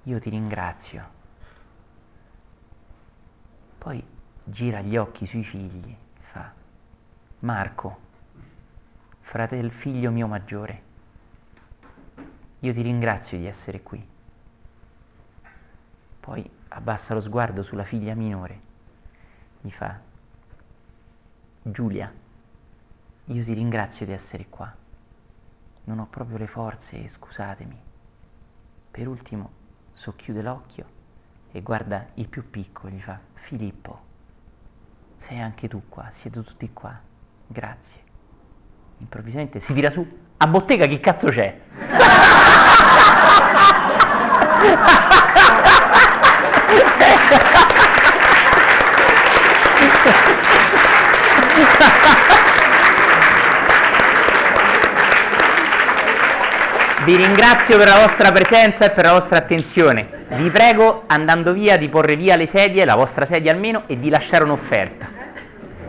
[0.02, 1.19] io ti ringrazio.
[3.80, 4.04] Poi
[4.44, 5.96] gira gli occhi sui figli
[6.30, 6.52] fa
[7.38, 7.98] Marco,
[9.20, 10.82] fratello figlio mio maggiore,
[12.58, 14.06] io ti ringrazio di essere qui.
[16.20, 18.60] Poi abbassa lo sguardo sulla figlia minore,
[19.62, 19.98] gli fa
[21.62, 22.12] Giulia,
[23.24, 24.76] io ti ringrazio di essere qua,
[25.84, 27.80] non ho proprio le forze, scusatemi.
[28.90, 29.50] Per ultimo
[29.94, 30.98] socchiude l'occhio
[31.52, 34.00] e guarda il più piccolo, gli fa Filippo,
[35.18, 36.98] sei anche tu qua, siete tutti qua,
[37.46, 37.98] grazie.
[38.98, 40.06] Improvvisamente si tira su,
[40.36, 41.58] a bottega che cazzo c'è?
[57.10, 60.26] Vi ringrazio per la vostra presenza e per la vostra attenzione.
[60.28, 64.08] Vi prego, andando via, di porre via le sedie, la vostra sedia almeno, e di
[64.10, 65.08] lasciare un'offerta.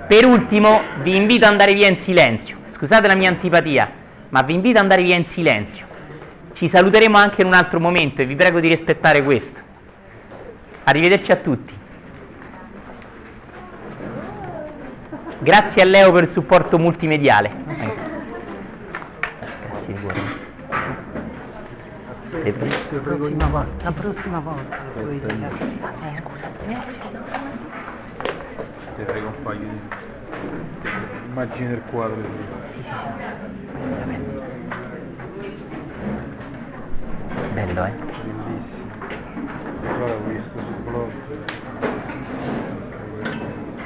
[0.08, 2.58] Per ultimo, vi invito ad andare via in silenzio.
[2.70, 3.92] Scusate la mia antipatia,
[4.30, 5.86] ma vi invito ad andare via in silenzio.
[6.56, 9.60] Ci saluteremo anche in un altro momento e vi prego di rispettare questo.
[10.86, 11.78] Arrivederci a tutti.
[15.38, 17.52] Grazie a Leo per il supporto multimediale.
[19.70, 20.31] Grazie di cuore.
[22.44, 24.78] Le pre- La prossima volta, la prossima volta.
[24.96, 25.48] Il-
[25.94, 27.00] Sì, scusa, grazie.
[28.96, 29.80] Ti prego un paio di
[31.28, 32.16] immagini del quadro.
[32.74, 33.10] Sì, sì, sì.
[37.54, 37.92] Bello, eh?
[38.26, 38.90] Bellissimo.
[40.84, 41.12] Blog.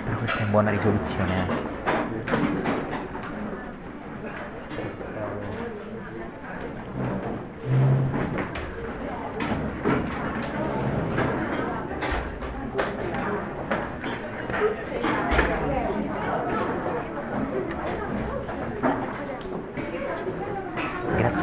[0.06, 1.75] Però questa è buona risoluzione, eh?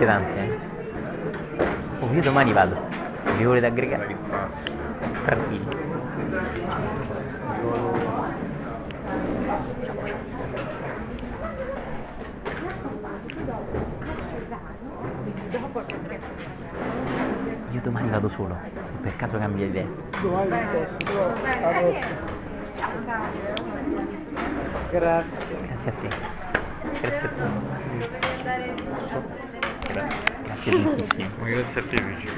[0.02, 0.40] Grazie tante.
[0.40, 0.58] eh.
[2.00, 2.76] Oh, io domani vado.
[3.22, 4.16] Se vi volete aggregare.
[5.24, 5.66] Tranquilli.
[17.70, 19.86] Io domani vado solo, se per caso cambia idea.
[24.90, 25.31] Grazie.
[25.60, 26.08] Grazie a te.
[27.00, 27.31] Grazie a
[29.20, 29.41] te.
[29.92, 31.28] Grazie, grazie tantissimo.
[31.38, 32.28] Ma grazie a te, Luigi.